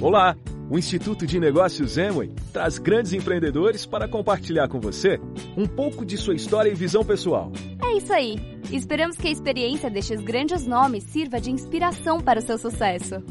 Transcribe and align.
Olá! 0.00 0.36
O 0.68 0.78
Instituto 0.78 1.26
de 1.26 1.40
Negócios 1.40 1.96
Emway 1.96 2.30
traz 2.52 2.76
grandes 2.76 3.14
empreendedores 3.14 3.86
para 3.86 4.06
compartilhar 4.06 4.68
com 4.68 4.78
você 4.78 5.18
um 5.56 5.66
pouco 5.66 6.04
de 6.04 6.18
sua 6.18 6.34
história 6.34 6.68
e 6.68 6.74
visão 6.74 7.02
pessoal. 7.02 7.50
É 7.82 7.96
isso 7.96 8.12
aí! 8.12 8.36
Esperamos 8.70 9.16
que 9.16 9.26
a 9.26 9.30
experiência 9.30 9.88
destes 9.88 10.20
grandes 10.20 10.66
nomes 10.66 11.04
sirva 11.04 11.40
de 11.40 11.50
inspiração 11.50 12.20
para 12.20 12.40
o 12.40 12.42
seu 12.42 12.58
sucesso. 12.58 13.22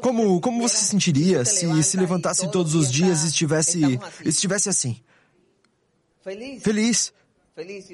Como, 0.00 0.40
como 0.40 0.62
você 0.62 0.76
se 0.76 0.84
sentiria 0.84 1.44
se 1.44 1.82
se 1.82 1.96
levantasse 1.96 2.50
todos 2.52 2.76
os 2.76 2.90
dias 2.90 3.24
e 3.24 3.28
estivesse, 3.28 3.98
estivesse 4.24 4.68
assim? 4.68 5.00
Feliz. 6.60 7.12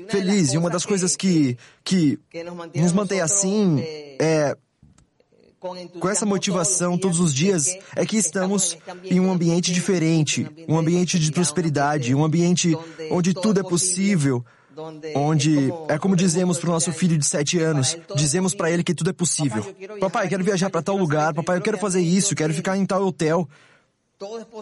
Feliz. 0.08 0.52
E 0.52 0.58
uma 0.58 0.68
das 0.68 0.84
coisas 0.84 1.16
que, 1.16 1.56
que 1.82 2.18
nos 2.74 2.93
mantém 2.93 3.20
assim 3.20 3.79
é 4.20 4.56
com 5.59 6.09
essa 6.09 6.27
motivação 6.27 6.98
todos 6.98 7.19
os 7.19 7.34
dias 7.34 7.77
é 7.95 8.05
que 8.05 8.16
estamos 8.16 8.77
em 9.05 9.20
um 9.20 9.30
ambiente 9.30 9.73
diferente, 9.73 10.46
um 10.69 10.79
ambiente 10.79 11.19
de 11.19 11.32
prosperidade, 11.32 12.15
um 12.15 12.24
ambiente 12.24 12.77
onde 13.10 13.34
tudo 13.34 13.60
é 13.60 13.62
possível, 13.62 14.45
onde 15.15 15.73
é 15.88 15.98
como 15.98 16.15
dizemos 16.15 16.59
para 16.59 16.69
o 16.69 16.73
nosso 16.73 16.92
filho 16.92 17.16
de 17.16 17.24
sete 17.24 17.59
anos, 17.59 17.96
dizemos 18.15 18.55
para 18.55 18.70
ele 18.70 18.84
que 18.84 18.95
tudo 18.95 19.10
é 19.10 19.12
possível. 19.12 19.65
Papai, 19.98 20.29
quero 20.29 20.45
viajar 20.45 20.70
para 20.70 20.82
tal 20.82 20.96
lugar, 20.96 21.32
papai, 21.32 21.57
eu 21.57 21.62
quero 21.62 21.79
fazer 21.79 22.01
isso, 22.01 22.34
quero 22.34 22.52
ficar 22.52 22.77
em 22.77 22.84
tal 22.84 23.04
hotel. 23.07 23.48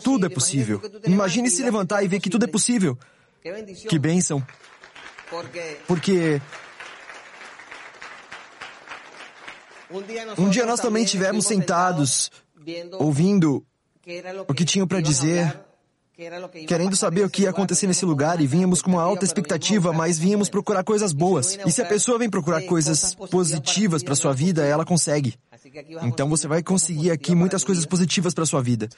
Tudo 0.02 0.26
é 0.26 0.28
possível. 0.28 0.80
Imagine 1.06 1.50
se 1.50 1.62
levantar 1.62 2.02
e 2.02 2.08
ver 2.08 2.20
que 2.20 2.30
tudo 2.30 2.44
é 2.44 2.48
possível. 2.48 2.98
Que 3.88 3.98
bênção. 3.98 4.44
Porque 5.86 6.40
um 10.38 10.48
dia 10.48 10.66
nós 10.66 10.80
também 10.80 11.04
estivemos 11.04 11.46
sentados, 11.46 12.30
ouvindo 12.98 13.64
o 14.48 14.54
que 14.54 14.64
tinham 14.64 14.86
para 14.86 15.00
dizer, 15.00 15.58
querendo 16.66 16.94
saber 16.94 17.24
o 17.24 17.30
que 17.30 17.42
ia 17.42 17.50
acontecer 17.50 17.86
nesse 17.86 18.04
lugar 18.04 18.40
e 18.40 18.46
vínhamos 18.46 18.80
com 18.80 18.92
uma 18.92 19.02
alta 19.02 19.24
expectativa, 19.24 19.92
mas 19.92 20.18
vínhamos 20.18 20.48
procurar 20.48 20.84
coisas 20.84 21.12
boas. 21.12 21.58
E 21.66 21.72
se 21.72 21.82
a 21.82 21.86
pessoa 21.86 22.18
vem 22.18 22.30
procurar 22.30 22.62
coisas 22.62 23.14
positivas 23.30 24.02
para 24.02 24.14
sua 24.14 24.32
vida, 24.32 24.64
ela 24.64 24.84
consegue. 24.84 25.34
Então 26.02 26.28
você 26.28 26.46
vai 26.46 26.62
conseguir 26.62 27.10
aqui 27.10 27.34
muitas 27.34 27.64
coisas 27.64 27.86
positivas 27.86 28.34
para 28.34 28.44
sua 28.46 28.62
vida. 28.62 28.88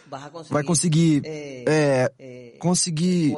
Vai 0.50 0.62
conseguir, 0.62 1.22
é, 1.24 2.54
conseguir 2.58 3.34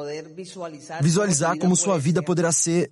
visualizar 1.01 1.57
como 1.57 1.75
sua 1.75 1.97
vida 1.97 2.23
poderá 2.23 2.51
ser 2.51 2.91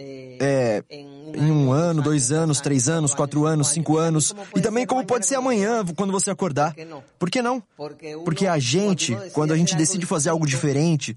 é, 0.00 0.84
em 0.88 1.50
um 1.50 1.72
ano, 1.72 2.00
dois 2.00 2.30
anos, 2.30 2.60
três 2.60 2.88
anos, 2.88 3.14
quatro 3.14 3.44
anos, 3.44 3.68
cinco 3.68 3.98
anos, 3.98 4.32
e 4.54 4.60
também 4.60 4.86
como 4.86 5.04
pode 5.04 5.26
ser 5.26 5.34
amanhã, 5.34 5.84
quando 5.96 6.12
você 6.12 6.30
acordar. 6.30 6.74
Por 7.18 7.28
que 7.28 7.42
não? 7.42 7.62
Porque 8.24 8.46
a 8.46 8.58
gente, 8.58 9.16
quando 9.32 9.52
a 9.52 9.56
gente 9.56 9.74
decide 9.74 10.06
fazer 10.06 10.30
algo 10.30 10.46
diferente, 10.46 11.16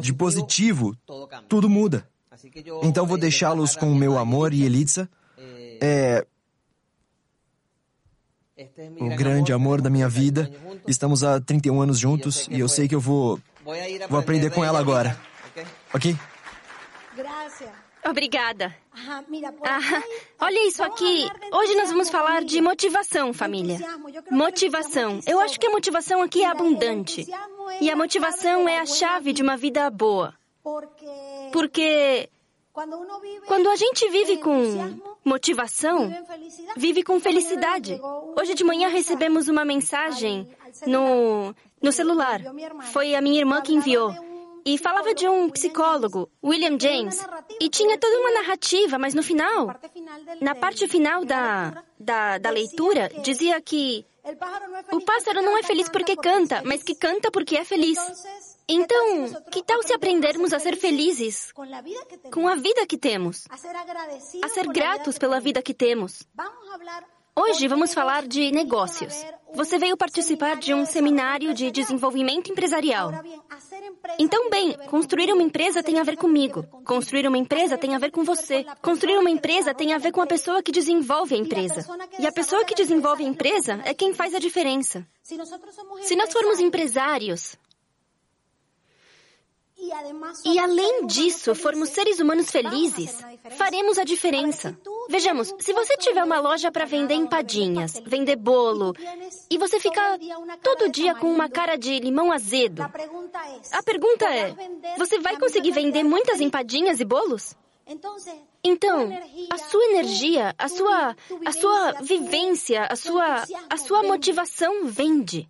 de 0.00 0.12
positivo, 0.14 0.96
tudo 1.48 1.68
muda. 1.68 2.08
Então 2.82 3.06
vou 3.06 3.18
deixá-los 3.18 3.76
com 3.76 3.92
o 3.92 3.94
meu 3.94 4.16
amor 4.16 4.54
e 4.54 4.64
Elitza. 4.64 5.08
É, 5.80 6.24
o 8.98 9.16
grande 9.16 9.52
amor 9.52 9.82
da 9.82 9.90
minha 9.90 10.08
vida. 10.08 10.50
Estamos 10.86 11.22
há 11.22 11.40
31 11.40 11.82
anos 11.82 11.98
juntos 11.98 12.48
e 12.50 12.58
eu 12.60 12.68
sei 12.68 12.88
que 12.88 12.94
eu 12.94 13.00
vou, 13.00 13.38
vou 14.08 14.18
aprender 14.18 14.50
com 14.50 14.64
ela 14.64 14.78
agora. 14.78 15.18
Ok? 15.92 16.16
Obrigada. 18.08 18.74
Ah, 19.62 20.02
olha 20.40 20.68
isso 20.68 20.82
aqui. 20.82 21.26
Hoje 21.52 21.74
nós 21.74 21.88
vamos 21.88 22.10
falar 22.10 22.44
de 22.44 22.60
motivação, 22.60 23.32
família. 23.32 23.78
Motivação. 24.30 25.20
Eu 25.26 25.40
acho 25.40 25.58
que 25.58 25.66
a 25.66 25.70
motivação 25.70 26.22
aqui 26.22 26.42
é 26.42 26.46
abundante. 26.46 27.26
E 27.80 27.90
a 27.90 27.96
motivação 27.96 28.68
é 28.68 28.78
a 28.78 28.86
chave 28.86 29.32
de 29.32 29.42
uma 29.42 29.56
vida 29.56 29.88
boa. 29.90 30.34
Porque 31.52 32.28
quando 33.46 33.68
a 33.70 33.76
gente 33.76 34.08
vive 34.10 34.36
com 34.36 34.98
motivação, 35.24 36.10
vive 36.76 37.02
com 37.02 37.18
felicidade. 37.18 37.98
Hoje 38.38 38.54
de 38.54 38.64
manhã 38.64 38.88
recebemos 38.88 39.48
uma 39.48 39.64
mensagem 39.64 40.48
no, 40.86 41.54
no 41.80 41.92
celular. 41.92 42.40
Foi 42.92 43.14
a 43.14 43.20
minha 43.22 43.38
irmã 43.38 43.62
que 43.62 43.72
enviou 43.72 44.14
e 44.64 44.78
falava 44.78 45.14
de 45.14 45.28
um 45.28 45.50
psicólogo, 45.50 46.30
William 46.42 46.78
James, 46.80 47.20
e 47.60 47.68
tinha 47.68 47.98
toda 47.98 48.18
uma 48.18 48.32
narrativa, 48.32 48.98
mas 48.98 49.12
no 49.12 49.22
final, 49.22 49.74
na 50.40 50.54
parte 50.54 50.88
final 50.88 51.24
da, 51.24 51.84
da, 51.98 52.38
da 52.38 52.50
leitura, 52.50 53.10
dizia 53.22 53.60
que 53.60 54.06
o 54.90 55.00
pássaro 55.02 55.42
não 55.42 55.58
é 55.58 55.62
feliz 55.62 55.88
porque 55.88 56.16
canta, 56.16 56.62
mas 56.64 56.82
que 56.82 56.94
canta 56.94 57.30
porque 57.30 57.56
é 57.56 57.64
feliz. 57.64 57.98
Então, 58.66 59.28
que 59.50 59.62
tal 59.62 59.82
se 59.82 59.92
aprendermos 59.92 60.54
a 60.54 60.58
ser 60.58 60.76
felizes 60.76 61.52
com 62.32 62.48
a 62.48 62.54
vida 62.54 62.86
que 62.86 62.96
temos? 62.96 63.46
A 63.50 64.48
ser 64.48 64.66
gratos 64.68 65.18
pela 65.18 65.38
vida 65.40 65.60
que 65.60 65.74
temos? 65.74 66.26
Hoje 67.36 67.66
vamos 67.66 67.92
falar 67.92 68.28
de 68.28 68.52
negócios. 68.52 69.12
Você 69.54 69.76
veio 69.76 69.96
participar 69.96 70.56
de 70.56 70.72
um 70.72 70.86
seminário 70.86 71.52
de 71.52 71.68
desenvolvimento 71.68 72.52
empresarial. 72.52 73.10
Então, 74.20 74.48
bem, 74.48 74.76
construir 74.88 75.32
uma 75.32 75.42
empresa 75.42 75.82
tem 75.82 75.98
a 75.98 76.04
ver 76.04 76.16
comigo. 76.16 76.62
Construir 76.84 77.26
uma 77.26 77.36
empresa 77.36 77.76
tem 77.76 77.92
a 77.92 77.98
ver 77.98 78.12
com 78.12 78.22
você. 78.22 78.64
Construir 78.80 79.18
uma 79.18 79.30
empresa 79.30 79.74
tem 79.74 79.92
a 79.92 79.98
ver 79.98 80.12
com 80.12 80.20
a 80.20 80.26
pessoa 80.26 80.62
que 80.62 80.70
desenvolve 80.70 81.34
a 81.34 81.38
empresa. 81.38 81.84
E 82.20 82.26
a 82.26 82.30
pessoa 82.30 82.64
que 82.64 82.74
desenvolve 82.74 83.24
a 83.24 83.28
empresa 83.28 83.80
é 83.84 83.92
quem 83.92 84.14
faz 84.14 84.32
a 84.32 84.38
diferença. 84.38 85.04
Se 85.22 86.14
nós 86.14 86.32
formos 86.32 86.60
empresários, 86.60 87.56
e 90.44 90.58
além 90.58 91.06
disso, 91.06 91.54
formos 91.54 91.90
seres 91.90 92.18
humanos 92.20 92.50
felizes, 92.50 93.16
faremos 93.56 93.98
a 93.98 94.04
diferença. 94.04 94.76
Vejamos, 95.08 95.54
se 95.58 95.72
você 95.72 95.96
tiver 95.96 96.22
uma 96.24 96.40
loja 96.40 96.70
para 96.70 96.84
vender 96.84 97.14
empadinhas, 97.14 98.00
vender 98.06 98.36
bolo, 98.36 98.94
e 99.50 99.58
você 99.58 99.78
fica 99.78 100.18
todo 100.62 100.90
dia 100.90 101.14
com 101.14 101.30
uma 101.30 101.48
cara 101.48 101.76
de 101.76 101.98
limão 101.98 102.32
azedo, 102.32 102.82
a 102.82 103.82
pergunta 103.82 104.26
é: 104.26 104.54
você 104.96 105.18
vai 105.18 105.38
conseguir 105.38 105.72
vender 105.72 106.02
muitas 106.02 106.40
empadinhas 106.40 107.00
e 107.00 107.04
bolos? 107.04 107.54
Então, 108.66 109.10
a 109.50 109.58
sua 109.58 109.84
energia, 109.84 110.54
a 110.56 110.68
sua, 110.68 111.14
a 111.44 111.52
sua 111.52 111.92
vivência, 112.00 112.86
a 112.90 112.96
sua, 112.96 113.44
a 113.68 113.76
sua 113.76 114.02
motivação 114.02 114.86
vende. 114.86 115.46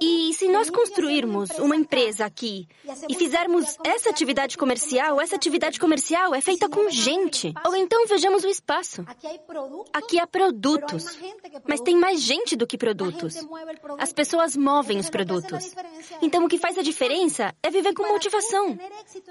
E 0.00 0.32
se 0.34 0.48
nós 0.48 0.70
construirmos 0.70 1.50
uma 1.58 1.76
empresa 1.76 2.24
aqui 2.24 2.66
e 3.08 3.14
fizermos 3.14 3.76
essa 3.84 4.10
atividade 4.10 4.56
comercial, 4.56 5.20
essa 5.20 5.36
atividade 5.36 5.78
comercial 5.78 6.34
é 6.34 6.40
feita 6.40 6.68
com 6.68 6.88
gente. 6.90 7.52
Ou 7.66 7.76
então 7.76 8.06
vejamos 8.06 8.44
o 8.44 8.48
espaço. 8.48 9.04
Aqui 9.92 10.18
há 10.18 10.26
produtos, 10.26 11.18
mas 11.68 11.80
tem 11.80 11.96
mais 11.96 12.20
gente 12.20 12.56
do 12.56 12.66
que 12.66 12.78
produtos. 12.78 13.34
As 13.98 14.12
pessoas 14.12 14.56
movem 14.56 14.98
os 14.98 15.10
produtos. 15.10 15.74
Então 16.22 16.44
o 16.44 16.48
que 16.48 16.58
faz 16.58 16.78
a 16.78 16.82
diferença 16.82 17.54
é 17.62 17.70
viver 17.70 17.94
com 17.94 18.06
motivação. 18.08 18.78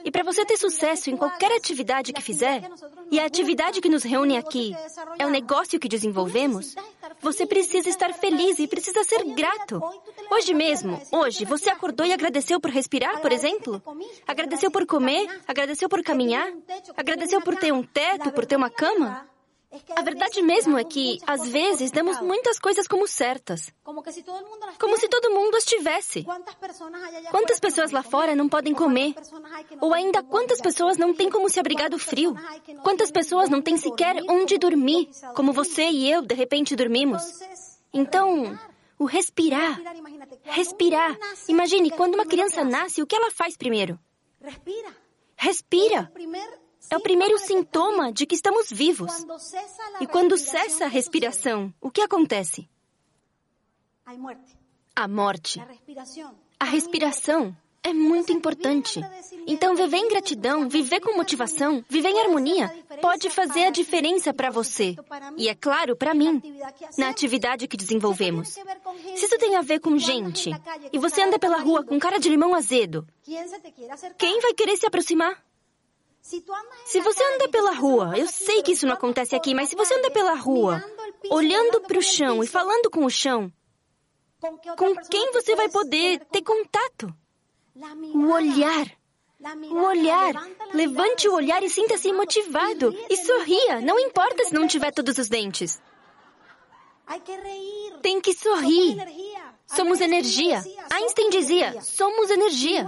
E 0.03 0.11
para 0.11 0.23
você 0.23 0.45
ter 0.45 0.57
sucesso 0.57 1.09
em 1.09 1.17
qualquer 1.17 1.51
atividade 1.51 2.13
que 2.13 2.21
fizer, 2.21 2.69
e 3.11 3.19
a 3.19 3.25
atividade 3.25 3.81
que 3.81 3.89
nos 3.89 4.03
reúne 4.03 4.37
aqui 4.37 4.75
é 5.17 5.25
o 5.25 5.29
negócio 5.29 5.79
que 5.79 5.87
desenvolvemos, 5.87 6.75
você 7.21 7.45
precisa 7.45 7.89
estar 7.89 8.13
feliz 8.13 8.59
e 8.59 8.67
precisa 8.67 9.03
ser 9.03 9.23
grato. 9.33 9.81
Hoje 10.31 10.53
mesmo, 10.53 11.01
hoje, 11.11 11.43
você 11.45 11.69
acordou 11.69 12.05
e 12.05 12.13
agradeceu 12.13 12.59
por 12.59 12.69
respirar, 12.69 13.19
por 13.19 13.31
exemplo? 13.31 13.81
Agradeceu 14.27 14.69
por 14.69 14.85
comer? 14.85 15.27
Agradeceu 15.47 15.89
por 15.89 16.03
caminhar? 16.03 16.51
Agradeceu 16.95 17.41
por 17.41 17.55
ter 17.55 17.71
um 17.71 17.83
teto, 17.83 18.31
por 18.31 18.45
ter 18.45 18.55
uma 18.55 18.69
cama? 18.69 19.27
A 19.95 20.01
verdade 20.01 20.41
mesmo 20.41 20.79
é 20.79 20.83
que, 20.83 21.19
às 21.27 21.47
vezes, 21.47 21.91
damos 21.91 22.19
muitas 22.21 22.57
coisas 22.57 22.87
como 22.87 23.07
certas. 23.07 23.71
Como 23.83 24.97
se 24.97 25.07
todo 25.07 25.31
mundo 25.31 25.55
as 25.55 25.63
tivesse. 25.63 26.25
Quantas 27.29 27.59
pessoas 27.59 27.91
lá 27.91 28.01
fora 28.01 28.35
não 28.35 28.49
podem 28.49 28.73
comer? 28.73 29.13
Ou 29.79 29.93
ainda, 29.93 30.23
quantas 30.23 30.59
pessoas 30.59 30.97
não 30.97 31.13
têm 31.13 31.29
como 31.29 31.49
se 31.49 31.59
abrigar 31.59 31.89
do 31.89 31.99
frio? 31.99 32.35
Quantas 32.81 33.11
pessoas 33.11 33.47
não 33.47 33.61
têm 33.61 33.77
sequer 33.77 34.23
onde 34.27 34.57
dormir, 34.57 35.09
como 35.35 35.53
você 35.53 35.83
e 35.83 36.09
eu, 36.11 36.23
de 36.23 36.33
repente, 36.33 36.75
dormimos? 36.75 37.23
Então, 37.93 38.57
o 38.99 39.05
respirar. 39.05 39.81
Respirar. 40.43 41.17
Imagine, 41.47 41.89
quando 41.89 42.15
uma 42.15 42.25
criança 42.25 42.65
nasce, 42.65 43.01
o 43.01 43.07
que 43.07 43.15
ela 43.15 43.31
faz 43.31 43.55
primeiro? 43.55 43.97
Respira. 45.37 46.11
É 46.91 46.97
o 46.97 47.01
primeiro 47.01 47.37
sintoma 47.39 48.11
de 48.11 48.25
que 48.25 48.35
estamos 48.35 48.69
vivos. 48.69 49.25
E 50.01 50.07
quando 50.07 50.37
cessa 50.37 50.85
a 50.85 50.87
respiração, 50.87 51.73
o 51.79 51.89
que 51.89 52.01
acontece? 52.01 52.69
A 54.95 55.07
morte. 55.07 55.63
A 56.59 56.65
respiração. 56.65 57.55
É 57.83 57.93
muito 57.93 58.31
importante. 58.31 59.01
Então, 59.47 59.75
viver 59.75 59.97
em 59.97 60.09
gratidão, 60.09 60.67
viver 60.67 60.99
com 60.99 61.15
motivação, 61.15 61.83
viver 61.89 62.09
em 62.09 62.19
harmonia, 62.19 62.69
pode 63.01 63.29
fazer 63.29 63.65
a 63.65 63.69
diferença 63.71 64.33
para 64.33 64.49
você. 64.49 64.95
E 65.37 65.47
é 65.47 65.55
claro, 65.55 65.95
para 65.95 66.13
mim, 66.13 66.41
na 66.97 67.09
atividade 67.09 67.67
que 67.67 67.77
desenvolvemos. 67.77 68.49
Se 69.15 69.25
isso 69.25 69.37
tem 69.37 69.55
a 69.55 69.61
ver 69.61 69.79
com 69.79 69.97
gente, 69.97 70.51
e 70.91 70.99
você 70.99 71.21
anda 71.21 71.39
pela 71.39 71.57
rua 71.57 71.83
com 71.83 71.99
cara 71.99 72.19
de 72.19 72.29
limão 72.29 72.53
azedo, 72.53 73.07
quem 74.17 74.39
vai 74.41 74.53
querer 74.53 74.77
se 74.77 74.85
aproximar? 74.85 75.43
Se 76.21 76.99
você 76.99 77.23
anda 77.35 77.49
pela 77.49 77.71
rua, 77.71 78.13
eu 78.17 78.27
sei 78.27 78.61
que 78.61 78.73
isso 78.73 78.85
não 78.85 78.93
acontece 78.93 79.35
aqui, 79.35 79.53
mas 79.55 79.69
se 79.69 79.75
você 79.75 79.95
anda 79.95 80.11
pela 80.11 80.35
rua, 80.35 80.83
olhando 81.29 81.81
para 81.81 81.97
o 81.97 82.03
chão 82.03 82.43
e 82.43 82.47
falando 82.47 82.89
com 82.91 83.05
o 83.05 83.09
chão, 83.09 83.51
com 84.77 84.95
quem 85.09 85.31
você 85.31 85.55
vai 85.55 85.69
poder 85.69 86.19
ter 86.25 86.41
contato? 86.41 87.13
O 88.13 88.31
olhar. 88.31 88.87
O 89.71 89.81
olhar. 89.83 90.33
Levante 90.73 91.27
o 91.29 91.33
olhar 91.33 91.63
e 91.63 91.69
sinta-se 91.69 92.11
motivado. 92.11 92.93
E 93.09 93.17
sorria, 93.17 93.81
não 93.81 93.99
importa 93.99 94.45
se 94.45 94.53
não 94.53 94.67
tiver 94.67 94.91
todos 94.91 95.17
os 95.17 95.29
dentes. 95.29 95.81
Tem 98.01 98.21
que 98.21 98.33
sorrir. 98.33 98.97
Somos 99.65 100.01
energia. 100.01 100.63
Einstein 100.91 101.29
dizia: 101.29 101.81
somos 101.81 102.29
energia. 102.29 102.85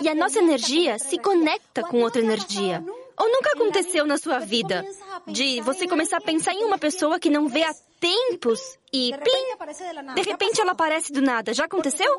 E 0.00 0.08
a 0.08 0.14
nossa 0.14 0.38
energia 0.38 0.98
se 0.98 1.18
conecta 1.18 1.82
com 1.82 2.02
outra 2.02 2.22
energia. 2.22 2.84
Ou 3.18 3.28
nunca 3.30 3.50
aconteceu 3.52 4.06
na 4.06 4.18
sua 4.18 4.38
vida 4.38 4.84
de 5.26 5.60
você 5.62 5.86
começar 5.86 6.18
a 6.18 6.20
pensar 6.20 6.52
em 6.52 6.64
uma 6.64 6.78
pessoa 6.78 7.18
que 7.18 7.30
não 7.30 7.48
vê 7.48 7.64
há 7.64 7.74
tempos 7.98 8.60
e 8.92 9.10
plim, 9.16 10.14
de 10.14 10.22
repente 10.22 10.60
ela 10.60 10.72
aparece 10.72 11.12
do 11.12 11.22
nada. 11.22 11.54
Já 11.54 11.64
aconteceu? 11.64 12.10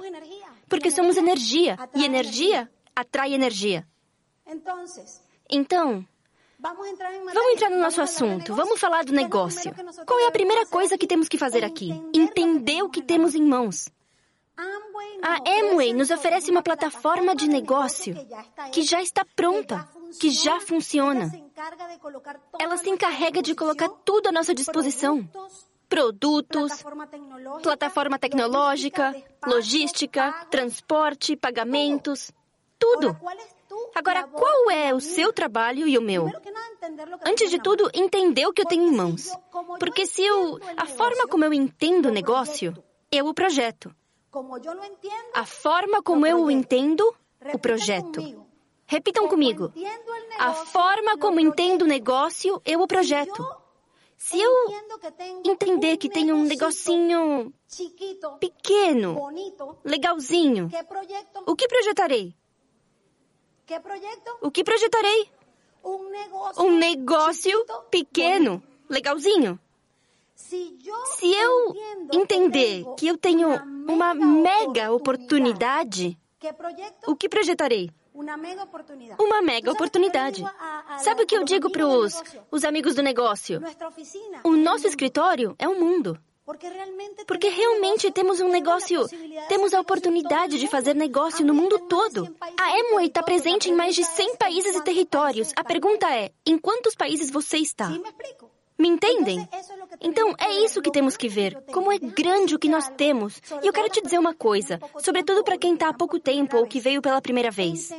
Porque 0.70 0.92
somos 0.92 1.18
energia 1.18 1.78
e 1.96 2.06
energia 2.06 2.70
atrai 2.96 3.34
energia. 3.34 3.88
Então, 5.50 6.06
Vamos 6.60 6.88
entrar 6.88 7.70
no 7.70 7.80
nosso 7.80 8.02
assunto. 8.02 8.56
Vamos 8.56 8.80
falar 8.80 9.06
do 9.06 9.14
negócio. 9.14 9.72
Qual 10.08 10.20
é 10.20 10.28
a 10.28 10.32
primeira 10.32 10.66
coisa 10.66 10.98
que 10.98 11.06
temos 11.06 11.28
que 11.28 11.38
fazer 11.38 11.64
aqui? 11.64 11.92
Entender 12.14 12.82
o 12.82 12.90
que 12.90 13.02
temos 13.02 13.36
em 13.36 13.44
mãos. 13.44 13.90
A 15.22 15.38
Amway 15.48 15.94
nos 15.94 16.10
oferece 16.10 16.50
uma 16.50 16.64
plataforma 16.64 17.36
de 17.36 17.48
negócio 17.48 18.16
que 18.72 18.82
já 18.82 19.02
está 19.02 19.24
pronta, 19.36 19.88
que 20.20 20.32
já 20.32 20.60
funciona. 20.60 21.32
Ela 22.60 22.78
se 22.78 22.90
encarrega 22.90 23.42
de 23.44 23.54
colocar 23.54 23.90
tudo 24.04 24.30
à 24.30 24.32
nossa 24.32 24.56
disposição: 24.56 25.30
produtos, 25.88 26.84
plataforma 27.64 28.20
tecnológica, 28.20 29.16
logística, 29.46 30.32
transporte, 30.50 31.36
pagamentos, 31.36 32.32
tudo. 32.78 33.18
Agora, 33.96 34.24
qual 34.28 34.72
é 34.72 34.94
o 34.94 35.00
seu 35.00 35.34
trabalho 35.34 35.88
e 35.88 35.98
o 35.98 36.02
meu? 36.02 36.32
Antes 37.26 37.50
de 37.50 37.60
tudo, 37.62 37.90
entender 37.94 38.46
o 38.46 38.54
que 38.54 38.62
eu 38.62 38.66
tenho 38.66 38.84
em 38.84 38.96
mãos. 38.96 39.32
Porque 39.80 40.06
se 40.06 40.24
eu. 40.24 40.60
A 40.76 40.86
forma 40.86 41.28
como 41.28 41.44
eu 41.44 41.54
entendo 41.54 42.08
o 42.08 42.12
negócio, 42.12 42.74
eu 43.12 43.28
o 43.28 43.34
projeto. 43.34 43.94
A 45.34 45.46
forma 45.46 46.02
como 46.02 46.26
eu 46.26 46.44
o 46.44 46.52
entendo, 46.52 47.16
o 47.54 47.60
projeto. 47.60 48.48
Repitam 48.86 49.28
comigo. 49.28 49.74
A 50.38 50.54
forma 50.54 51.18
como 51.18 51.40
entendo 51.40 51.82
o 51.84 51.88
negócio, 51.88 52.62
eu 52.66 52.82
o 52.82 52.88
projeto. 52.88 53.46
Se 54.18 54.40
eu 54.42 54.52
entender 55.46 55.98
que 55.98 56.10
tem 56.10 56.34
um 56.34 56.44
negocinho 56.44 57.54
pequeno, 58.40 59.16
legalzinho, 59.86 60.70
o 61.46 61.56
que 61.56 61.68
projetarei? 61.68 62.36
O 64.42 64.50
que 64.52 64.64
projetarei? 64.64 65.30
Um 65.84 66.78
negócio 66.78 67.66
pequeno, 67.92 68.62
legalzinho. 68.90 69.60
Se 70.36 71.34
eu 71.34 71.76
entender 72.14 72.86
que 72.98 73.08
eu 73.08 73.18
tenho 73.18 73.50
uma 73.88 74.14
mega 74.14 74.92
oportunidade, 74.92 76.18
o 77.06 77.16
que 77.16 77.30
projetarei? 77.30 77.92
Uma 79.20 79.42
mega 79.42 79.72
oportunidade. 79.72 80.44
Sabe 81.00 81.24
o 81.24 81.26
que 81.26 81.38
eu 81.38 81.44
digo 81.44 81.70
para 81.70 81.86
os 81.86 82.64
amigos 82.64 82.96
do 82.96 83.04
negócio? 83.04 83.62
O 84.44 84.52
nosso 84.56 84.88
escritório 84.88 85.56
é 85.60 85.68
um 85.68 85.80
mundo. 85.80 86.20
Porque 87.28 87.50
realmente 87.50 88.10
temos 88.10 88.40
um 88.40 88.48
negócio, 88.48 89.06
temos 89.50 89.74
a 89.74 89.82
oportunidade 89.82 90.58
de 90.58 90.68
fazer 90.68 90.96
negócio 90.96 91.46
no 91.46 91.54
mundo 91.54 91.78
todo. 91.90 92.34
A 92.58 92.70
Amway 92.70 93.08
está 93.08 93.22
presente 93.22 93.70
em 93.70 93.76
mais 93.76 93.94
de 93.94 94.06
100 94.06 94.38
países 94.38 94.74
e 94.74 94.82
territórios. 94.82 95.52
A 95.58 95.64
pergunta 95.64 96.10
é: 96.10 96.32
em 96.46 96.58
quantos 96.58 96.96
países 96.96 97.30
você 97.30 97.58
está? 97.58 97.92
Me 98.80 98.88
entendem? 98.88 99.48
Então 100.00 100.36
é 100.40 100.64
isso 100.64 100.82
que 100.82 100.92
temos 100.92 101.18
que 101.18 101.28
ver. 101.28 101.62
Como 101.74 101.92
é 101.92 101.98
grande 101.98 102.56
o 102.56 102.60
que 102.60 102.70
nós 102.70 102.88
temos. 102.96 103.42
E 103.62 103.68
eu 103.68 103.74
quero 103.74 103.90
te 103.90 104.02
dizer 104.02 104.20
uma 104.20 104.34
coisa, 104.34 104.80
sobretudo 105.00 105.44
para 105.44 105.58
quem 105.58 105.74
está 105.74 105.90
há 105.90 105.94
pouco 105.94 106.20
tempo 106.20 106.58
ou 106.58 106.68
que 106.68 106.80
veio 106.80 107.02
pela 107.02 107.22
primeira 107.22 107.50
vez. 107.50 107.92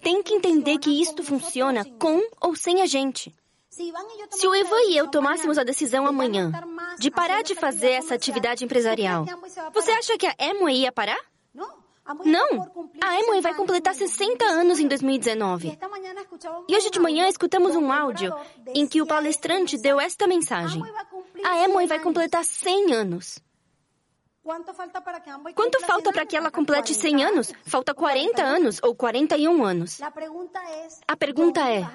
Tem 0.00 0.22
que 0.22 0.34
entender 0.34 0.78
que 0.78 1.00
isto 1.00 1.22
funciona 1.22 1.84
com 1.98 2.20
ou 2.40 2.54
sem 2.54 2.82
a 2.82 2.86
gente. 2.86 3.34
Se 3.70 4.46
o 4.46 4.54
Ivan 4.54 4.80
e 4.88 4.96
eu 4.96 5.08
tomássemos 5.08 5.58
a 5.58 5.62
decisão 5.62 6.06
amanhã 6.06 6.50
de 6.98 7.10
parar 7.10 7.42
de 7.42 7.54
fazer 7.54 7.90
essa 7.90 8.14
atividade 8.14 8.64
empresarial, 8.64 9.24
você 9.72 9.90
acha 9.92 10.18
que 10.18 10.26
a 10.26 10.34
Amway 10.38 10.82
ia 10.82 10.92
parar? 10.92 11.20
Não! 11.54 11.78
A 13.02 13.18
Amway 13.18 13.42
vai 13.42 13.54
completar 13.54 13.94
60 13.94 14.42
anos 14.44 14.80
em 14.80 14.88
2019. 14.88 15.78
E 16.66 16.76
hoje 16.76 16.90
de 16.90 16.98
manhã 16.98 17.28
escutamos 17.28 17.76
um 17.76 17.92
áudio 17.92 18.34
em 18.74 18.86
que 18.86 19.02
o 19.02 19.06
palestrante 19.06 19.76
deu 19.76 20.00
esta 20.00 20.26
mensagem. 20.26 20.82
A 21.44 21.64
Amway 21.64 21.86
vai 21.86 22.00
completar 22.00 22.44
100 22.44 22.94
anos. 22.94 23.38
Quanto 25.54 25.80
falta 25.80 26.12
para 26.12 26.24
que 26.26 26.36
ela 26.36 26.50
complete 26.50 26.94
100 26.94 27.24
anos? 27.24 27.52
Falta 27.64 27.94
40 27.94 28.42
anos 28.42 28.80
ou 28.82 28.94
41 28.94 29.64
anos. 29.64 30.00
A 31.06 31.16
pergunta 31.16 31.60
é: 31.68 31.86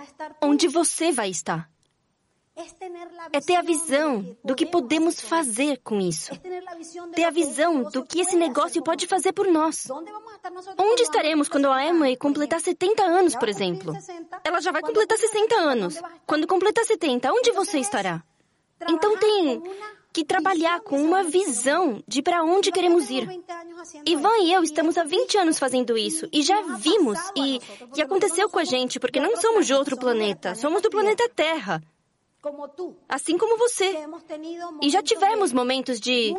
onde 0.41 0.67
você 0.67 1.11
vai 1.11 1.29
estar? 1.29 1.69
É 3.31 3.41
ter 3.41 3.55
a 3.55 3.63
visão 3.63 4.38
do 4.44 4.53
que 4.53 4.67
podemos 4.67 5.19
fazer 5.19 5.77
com 5.83 6.00
isso. 6.00 6.31
Ter 7.15 7.23
a 7.23 7.31
visão 7.31 7.83
do 7.83 8.05
que 8.05 8.21
esse 8.21 8.35
negócio 8.35 8.83
pode 8.83 9.07
fazer 9.07 9.33
por 9.33 9.47
nós. 9.47 9.88
Onde 10.77 11.01
estaremos 11.01 11.50
quando 11.50 11.71
a 11.71 11.83
Emma 11.83 12.15
completar 12.15 12.61
70 12.61 13.01
anos, 13.01 13.35
por 13.35 13.50
exemplo? 13.50 13.94
Ela 14.44 14.61
já 14.61 14.71
vai 14.71 14.83
completar 14.83 15.17
60 15.17 15.55
anos. 15.55 16.00
Quando 16.27 16.45
completar 16.45 16.85
70, 16.85 17.31
onde 17.33 17.51
você 17.51 17.79
estará? 17.79 18.23
Então 18.88 19.17
tem 19.17 19.63
que 20.13 20.24
trabalhar 20.24 20.79
com 20.82 21.01
uma 21.01 21.24
visão 21.24 22.03
de 22.08 22.22
para 22.22 22.43
onde 22.43 22.72
queremos 22.72 23.10
ir. 23.10 23.27
Ivan 24.05 24.38
e 24.43 24.53
eu 24.53 24.62
estamos 24.63 24.96
há 24.98 25.03
20 25.03 25.38
anos 25.39 25.58
fazendo 25.58 25.98
isso 25.98 26.27
e 26.32 26.43
já 26.43 26.62
vimos 26.77 27.17
e, 27.36 27.60
e 27.96 28.01
aconteceu 28.01 28.48
com 28.48 28.60
a 28.60 28.63
gente 28.63 29.00
porque 29.00 29.20
não 29.20 29.36
somos 29.38 29.65
de 29.65 29.74
outro 29.74 29.98
planeta, 29.98 30.53
somos 30.53 30.84
do 30.84 30.89
planeta 30.89 31.27
Terra. 31.36 31.82
Assim 33.08 33.38
como 33.38 33.58
você. 33.58 33.96
E 34.82 34.89
já 34.89 35.01
tivemos 35.01 35.53
momentos 35.53 36.00
de 36.00 36.36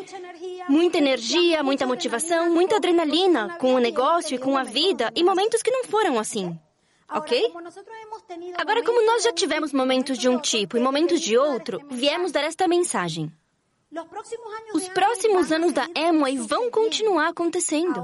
muita 0.69 0.99
energia, 0.99 1.63
muita 1.63 1.87
motivação, 1.87 2.51
muita 2.51 2.77
adrenalina 2.77 3.57
com 3.59 3.75
o 3.75 3.79
negócio 3.79 4.35
e 4.37 4.39
com 4.39 4.57
a 4.57 4.63
vida 4.63 5.11
e 5.17 5.25
momentos 5.25 5.63
que 5.63 5.71
não 5.71 5.85
foram 5.85 6.19
assim. 6.19 6.57
Ok? 7.11 7.53
Agora, 8.59 8.85
como 8.85 9.05
nós 9.07 9.23
já 9.23 9.33
tivemos 9.33 9.73
momentos 9.73 10.19
de 10.19 10.29
um 10.29 10.39
tipo 10.39 10.77
e 10.77 10.81
momentos 10.81 11.21
de 11.21 11.37
outro, 11.39 11.81
viemos 11.91 12.33
dar 12.33 12.45
esta 12.45 12.69
mensagem. 12.69 13.33
Os 14.75 14.89
próximos 14.89 15.53
anos 15.53 15.73
da 15.73 15.87
Amway 15.97 16.39
vão 16.39 16.71
continuar 16.71 17.29
acontecendo. 17.29 18.01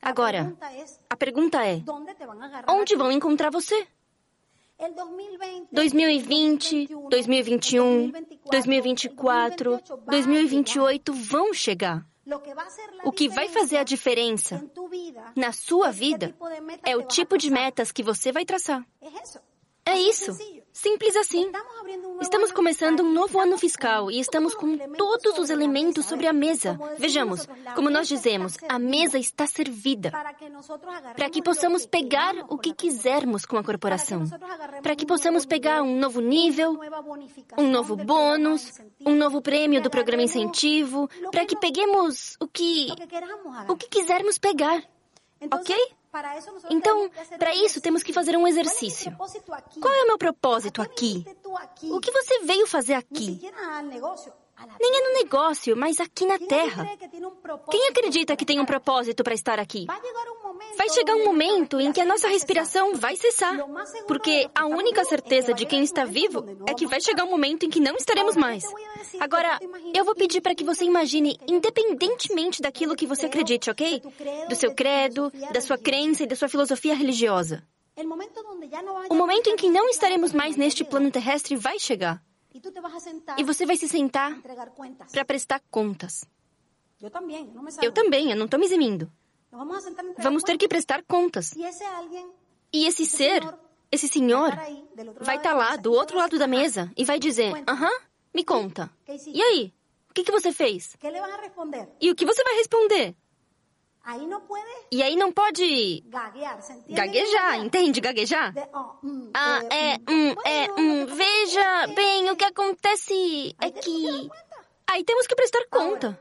Agora, 0.00 0.56
a 1.10 1.16
pergunta 1.16 1.66
é: 1.66 1.82
onde 2.68 2.94
vão 2.94 3.10
encontrar 3.10 3.50
você? 3.50 3.86
2020, 5.72 6.88
2021, 7.08 8.12
2024, 8.50 9.80
2028 10.06 11.12
vão 11.12 11.52
chegar. 11.54 12.06
O 13.04 13.12
que 13.12 13.28
vai 13.28 13.48
fazer 13.48 13.78
a 13.78 13.84
diferença 13.84 14.62
na 15.34 15.52
sua 15.52 15.90
vida 15.90 16.34
é 16.84 16.96
o 16.96 17.02
tipo 17.02 17.38
de 17.38 17.50
metas 17.50 17.90
que 17.90 18.02
você 18.02 18.32
vai 18.32 18.44
traçar. 18.44 18.84
É 19.84 19.98
isso. 19.98 20.32
Simples 20.86 21.16
assim. 21.16 21.50
Estamos 22.20 22.52
começando 22.52 23.00
um 23.00 23.12
novo 23.12 23.40
ano 23.40 23.58
fiscal 23.58 24.08
e 24.08 24.20
estamos 24.20 24.54
com 24.54 24.78
todos 24.96 25.36
os 25.36 25.50
elementos 25.50 26.06
sobre 26.06 26.28
a 26.28 26.32
mesa. 26.32 26.78
Vejamos, 26.96 27.48
como 27.74 27.90
nós 27.90 28.06
dizemos, 28.06 28.56
a 28.68 28.78
mesa 28.78 29.18
está 29.18 29.48
servida 29.48 30.12
para 31.16 31.28
que 31.28 31.42
possamos 31.42 31.84
pegar 31.86 32.36
o 32.48 32.56
que 32.56 32.72
quisermos 32.72 33.44
com 33.44 33.58
a 33.58 33.64
corporação, 33.64 34.26
para 34.80 34.94
que 34.94 35.04
possamos 35.04 35.44
pegar 35.44 35.82
um 35.82 35.98
novo 35.98 36.20
nível, 36.20 36.78
um 37.58 37.68
novo 37.68 37.96
bônus, 37.96 38.80
um 39.04 39.16
novo 39.16 39.42
prêmio 39.42 39.82
do 39.82 39.90
programa 39.90 40.22
incentivo, 40.22 41.10
para 41.32 41.44
que 41.44 41.56
peguemos 41.56 42.36
o 42.38 42.46
que 42.46 42.86
o 43.68 43.76
que 43.76 43.88
quisermos 43.88 44.38
pegar. 44.38 44.84
Ok? 45.52 45.76
Então, 46.70 47.10
para 47.38 47.54
isso, 47.54 47.80
temos 47.80 48.02
que 48.02 48.12
fazer 48.12 48.36
um 48.36 48.46
exercício. 48.46 49.14
Qual 49.80 49.94
é 49.94 50.02
o 50.02 50.06
meu 50.06 50.18
propósito 50.18 50.80
aqui? 50.82 51.24
O 51.84 52.00
que 52.00 52.10
você 52.10 52.40
veio 52.40 52.66
fazer 52.66 52.94
aqui? 52.94 53.40
Nem 54.80 54.98
é 54.98 55.08
no 55.08 55.14
negócio, 55.22 55.76
mas 55.76 56.00
aqui 56.00 56.24
na 56.24 56.38
Terra. 56.38 56.88
Quem 57.70 57.88
acredita 57.88 58.36
que 58.36 58.44
tem 58.44 58.58
um 58.58 58.64
propósito 58.64 59.22
para 59.22 59.34
estar 59.34 59.58
aqui? 59.58 59.86
Vai 60.76 60.88
chegar 60.90 61.14
um 61.14 61.24
momento 61.24 61.80
em 61.80 61.92
que 61.92 62.00
a 62.00 62.04
nossa 62.04 62.28
respiração 62.28 62.94
vai 62.94 63.16
cessar. 63.16 63.56
Porque 64.06 64.48
a 64.54 64.66
única 64.66 65.04
certeza 65.04 65.52
de 65.52 65.66
quem 65.66 65.82
está 65.82 66.04
vivo 66.04 66.44
é 66.66 66.74
que 66.74 66.86
vai 66.86 67.00
chegar 67.00 67.24
um 67.24 67.30
momento 67.30 67.64
em 67.64 67.70
que 67.70 67.80
não 67.80 67.96
estaremos 67.96 68.36
mais. 68.36 68.64
Agora, 69.20 69.58
eu 69.94 70.04
vou 70.04 70.14
pedir 70.14 70.40
para 70.40 70.54
que 70.54 70.64
você 70.64 70.84
imagine, 70.84 71.38
independentemente 71.46 72.62
daquilo 72.62 72.96
que 72.96 73.06
você 73.06 73.26
acredite, 73.26 73.70
ok? 73.70 74.02
Do 74.48 74.54
seu 74.54 74.74
credo, 74.74 75.30
da 75.52 75.60
sua 75.60 75.78
crença 75.78 76.22
e 76.22 76.26
da 76.26 76.36
sua 76.36 76.48
filosofia 76.48 76.94
religiosa. 76.94 77.62
O 79.08 79.14
momento 79.14 79.48
em 79.48 79.56
que 79.56 79.70
não 79.70 79.88
estaremos 79.88 80.32
mais 80.32 80.56
neste 80.56 80.84
plano 80.84 81.10
terrestre 81.10 81.56
vai 81.56 81.78
chegar. 81.78 82.22
E 83.38 83.44
você 83.44 83.66
vai 83.66 83.76
se 83.76 83.88
sentar 83.88 84.40
para 85.12 85.24
prestar 85.24 85.60
contas. 85.70 86.24
Eu 87.00 87.10
também, 87.92 88.30
eu 88.30 88.36
não 88.36 88.46
estou 88.46 88.58
me 88.58 88.66
eximindo. 88.66 89.10
Vamos 90.18 90.42
ter 90.42 90.56
que 90.56 90.68
prestar 90.68 91.02
contas. 91.02 91.54
E 92.72 92.86
esse 92.86 93.06
ser, 93.06 93.42
esse 93.90 94.08
senhor, 94.08 94.50
vai 95.20 95.36
estar 95.36 95.50
tá 95.50 95.54
lá 95.54 95.76
do 95.76 95.92
outro 95.92 96.16
lado 96.16 96.38
da 96.38 96.46
mesa 96.46 96.90
e 96.96 97.04
vai 97.04 97.18
dizer: 97.18 97.52
Aham, 97.68 97.92
me 98.34 98.44
conta. 98.44 98.90
E 99.26 99.42
aí? 99.42 99.72
O 100.10 100.14
que, 100.14 100.24
que 100.24 100.32
você 100.32 100.50
fez? 100.50 100.96
E 102.00 102.10
o 102.10 102.14
que 102.14 102.24
você 102.24 102.42
vai 102.42 102.54
responder? 102.54 103.14
E 104.90 105.02
aí 105.02 105.16
não 105.16 105.32
pode 105.32 106.04
gaguejar, 106.88 107.58
entende? 107.58 108.00
Gaguejar? 108.00 108.54
Ah, 109.34 109.60
é, 109.70 109.96
hum, 110.08 110.34
é, 110.44 110.70
hum, 110.80 111.06
veja 111.06 111.86
bem, 111.88 112.30
o 112.30 112.36
que 112.36 112.44
acontece 112.44 113.54
é 113.60 113.70
que 113.70 114.30
Aí 114.88 115.02
temos 115.02 115.26
que 115.26 115.34
prestar 115.34 115.66
conta. 115.68 116.18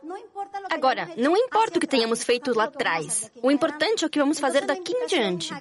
Agora, 0.71 1.07
não 1.15 1.37
importa 1.37 1.77
o 1.77 1.79
que 1.79 1.85
tenhamos 1.85 2.23
feito 2.23 2.51
lá 2.57 2.63
atrás. 2.63 3.31
O 3.41 3.51
importante 3.51 4.03
é 4.03 4.07
o 4.07 4.09
que 4.09 4.17
vamos 4.17 4.39
fazer 4.39 4.65
daqui 4.65 4.91
em 4.91 5.05
diante. 5.05 5.53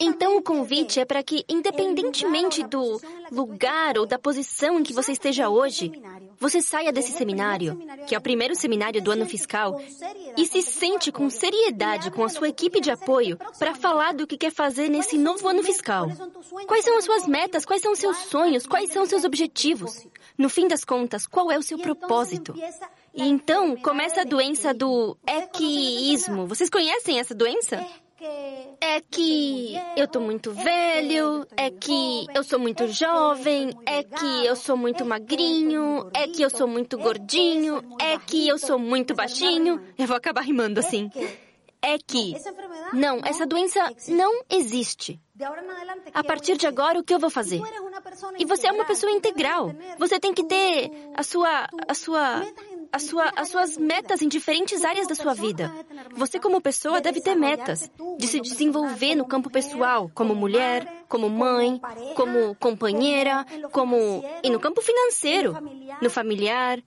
Então, 0.00 0.36
o 0.36 0.42
convite 0.42 1.00
é 1.00 1.04
para 1.04 1.22
que, 1.22 1.44
independentemente 1.48 2.62
do 2.62 3.00
lugar 3.32 3.98
ou 3.98 4.06
da 4.06 4.18
posição 4.18 4.78
em 4.78 4.84
que 4.84 4.92
você 4.92 5.12
esteja 5.12 5.48
hoje, 5.48 5.90
você 6.38 6.62
saia 6.62 6.92
desse 6.92 7.12
seminário, 7.12 7.78
que 8.06 8.14
é 8.14 8.18
o 8.18 8.20
primeiro 8.20 8.54
seminário 8.54 9.02
do 9.02 9.10
ano 9.10 9.26
fiscal, 9.26 9.80
e 10.36 10.46
se 10.46 10.62
sente 10.62 11.10
com 11.10 11.28
seriedade 11.28 12.10
com 12.10 12.24
a 12.24 12.28
sua 12.28 12.48
equipe 12.48 12.80
de 12.80 12.90
apoio 12.90 13.36
para 13.58 13.74
falar 13.74 14.14
do 14.14 14.26
que 14.26 14.36
quer 14.36 14.52
fazer 14.52 14.88
nesse 14.88 15.18
novo 15.18 15.48
ano 15.48 15.62
fiscal. 15.62 16.08
Quais 16.66 16.84
são 16.84 16.96
as 16.96 17.04
suas 17.04 17.26
metas? 17.26 17.64
Quais 17.64 17.82
são 17.82 17.92
os 17.92 17.98
seus 17.98 18.16
sonhos? 18.16 18.66
Quais 18.66 18.92
são 18.92 19.02
os 19.02 19.08
seus 19.08 19.24
objetivos? 19.24 20.06
No 20.36 20.48
fim 20.48 20.68
das 20.68 20.84
contas, 20.84 21.26
qual 21.26 21.50
é 21.50 21.58
o 21.58 21.62
seu 21.62 21.78
propósito? 21.78 22.54
E 23.14 23.22
então 23.22 23.76
começa 23.76 24.20
a 24.20 24.24
doença 24.24 24.72
do 24.72 25.16
equiismo. 25.26 26.46
Vocês 26.46 26.70
conhecem 26.70 27.18
essa 27.18 27.34
doença? 27.34 27.84
É 28.80 29.00
que 29.00 29.74
eu 29.96 30.08
tô 30.08 30.20
muito 30.20 30.50
velho, 30.52 31.46
é 31.56 31.70
que 31.70 32.26
eu 32.34 32.42
sou 32.42 32.58
muito 32.58 32.88
jovem, 32.88 33.70
é 33.86 34.02
que 34.02 34.44
eu 34.44 34.56
sou 34.56 34.76
muito 34.76 35.04
magrinho, 35.04 36.10
é 36.12 36.26
que 36.26 36.42
eu 36.42 36.50
sou 36.50 36.66
muito 36.66 36.98
gordinho, 36.98 37.80
é 38.00 38.18
que 38.18 38.48
eu 38.48 38.58
sou 38.58 38.78
muito 38.78 39.14
baixinho. 39.14 39.80
Eu 39.96 40.06
vou 40.06 40.16
acabar 40.16 40.42
rimando 40.42 40.80
assim. 40.80 41.10
É 41.80 41.96
que. 41.96 42.34
Não, 42.92 43.20
essa 43.24 43.46
doença 43.46 43.80
não 44.08 44.42
existe. 44.50 45.20
A 46.12 46.24
partir 46.24 46.56
de 46.56 46.66
agora, 46.66 46.98
o 46.98 47.04
que 47.04 47.14
eu 47.14 47.20
vou 47.20 47.30
fazer? 47.30 47.62
E 48.36 48.44
você 48.44 48.66
é 48.66 48.72
uma 48.72 48.84
pessoa 48.84 49.12
integral. 49.12 49.72
Você 49.96 50.18
tem 50.18 50.34
que 50.34 50.44
ter 50.44 50.90
a 51.14 51.22
sua, 51.22 51.68
a 51.86 51.94
sua 51.94 52.42
a 52.92 52.98
sua, 52.98 53.32
as 53.36 53.48
suas 53.48 53.76
metas 53.76 54.22
em 54.22 54.28
diferentes 54.28 54.84
áreas 54.84 55.06
da 55.06 55.14
sua 55.14 55.34
vida. 55.34 55.72
Você, 56.16 56.38
como 56.38 56.60
pessoa, 56.60 57.00
deve 57.00 57.20
ter 57.20 57.34
metas 57.34 57.90
de 58.18 58.26
se 58.26 58.40
desenvolver 58.40 59.14
no 59.14 59.26
campo 59.26 59.50
pessoal, 59.50 60.10
como 60.14 60.34
mulher, 60.34 61.04
como 61.08 61.28
mãe, 61.28 61.80
como 62.14 62.54
companheira, 62.56 63.44
como. 63.72 64.24
e 64.42 64.50
no 64.50 64.60
campo 64.60 64.80
financeiro, 64.80 65.56
no 66.00 66.10
familiar, 66.10 66.82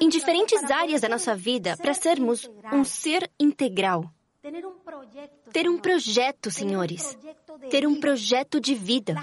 em 0.00 0.08
diferentes 0.08 0.62
áreas 0.70 1.00
da 1.00 1.08
nossa 1.08 1.34
vida, 1.34 1.76
para 1.76 1.94
sermos 1.94 2.48
um 2.72 2.84
ser 2.84 3.30
integral. 3.38 4.10
Ter 5.52 5.68
um 5.68 5.78
projeto, 5.78 6.50
senhores. 6.50 7.16
Ter 7.70 7.86
um 7.86 8.00
projeto 8.00 8.60
de 8.60 8.74
vida. 8.74 9.14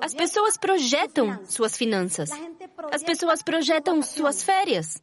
As 0.00 0.12
pessoas 0.12 0.58
projetam 0.58 1.40
suas 1.46 1.76
finanças. 1.76 2.30
As 2.92 3.02
pessoas 3.02 3.42
projetam 3.42 4.02
suas 4.02 4.42
férias. 4.42 5.02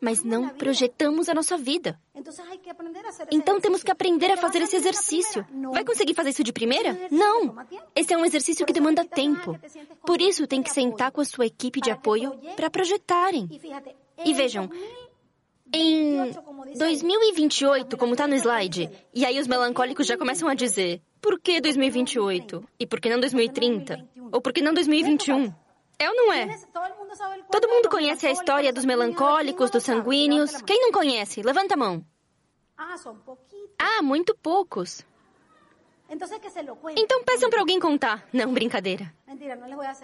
Mas 0.00 0.22
não 0.22 0.48
projetamos 0.48 1.28
a 1.28 1.34
nossa 1.34 1.56
vida. 1.56 1.98
Então 3.30 3.60
temos 3.60 3.82
que 3.82 3.90
aprender 3.90 4.30
a 4.30 4.36
fazer 4.36 4.62
esse 4.62 4.76
exercício. 4.76 5.46
Vai 5.72 5.84
conseguir 5.84 6.14
fazer 6.14 6.30
isso 6.30 6.44
de 6.44 6.52
primeira? 6.52 6.98
Não! 7.10 7.56
Esse 7.94 8.14
é 8.14 8.18
um 8.18 8.24
exercício 8.24 8.66
que 8.66 8.72
demanda 8.72 9.04
tempo. 9.04 9.58
Por 10.06 10.20
isso 10.20 10.46
tem 10.46 10.62
que 10.62 10.70
sentar 10.70 11.10
com 11.10 11.20
a 11.20 11.24
sua 11.24 11.46
equipe 11.46 11.80
de 11.80 11.90
apoio 11.90 12.32
para 12.56 12.70
projetarem. 12.70 13.48
E 14.24 14.32
vejam, 14.32 14.70
em 15.72 16.32
2028, 16.76 17.96
como 17.96 18.12
está 18.12 18.26
no 18.26 18.34
slide, 18.36 18.90
e 19.12 19.24
aí 19.24 19.38
os 19.40 19.48
melancólicos 19.48 20.06
já 20.06 20.16
começam 20.16 20.48
a 20.48 20.54
dizer: 20.54 21.02
por 21.20 21.40
que 21.40 21.60
2028? 21.60 22.62
E 22.78 22.86
por 22.86 23.00
que 23.00 23.08
não 23.10 23.18
2030? 23.18 24.08
Ou 24.30 24.40
por 24.40 24.52
que 24.52 24.62
não 24.62 24.72
2021? 24.72 25.52
É 25.98 26.08
ou 26.08 26.16
não 26.16 26.32
é? 26.32 26.58
Todo 27.50 27.68
mundo 27.68 27.88
conhece 27.88 28.26
a 28.26 28.30
história 28.30 28.72
dos 28.72 28.84
melancólicos, 28.84 29.70
dos 29.70 29.82
sanguíneos. 29.82 30.60
Quem 30.62 30.80
não 30.80 30.92
conhece? 30.92 31.42
Levanta 31.42 31.74
a 31.74 31.76
mão. 31.76 32.04
Ah, 33.78 34.02
muito 34.02 34.34
poucos. 34.34 35.04
Então 36.96 37.24
peçam 37.24 37.50
para 37.50 37.60
alguém 37.60 37.80
contar. 37.80 38.26
Não, 38.32 38.52
brincadeira. 38.52 39.12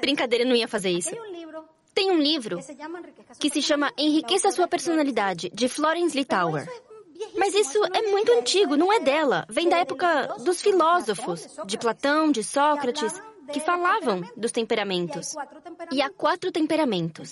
Brincadeira, 0.00 0.44
não 0.44 0.56
ia 0.56 0.68
fazer 0.68 0.90
isso. 0.90 1.10
Tem 1.94 2.10
um 2.10 2.18
livro 2.18 2.58
que 3.38 3.50
se 3.50 3.60
chama 3.60 3.92
Enriqueça 3.98 4.50
Sua 4.50 4.68
Personalidade, 4.68 5.50
de 5.52 5.68
Florence 5.68 6.16
Littauer. 6.16 6.66
Mas 7.36 7.54
isso 7.54 7.78
é 7.92 8.02
muito 8.10 8.32
antigo, 8.32 8.76
não 8.76 8.92
é 8.92 9.00
dela. 9.00 9.44
Vem 9.48 9.68
da 9.68 9.78
época 9.78 10.36
dos 10.38 10.62
filósofos, 10.62 11.58
de 11.66 11.76
Platão, 11.76 12.30
de 12.30 12.42
Sócrates, 12.42 13.20
que 13.52 13.60
falavam 13.60 14.22
dos 14.36 14.52
temperamentos. 14.52 15.34
E 15.92 16.00
há 16.02 16.10
quatro 16.10 16.50
temperamentos. 16.52 17.30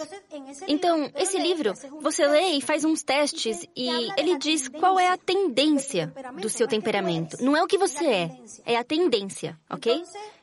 Então, 0.67 1.11
esse 1.15 1.39
livro, 1.39 1.73
você 2.01 2.27
lê 2.27 2.53
e 2.53 2.61
faz 2.61 2.85
uns 2.85 3.03
testes 3.03 3.67
e 3.77 3.89
ele 4.17 4.39
diz 4.39 4.69
qual 4.69 4.99
é 4.99 5.09
a 5.09 5.17
tendência 5.17 6.13
do 6.41 6.49
seu 6.49 6.67
temperamento. 6.67 7.37
Não 7.43 7.57
é 7.57 7.63
o 7.63 7.67
que 7.67 7.79
você 7.79 8.07
é, 8.07 8.31
é 8.65 8.77
a 8.77 8.85
tendência, 8.85 9.59
ok? 9.71 10.03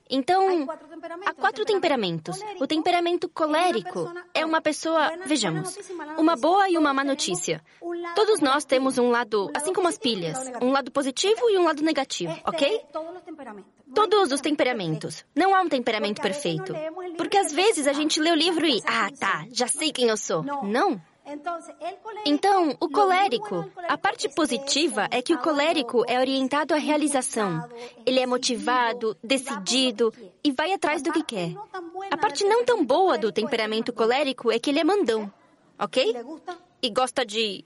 Então, 0.10 0.67
há 1.25 1.34
quatro 1.34 1.65
temperamentos. 1.65 2.39
O 2.60 2.67
temperamento 2.67 3.27
colérico 3.27 4.12
é 4.34 4.46
uma 4.46 4.62
pessoa, 4.62 5.12
vejamos, 5.25 5.77
uma 6.17 6.36
boa 6.36 6.70
e 6.70 6.77
uma 6.77 6.94
má 6.94 7.03
notícia. 7.03 7.62
Todos 8.15 8.39
nós 8.39 8.65
temos 8.65 8.98
um 8.98 9.10
lado, 9.10 9.50
assim 9.55 9.74
como 9.74 9.88
as 9.88 9.98
pilhas, 9.98 10.38
um 10.62 10.72
lado 10.72 10.91
positivo 10.91 11.50
e 11.50 11.58
um 11.58 11.63
lado 11.63 11.82
negativo, 11.82 12.38
ok? 12.46 12.82
Todos 13.95 14.31
os 14.31 14.41
temperamentos. 14.41 15.25
Não 15.33 15.55
há 15.55 15.61
um 15.61 15.69
temperamento 15.69 16.21
perfeito. 16.21 16.73
Porque 17.17 17.37
às 17.37 17.51
vezes 17.51 17.87
a 17.87 17.93
gente 17.93 18.19
lê 18.19 18.29
o 18.29 18.35
livro 18.35 18.67
e, 18.67 18.81
ah, 18.85 19.09
tá, 19.17 19.45
já 19.51 19.67
sei 19.67 19.91
quem 19.91 20.09
eu 20.09 20.17
sou. 20.17 20.43
Não. 20.43 21.01
Então, 22.23 22.77
o 22.79 22.87
colérico, 22.87 23.67
a 23.87 23.97
parte 23.97 24.29
positiva 24.29 25.07
é 25.09 25.23
que 25.23 25.33
o 25.33 25.39
colérico 25.39 26.03
é 26.07 26.19
orientado 26.19 26.73
à 26.73 26.77
realização. 26.77 27.67
Ele 28.05 28.19
é 28.19 28.27
motivado, 28.27 29.17
decidido 29.23 30.13
e 30.43 30.51
vai 30.51 30.71
atrás 30.71 31.01
do 31.01 31.11
que 31.11 31.23
quer. 31.23 31.55
A 32.11 32.17
parte 32.17 32.43
não 32.43 32.63
tão 32.63 32.85
boa 32.85 33.17
do 33.17 33.31
temperamento 33.31 33.91
colérico 33.91 34.51
é 34.51 34.59
que 34.59 34.69
ele 34.69 34.79
é 34.79 34.83
mandão, 34.83 35.31
ok? 35.79 36.15
E 36.81 36.89
gosta 36.91 37.25
de. 37.25 37.65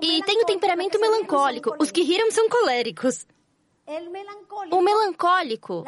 E 0.00 0.22
tem 0.24 0.42
o 0.42 0.46
temperamento 0.46 0.98
melancólico. 0.98 1.76
Os 1.78 1.92
que 1.92 2.02
riram 2.02 2.32
são 2.32 2.48
coléricos. 2.48 3.26
O 4.70 4.80
melancólico, 4.80 5.84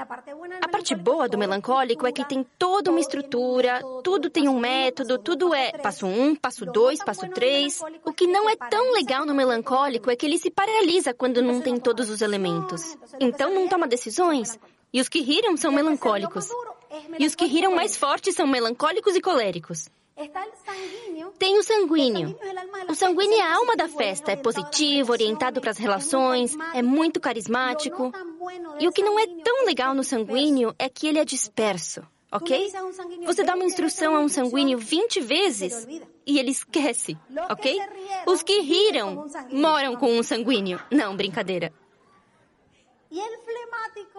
a 0.60 0.68
parte 0.68 0.94
boa 0.96 1.28
do 1.28 1.38
melancólico 1.38 2.04
é 2.04 2.10
que 2.10 2.24
tem 2.24 2.44
toda 2.58 2.90
uma 2.90 2.98
estrutura, 2.98 3.80
tudo 4.02 4.28
tem 4.28 4.48
um 4.48 4.58
método, 4.58 5.18
tudo 5.18 5.54
é 5.54 5.70
passo 5.78 6.06
um, 6.06 6.34
passo 6.34 6.66
dois, 6.66 6.98
passo 7.04 7.28
três. 7.28 7.80
O 8.04 8.12
que 8.12 8.26
não 8.26 8.50
é 8.50 8.56
tão 8.56 8.92
legal 8.92 9.24
no 9.24 9.34
melancólico 9.34 10.10
é 10.10 10.16
que 10.16 10.26
ele 10.26 10.38
se 10.38 10.50
paralisa 10.50 11.14
quando 11.14 11.40
não 11.40 11.60
tem 11.60 11.78
todos 11.78 12.10
os 12.10 12.22
elementos. 12.22 12.96
Então 13.20 13.54
não 13.54 13.68
toma 13.68 13.86
decisões. 13.86 14.58
E 14.92 15.00
os 15.00 15.08
que 15.08 15.20
riram 15.20 15.56
são 15.56 15.70
melancólicos. 15.70 16.48
E 17.18 17.24
os 17.24 17.36
que 17.36 17.46
riram 17.46 17.74
mais 17.74 17.96
fortes 17.96 18.34
são 18.34 18.48
melancólicos 18.48 19.14
e 19.14 19.20
coléricos. 19.20 19.88
Tem 21.38 21.58
o 21.58 21.62
sanguíneo. 21.62 22.36
O 22.88 22.94
sanguíneo 22.94 23.38
é 23.38 23.42
a 23.42 23.54
alma 23.54 23.76
da 23.76 23.88
festa, 23.88 24.32
é 24.32 24.36
positivo, 24.36 25.12
orientado 25.12 25.60
para 25.60 25.70
as 25.70 25.78
relações, 25.78 26.56
é 26.74 26.82
muito 26.82 27.20
carismático. 27.20 28.12
E 28.78 28.86
o 28.86 28.92
que 28.92 29.02
não 29.02 29.18
é 29.18 29.26
tão 29.42 29.64
legal 29.64 29.94
no 29.94 30.04
sanguíneo 30.04 30.74
é 30.78 30.88
que 30.88 31.06
ele 31.06 31.18
é 31.18 31.24
disperso, 31.24 32.02
ok? 32.30 32.70
Você 33.24 33.42
dá 33.42 33.54
uma 33.54 33.64
instrução 33.64 34.14
a 34.14 34.20
um 34.20 34.28
sanguíneo 34.28 34.78
20 34.78 35.20
vezes 35.20 35.86
e 36.26 36.38
ele 36.38 36.50
esquece, 36.50 37.16
ok? 37.50 37.80
Os 38.26 38.42
que 38.42 38.60
riram 38.60 39.26
moram 39.50 39.96
com 39.96 40.12
um 40.12 40.22
sanguíneo. 40.22 40.80
Não, 40.90 41.16
brincadeira. 41.16 41.72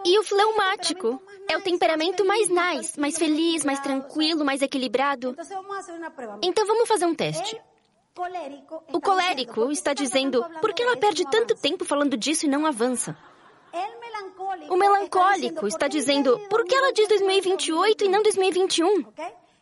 E 0.04 0.18
o 0.18 0.22
fleumático 0.22 1.20
é 1.48 1.56
o 1.56 1.60
temperamento 1.60 2.24
mais 2.24 2.48
nice, 2.48 3.00
mais 3.00 3.18
feliz, 3.18 3.64
mais 3.64 3.80
tranquilo, 3.80 4.44
mais 4.44 4.62
equilibrado. 4.62 5.34
Então 6.42 6.64
vamos 6.64 6.88
fazer 6.88 7.04
um 7.04 7.14
teste. 7.14 7.60
O 8.92 9.00
colérico 9.00 9.72
está 9.72 9.92
dizendo: 9.92 10.44
por 10.60 10.72
que 10.72 10.82
ela 10.82 10.96
perde 10.96 11.28
tanto 11.28 11.56
tempo 11.56 11.84
falando 11.84 12.16
disso 12.16 12.46
e 12.46 12.48
não 12.48 12.64
avança? 12.64 13.16
O 14.70 14.76
melancólico 14.76 15.66
está 15.66 15.88
dizendo: 15.88 16.38
por 16.48 16.64
que 16.64 16.76
ela 16.76 16.92
diz 16.92 17.08
2028 17.08 18.04
e 18.04 18.08
não 18.08 18.22
2021? 18.22 19.04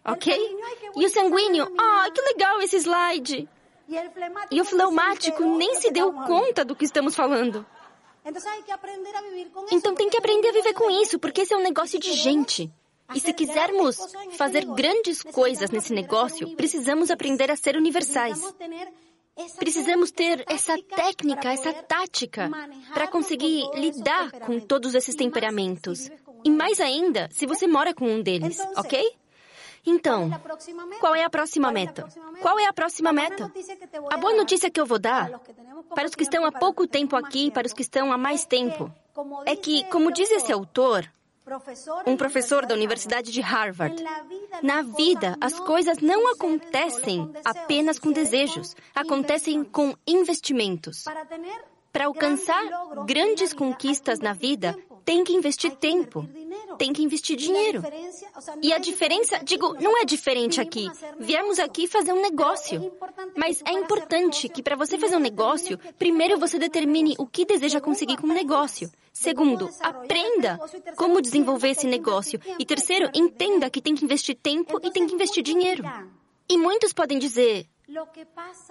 Ok? 0.05 0.59
E 0.95 1.07
o 1.07 1.09
sanguíneo: 1.09 1.73
ah, 1.79 2.11
que 2.15 2.21
legal 2.21 2.61
esse 2.61 2.77
slide. 2.77 3.49
E 4.51 4.61
o 4.61 4.65
fleumático 4.65 5.43
nem 5.45 5.75
se 5.77 5.91
deu 5.91 6.12
conta 6.12 6.65
do 6.65 6.77
que 6.77 6.85
estamos 6.85 7.15
falando. 7.17 7.65
Então 9.73 9.95
tem 9.95 10.09
que 10.09 10.17
aprender 10.17 10.49
a 10.49 10.52
viver 10.52 10.75
com 10.75 10.91
isso, 11.02 11.19
porque 11.19 11.43
esse 11.43 11.52
é 11.52 11.57
um 11.57 11.62
negócio 11.62 11.99
de 11.99 12.12
gente. 12.12 12.71
E 13.14 13.21
se 13.21 13.33
quisermos 13.33 13.99
fazer 14.37 14.64
grandes 14.64 15.23
coisas 15.23 15.71
nesse 15.71 15.93
negócio, 15.93 16.55
precisamos 16.57 17.11
aprender 17.11 17.50
a 17.50 17.57
ser 17.57 17.76
universais. 17.76 18.41
Precisamos 19.57 20.11
ter 20.11 20.45
essa 20.49 20.76
técnica, 20.83 21.52
essa 21.52 21.73
tática, 21.73 22.50
para 22.93 23.09
conseguir 23.09 23.64
lidar 23.75 24.31
com 24.41 24.61
todos 24.61 24.95
esses 24.95 25.14
temperamentos. 25.14 26.11
E 26.45 26.50
mais 26.50 26.81
ainda, 26.81 27.29
se 27.33 27.47
você 27.47 27.67
mora 27.67 27.95
com 27.95 28.07
um 28.07 28.23
deles, 28.23 28.59
ok? 28.76 29.22
Então, 29.85 30.31
qual 31.01 31.15
é 31.15 31.25
a 31.25 31.31
próxima 31.31 31.73
meta? 31.73 32.09
Qual 32.41 32.59
é 32.59 32.67
a 32.67 32.73
próxima 32.73 33.12
meta? 33.12 33.53
A 34.11 34.17
boa 34.17 34.35
notícia 34.35 34.71
que 34.71 34.81
eu 34.81 34.87
vou 34.87 34.99
dar 34.99 35.41
para 35.95 36.07
os 36.07 36.15
que 36.15 36.23
estão 36.23 36.45
há 36.45 36.53
pouco 36.53 36.87
tempo 36.87 37.17
aqui 37.17 37.47
e 37.47 37.51
para 37.51 37.67
os 37.67 37.73
que 37.73 37.83
estão 37.83 38.12
há 38.12 38.19
mais 38.19 38.45
tempo 38.45 38.93
é 39.45 39.57
que, 39.57 39.85
como 39.85 40.12
diz 40.12 40.31
esse 40.31 40.53
autor, 40.53 41.09
um 42.07 42.17
professor 42.17 42.65
da 42.65 42.75
Universidade 42.75 43.33
de 43.33 43.41
Harvard. 43.41 44.03
Na 44.62 44.83
vida, 44.83 45.37
as 45.41 45.59
coisas 45.59 45.99
não 45.99 46.33
acontecem 46.33 47.29
apenas 47.45 47.99
com 47.99 48.12
desejos, 48.12 48.77
acontecem 48.95 49.65
com 49.65 49.95
investimentos. 50.07 51.05
Para 51.93 52.07
alcançar 52.07 52.62
grandes 53.05 53.53
conquistas 53.53 54.21
na 54.21 54.33
vida, 54.33 54.79
tem 55.05 55.25
que 55.25 55.33
investir 55.33 55.73
tempo, 55.73 56.27
tem 56.79 56.93
que 56.93 57.02
investir 57.02 57.37
dinheiro. 57.37 57.83
E 58.62 58.73
a 58.73 58.79
diferença, 58.79 59.38
digo, 59.43 59.75
não 59.81 59.99
é 59.99 60.05
diferente 60.05 60.61
aqui. 60.61 60.87
Viemos 61.19 61.59
aqui 61.59 61.87
fazer 61.87 62.12
um 62.12 62.21
negócio. 62.21 62.93
Mas 63.37 63.62
é 63.67 63.73
importante 63.73 64.49
que 64.49 64.62
para 64.62 64.76
você 64.76 64.99
fazer 64.99 65.17
um 65.17 65.21
negócio, 65.21 65.79
primeiro 65.99 66.38
você 66.38 66.59
determine 66.59 67.14
o 67.19 67.26
que 67.26 67.45
deseja 67.45 67.81
conseguir 67.81 68.17
com 68.17 68.26
o 68.26 68.33
negócio. 68.33 68.91
Segundo, 69.12 69.69
aprenda 69.81 70.59
como 70.97 71.21
desenvolver 71.21 71.71
esse 71.71 71.87
negócio. 71.87 72.41
E 72.59 72.64
terceiro, 72.64 73.11
entenda 73.14 73.71
que 73.71 73.83
tem 73.83 73.95
que 73.95 74.05
investir 74.05 74.37
tempo 74.37 74.81
e 74.83 74.91
tem 74.91 75.07
que 75.07 75.14
investir 75.14 75.43
dinheiro. 75.43 75.85
E 76.49 76.57
muitos 76.57 76.93
podem 76.93 77.19
dizer, 77.19 77.67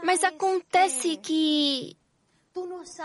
mas 0.04 0.24
acontece 0.24 1.18
que 1.18 1.96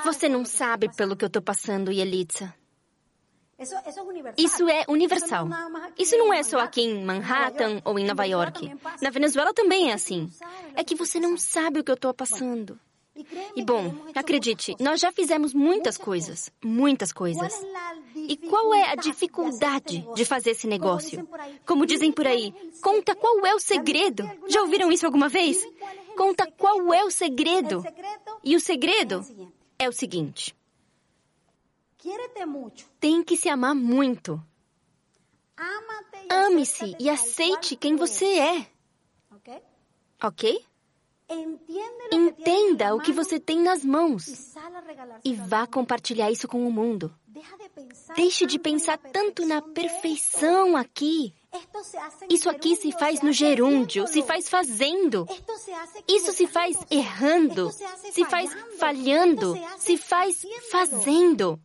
você 0.05 0.29
não 0.29 0.45
sabe 0.45 0.95
pelo 0.97 1.17
que 1.17 1.25
eu 1.25 1.29
estou 1.29 1.43
passando, 1.43 1.93
Yelitza. 1.93 2.55
Isso 4.37 4.69
é 4.69 4.85
universal. 4.87 5.49
Isso 5.99 6.17
não 6.19 6.33
é 6.33 6.43
só 6.43 6.59
aqui 6.59 6.83
em 6.83 7.05
Manhattan 7.05 7.81
ou 7.85 7.99
em 7.99 8.05
Nova 8.05 8.25
York. 8.25 8.71
Na 9.01 9.11
Venezuela 9.11 9.55
também 9.55 9.91
é 9.91 9.95
assim. 9.95 10.31
É 10.75 10.85
que 10.85 10.95
você 10.95 11.19
não 11.19 11.37
sabe 11.39 11.81
o 11.81 11.85
que 11.85 11.91
eu 11.91 11.95
estou 11.95 12.13
passando. 12.13 12.79
E 13.55 13.65
bom, 13.65 13.95
acredite, 14.15 14.77
nós 14.79 15.01
já 15.01 15.11
fizemos 15.11 15.55
muitas 15.55 15.97
coisas, 15.97 16.51
muitas 16.63 17.13
coisas. 17.13 17.53
E 18.15 18.37
qual 18.37 18.75
é 18.75 18.91
a 18.91 18.95
dificuldade 18.95 20.07
de 20.15 20.25
fazer 20.25 20.51
esse 20.51 20.67
negócio? 20.67 21.27
Como 21.65 21.87
dizem 21.87 22.13
por 22.13 22.27
aí, 22.27 22.53
conta 22.83 23.15
qual 23.15 23.47
é 23.47 23.55
o 23.55 23.59
segredo. 23.59 24.31
Já 24.49 24.61
ouviram 24.61 24.93
isso 24.93 25.07
alguma 25.07 25.31
vez? 25.31 25.67
Conta 26.15 26.47
qual 26.59 26.93
é 26.93 27.05
o 27.05 27.11
segredo. 27.11 27.83
E 28.45 28.55
o 28.55 28.61
segredo 28.61 29.25
é 29.79 29.89
o 29.89 29.93
seguinte: 29.93 30.55
tem 33.01 33.23
que 33.23 33.37
se 33.37 33.49
amar 33.49 33.75
muito. 33.75 34.43
Ame-se 36.29 36.97
e 36.99 37.09
aceite 37.09 37.77
quem 37.77 37.97
você 37.97 38.27
é. 38.39 38.67
Ok? 40.23 40.65
Entenda 42.13 42.95
o 42.95 43.01
que 43.01 43.13
você 43.13 43.41
tem 43.41 43.61
nas 43.61 43.85
mãos 43.85 44.55
e 45.25 45.35
vá 45.35 45.67
compartilhar 45.67 46.31
isso 46.31 46.47
com 46.47 46.67
o 46.67 46.71
mundo. 46.71 47.13
Deixe 48.15 48.47
de 48.47 48.59
pensar 48.59 48.97
tanto 48.97 49.45
na 49.45 49.61
perfeição 49.61 50.77
aqui. 50.77 51.35
Isso 52.31 52.49
aqui 52.49 52.77
se 52.77 52.93
faz 52.93 53.21
no 53.23 53.33
gerúndio, 53.33 54.07
se 54.07 54.23
faz 54.23 54.49
fazendo. 54.49 55.27
Isso 56.07 56.33
se 56.33 56.47
faz 56.47 56.77
errando, 56.91 57.71
se 58.13 58.25
faz 58.25 58.53
falhando, 58.79 59.55
se 59.79 59.97
faz 59.97 60.43
fazendo. 60.71 61.61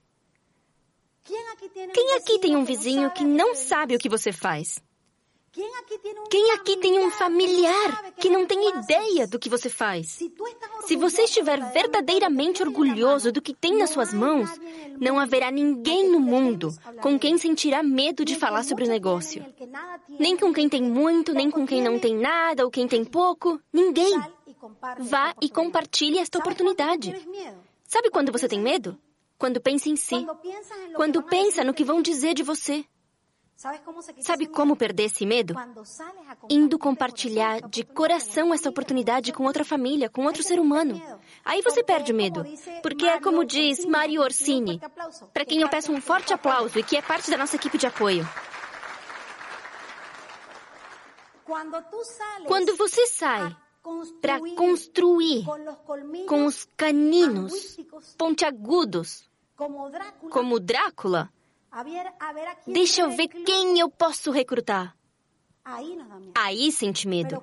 Quem 1.93 2.13
aqui 2.15 2.39
tem 2.39 2.55
um 2.55 2.65
vizinho 2.65 3.11
que 3.11 3.23
não 3.23 3.55
sabe 3.55 3.95
o 3.95 3.99
que 3.99 4.09
você 4.09 4.31
faz? 4.31 4.81
Quem 6.29 6.51
aqui 6.53 6.77
tem 6.77 6.97
um 7.05 7.11
familiar 7.11 8.13
que 8.13 8.29
não 8.29 8.45
tem 8.45 8.69
ideia 8.69 9.27
do 9.27 9.37
que 9.37 9.49
você 9.49 9.69
faz? 9.69 10.19
Se 10.87 10.95
você 10.95 11.23
estiver 11.23 11.59
verdadeiramente 11.73 12.63
orgulhoso 12.63 13.33
do 13.33 13.41
que 13.41 13.53
tem 13.53 13.77
nas 13.77 13.89
suas 13.89 14.13
mãos, 14.13 14.49
não 14.97 15.19
haverá 15.19 15.51
ninguém 15.51 16.09
no 16.09 16.21
mundo 16.21 16.73
com 17.01 17.19
quem 17.19 17.37
sentirá 17.37 17.83
medo 17.83 18.23
de 18.23 18.35
falar 18.35 18.63
sobre 18.63 18.85
o 18.85 18.87
negócio. 18.87 19.45
Nem 20.07 20.37
com 20.37 20.53
quem 20.53 20.69
tem 20.69 20.81
muito, 20.81 21.33
nem 21.33 21.51
com 21.51 21.67
quem 21.67 21.81
não 21.81 21.99
tem 21.99 22.15
nada 22.15 22.63
ou 22.63 22.71
quem 22.71 22.87
tem 22.87 23.03
pouco. 23.03 23.59
Ninguém. 23.73 24.17
Vá 24.99 25.35
e 25.41 25.49
compartilhe 25.49 26.17
esta 26.17 26.39
oportunidade. 26.39 27.13
Sabe 27.85 28.09
quando 28.09 28.31
você 28.31 28.47
tem 28.47 28.61
medo? 28.61 28.97
Quando 29.41 29.59
pensa 29.59 29.89
em 29.89 29.95
si. 29.95 30.23
Quando 30.95 31.23
pensa 31.23 31.63
no 31.63 31.73
que 31.73 31.83
vão 31.83 31.99
dizer 31.99 32.35
de 32.35 32.43
você. 32.43 32.85
Sabe 34.19 34.45
como 34.45 34.75
perder 34.75 35.05
esse 35.05 35.25
medo? 35.25 35.55
Indo 36.47 36.77
compartilhar 36.77 37.59
de 37.67 37.83
coração 37.83 38.53
essa 38.53 38.69
oportunidade 38.69 39.33
com 39.33 39.43
outra 39.45 39.65
família, 39.65 40.11
com 40.11 40.25
outro 40.25 40.43
ser 40.43 40.59
humano. 40.59 41.01
Aí 41.43 41.63
você 41.63 41.83
perde 41.83 42.11
o 42.11 42.15
medo. 42.15 42.45
Porque 42.83 43.07
é 43.07 43.19
como 43.19 43.43
diz 43.43 43.83
Mario 43.83 44.21
Orsini, 44.21 44.79
para 45.33 45.43
quem 45.43 45.61
eu 45.61 45.69
peço 45.69 45.91
um 45.91 45.99
forte 45.99 46.31
aplauso 46.33 46.77
e 46.77 46.83
que 46.83 46.95
é 46.95 47.01
parte 47.01 47.31
da 47.31 47.37
nossa 47.37 47.55
equipe 47.55 47.79
de 47.79 47.87
apoio. 47.87 48.27
Quando 52.45 52.75
você 52.75 53.07
sai 53.07 53.55
para 54.21 54.39
construir 54.55 55.45
com 56.27 56.45
os 56.45 56.67
caninos 56.77 57.75
pontiagudos, 58.19 59.30
como 60.29 60.59
Drácula, 60.59 61.29
Deixa 62.67 63.01
eu 63.01 63.11
ver 63.11 63.29
quem 63.29 63.79
eu 63.79 63.89
posso 63.89 64.29
recrutar. 64.29 64.95
Aí 66.35 66.71
sente 66.71 67.07
medo. 67.07 67.41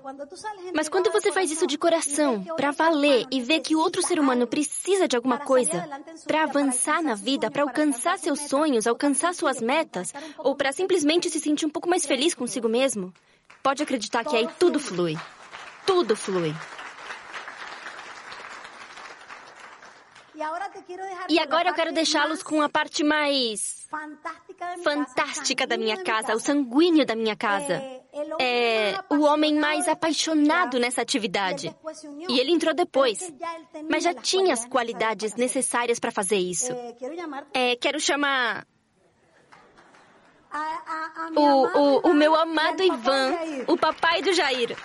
Mas 0.74 0.88
quando 0.88 1.10
você 1.10 1.32
faz 1.32 1.50
isso 1.50 1.66
de 1.66 1.78
coração, 1.78 2.44
para 2.56 2.72
valer 2.72 3.26
e 3.30 3.40
ver 3.40 3.60
que 3.60 3.76
outro 3.76 4.02
ser 4.02 4.18
humano 4.20 4.46
precisa 4.46 5.08
de 5.08 5.16
alguma 5.16 5.38
coisa, 5.38 5.88
para 6.26 6.42
avançar 6.42 7.02
na 7.02 7.14
vida, 7.14 7.50
para 7.50 7.62
alcançar 7.62 8.18
seus 8.18 8.40
sonhos, 8.40 8.86
alcançar 8.86 9.34
suas 9.34 9.62
metas, 9.62 10.12
ou 10.38 10.54
para 10.54 10.72
simplesmente 10.72 11.30
se 11.30 11.40
sentir 11.40 11.64
um 11.64 11.70
pouco 11.70 11.88
mais 11.88 12.04
feliz 12.04 12.34
consigo 12.34 12.68
mesmo, 12.68 13.14
pode 13.62 13.82
acreditar 13.82 14.24
que 14.24 14.36
aí 14.36 14.48
tudo 14.58 14.78
flui. 14.78 15.16
Tudo 15.86 16.14
flui. 16.14 16.52
E 21.28 21.38
agora 21.38 21.70
eu 21.70 21.74
quero 21.74 21.92
deixá-los 21.92 22.42
com 22.42 22.62
a 22.62 22.68
parte 22.68 23.02
mais 23.02 23.88
fantástica 24.84 25.66
da 25.66 25.76
minha 25.76 25.96
casa, 26.04 26.34
o 26.34 26.40
sanguíneo 26.40 27.04
da 27.04 27.16
minha 27.16 27.34
casa. 27.34 27.82
É 28.38 28.94
o 29.10 29.22
homem 29.22 29.54
mais 29.54 29.88
apaixonado 29.88 30.78
nessa 30.78 31.02
atividade. 31.02 31.74
E 32.28 32.38
ele 32.38 32.52
entrou 32.52 32.74
depois, 32.74 33.32
mas 33.90 34.04
já 34.04 34.14
tinha 34.14 34.52
as 34.52 34.64
qualidades 34.64 35.34
necessárias 35.34 35.98
para 35.98 36.10
fazer 36.12 36.36
isso. 36.38 36.72
É, 37.52 37.76
quero 37.76 37.98
chamar. 37.98 38.66
O, 41.36 41.78
o, 41.78 42.10
o 42.10 42.14
meu 42.14 42.34
amado 42.34 42.82
Ivan, 42.82 43.36
o 43.66 43.76
papai 43.76 44.22
do 44.22 44.32
Jair. 44.32 44.76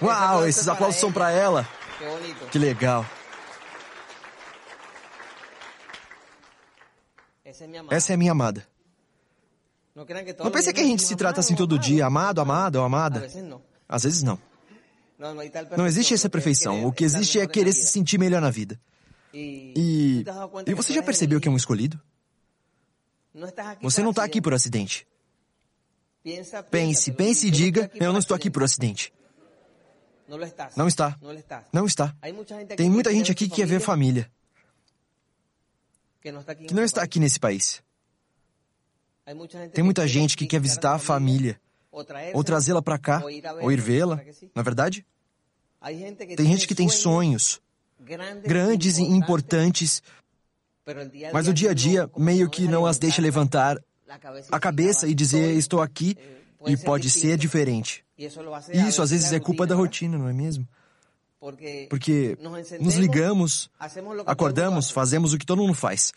Uau, 0.00 0.46
esses 0.46 0.66
aplausos 0.68 1.00
são 1.00 1.12
para 1.12 1.30
ela. 1.30 1.68
Que 2.50 2.58
legal. 2.58 3.06
Essa 7.90 8.12
é 8.12 8.14
a 8.14 8.16
minha 8.16 8.32
amada. 8.32 8.66
Não 9.94 10.50
pense 10.50 10.72
que 10.72 10.80
a 10.80 10.84
gente 10.84 11.02
se 11.02 11.14
trata 11.14 11.40
assim 11.40 11.54
todo 11.54 11.78
dia, 11.78 12.06
amado, 12.06 12.40
amada 12.40 12.78
ou 12.78 12.84
amada. 12.84 13.28
Às 13.88 14.04
vezes 14.04 14.22
não. 14.22 14.38
Não 15.76 15.86
existe 15.86 16.14
essa 16.14 16.28
perfeição. 16.28 16.84
O 16.86 16.92
que 16.92 17.04
existe 17.04 17.38
é 17.38 17.46
querer 17.46 17.72
se 17.72 17.86
sentir 17.86 18.18
melhor 18.18 18.40
na 18.40 18.50
vida. 18.50 18.80
E, 19.34 20.24
e 20.66 20.74
você 20.74 20.92
já 20.92 21.02
percebeu 21.02 21.40
que 21.40 21.48
é 21.48 21.50
um 21.50 21.56
escolhido? 21.56 22.00
Você 23.80 24.02
não 24.02 24.10
está 24.10 24.24
aqui 24.24 24.40
por 24.40 24.52
acidente. 24.52 25.06
Pense, 26.70 27.12
pense 27.12 27.46
e 27.46 27.50
diga: 27.50 27.90
Eu 27.94 28.12
não 28.12 28.18
estou 28.18 28.34
aqui 28.34 28.50
por 28.50 28.62
acidente. 28.62 29.12
Não 30.76 30.86
está. 30.88 31.18
Não 31.72 31.84
está. 31.86 32.14
Tem 32.76 32.90
muita 32.90 33.12
gente 33.12 33.32
aqui 33.32 33.48
que 33.48 33.56
quer 33.56 33.66
ver 33.66 33.80
família. 33.80 34.30
Que 36.20 36.30
não 36.74 36.84
está 36.84 37.02
aqui 37.02 37.18
nesse 37.18 37.40
país. 37.40 37.82
Tem 39.72 39.84
muita 39.84 40.06
gente 40.06 40.36
que 40.36 40.46
quer 40.46 40.60
visitar 40.60 40.94
a 40.94 40.98
família, 40.98 41.60
ou 42.34 42.42
trazê-la 42.42 42.82
para 42.82 42.98
cá, 42.98 43.22
ou 43.60 43.70
ir 43.70 43.80
vê-la, 43.80 44.16
não 44.54 44.60
é 44.60 44.62
verdade? 44.62 45.06
Tem 46.36 46.46
gente 46.46 46.66
que 46.66 46.74
tem 46.74 46.88
sonhos 46.88 47.60
grandes 48.44 48.98
e 48.98 49.02
importantes, 49.02 50.02
mas 51.32 51.46
o 51.46 51.54
dia 51.54 51.70
a 51.70 51.74
dia 51.74 52.10
meio 52.16 52.50
que 52.50 52.66
não 52.66 52.84
as 52.84 52.98
deixa 52.98 53.22
levantar 53.22 53.80
a 54.50 54.60
cabeça 54.60 55.06
e 55.06 55.14
dizer: 55.14 55.56
Estou 55.56 55.80
aqui 55.80 56.16
e 56.66 56.76
pode 56.76 57.10
ser 57.10 57.36
diferente. 57.36 58.04
E 58.16 58.26
isso 58.88 59.02
às 59.02 59.10
vezes 59.10 59.32
é 59.32 59.40
culpa 59.40 59.66
da 59.66 59.74
rotina, 59.74 60.16
não 60.18 60.28
é 60.28 60.32
mesmo? 60.32 60.66
Porque 61.90 62.38
nos 62.80 62.94
ligamos, 62.94 63.68
acordamos, 64.26 64.90
fazemos 64.90 65.32
o 65.32 65.38
que 65.38 65.44
todo 65.44 65.60
mundo 65.60 65.74
faz. 65.74 66.12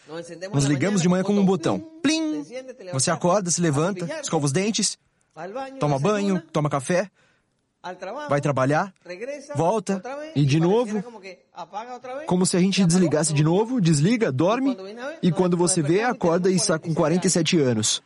Nos 0.53 0.65
ligamos 0.65 1.01
de 1.01 1.10
manhã 1.10 1.23
com 1.23 1.34
um 1.34 1.45
botão. 1.45 1.79
Plim! 2.03 2.45
Você 2.93 3.10
acorda, 3.10 3.49
se 3.49 3.60
levanta, 3.60 4.05
escova 4.21 4.45
os 4.45 4.51
dentes, 4.51 4.99
toma 5.79 5.97
banho, 5.97 6.39
toma 6.53 6.69
café, 6.69 7.10
vai 8.29 8.39
trabalhar, 8.39 8.93
volta 9.55 9.99
e 10.36 10.45
de 10.45 10.60
novo, 10.60 11.03
como 12.27 12.45
se 12.45 12.55
a 12.55 12.60
gente 12.60 12.86
desligasse 12.86 13.34
de 13.34 13.43
novo, 13.43 13.81
desliga, 13.81 14.31
dorme 14.31 14.77
e 15.23 15.31
quando 15.31 15.58
você 15.58 15.81
vê, 15.81 16.03
acorda 16.03 16.51
e 16.51 16.55
está 16.55 16.77
com 16.77 16.93
47 16.93 17.60
anos. 17.60 18.03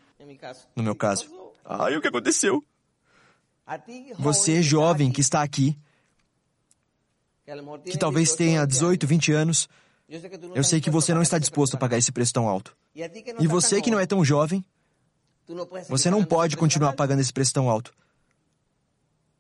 No 0.74 0.84
meu 0.84 0.96
caso. 0.96 1.39
Ai, 1.70 1.96
o 1.96 2.02
que 2.02 2.08
aconteceu? 2.08 2.66
Você, 4.18 4.64
jovem 4.64 5.12
que 5.12 5.22
está 5.22 5.44
aqui, 5.44 5.78
que 7.86 7.98
talvez 7.98 8.36
tenha 8.36 8.66
18, 8.66 9.06
20 9.06 9.32
anos, 9.34 9.70
eu 10.56 10.64
sei 10.64 10.82
que 10.82 10.90
você 10.90 11.14
não 11.14 11.22
está 11.22 11.38
disposto 11.38 11.76
a 11.76 11.78
pagar 11.78 12.00
esse 12.00 12.12
preço 12.12 12.34
tão 12.34 12.50
alto. 12.50 12.76
E 13.40 13.48
você 13.48 13.80
que 13.82 13.92
não 13.92 14.00
é 14.00 14.08
tão 14.08 14.26
jovem, 14.26 14.66
você 15.88 16.10
não 16.10 16.26
pode 16.26 16.58
continuar 16.58 16.94
pagando 16.94 17.20
esse 17.22 17.32
preço 17.32 17.54
tão 17.54 17.70
alto. 17.70 17.94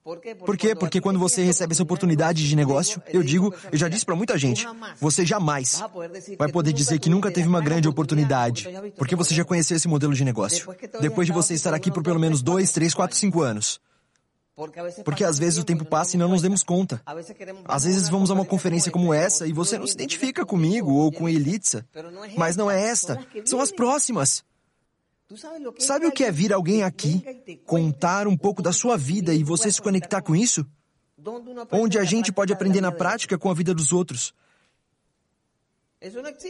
Por 0.03 0.57
quê? 0.57 0.73
Porque 0.75 1.01
quando 1.01 1.19
você 1.19 1.43
recebe 1.43 1.73
essa 1.73 1.83
oportunidade 1.83 2.47
de 2.47 2.55
negócio, 2.55 3.01
eu 3.07 3.21
digo, 3.21 3.53
eu 3.71 3.77
já 3.77 3.87
disse 3.87 4.05
para 4.05 4.15
muita 4.15 4.37
gente, 4.37 4.65
você 4.99 5.25
jamais 5.25 5.83
vai 6.37 6.49
poder 6.51 6.73
dizer 6.73 6.99
que 6.99 7.09
nunca 7.09 7.31
teve 7.31 7.47
uma 7.47 7.61
grande 7.61 7.87
oportunidade, 7.87 8.67
porque 8.97 9.15
você 9.15 9.35
já 9.35 9.43
conheceu 9.43 9.77
esse 9.77 9.87
modelo 9.87 10.13
de 10.13 10.23
negócio. 10.23 10.67
Depois 11.01 11.27
de 11.27 11.33
você 11.33 11.53
estar 11.53 11.73
aqui 11.73 11.91
por 11.91 12.01
pelo 12.01 12.19
menos 12.19 12.41
dois, 12.41 12.71
três, 12.71 12.93
quatro, 12.93 13.15
cinco 13.15 13.41
anos. 13.41 13.79
Porque 15.05 15.23
às 15.23 15.39
vezes 15.39 15.57
o 15.57 15.63
tempo 15.63 15.85
passa 15.85 16.15
e 16.15 16.19
não 16.19 16.27
nos 16.27 16.41
demos 16.41 16.63
conta. 16.63 17.01
Às 17.65 17.85
vezes 17.85 18.09
vamos 18.09 18.29
a 18.29 18.33
uma 18.33 18.43
conferência 18.43 18.91
como 18.91 19.13
essa 19.13 19.47
e 19.47 19.53
você 19.53 19.77
não 19.77 19.87
se 19.87 19.93
identifica 19.93 20.45
comigo 20.45 20.91
ou 20.93 21.11
com 21.11 21.29
Elitza. 21.29 21.85
Mas 22.37 22.57
não 22.57 22.69
é 22.69 22.89
esta, 22.89 23.17
são 23.45 23.61
as 23.61 23.71
próximas. 23.71 24.43
Sabe 25.77 26.07
o 26.07 26.11
que 26.11 26.23
é 26.23 26.31
vir 26.31 26.51
alguém 26.51 26.83
aqui, 26.83 27.23
contar 27.65 28.27
um 28.27 28.35
pouco 28.35 28.61
da 28.61 28.73
sua 28.73 28.97
vida 28.97 29.33
e 29.33 29.43
você 29.43 29.71
se 29.71 29.81
conectar 29.81 30.21
com 30.21 30.35
isso? 30.35 30.65
Onde 31.71 31.99
a 31.99 32.03
gente 32.03 32.31
pode 32.31 32.51
aprender 32.51 32.81
na 32.81 32.91
prática 32.91 33.37
com 33.37 33.49
a 33.49 33.53
vida 33.53 33.73
dos 33.73 33.91
outros. 33.91 34.33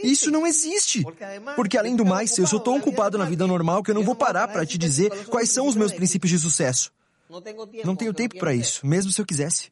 Isso 0.02 0.30
não 0.30 0.46
existe. 0.46 1.04
Porque, 1.56 1.76
além 1.76 1.96
do 1.96 2.06
mais, 2.06 2.38
eu 2.38 2.46
sou 2.46 2.60
tão 2.60 2.78
ocupado 2.78 3.18
na 3.18 3.24
vida 3.24 3.46
normal 3.46 3.82
que 3.82 3.90
eu 3.90 3.94
não 3.94 4.04
vou 4.04 4.14
parar 4.14 4.48
para 4.48 4.64
te 4.64 4.78
dizer 4.78 5.26
quais 5.26 5.50
são 5.50 5.66
os 5.66 5.76
meus 5.76 5.92
princípios 5.92 6.30
de 6.30 6.38
sucesso. 6.38 6.92
Não 7.84 7.96
tenho 7.96 8.14
tempo 8.14 8.38
para 8.38 8.54
isso, 8.54 8.86
mesmo 8.86 9.12
se 9.12 9.20
eu 9.20 9.26
quisesse. 9.26 9.70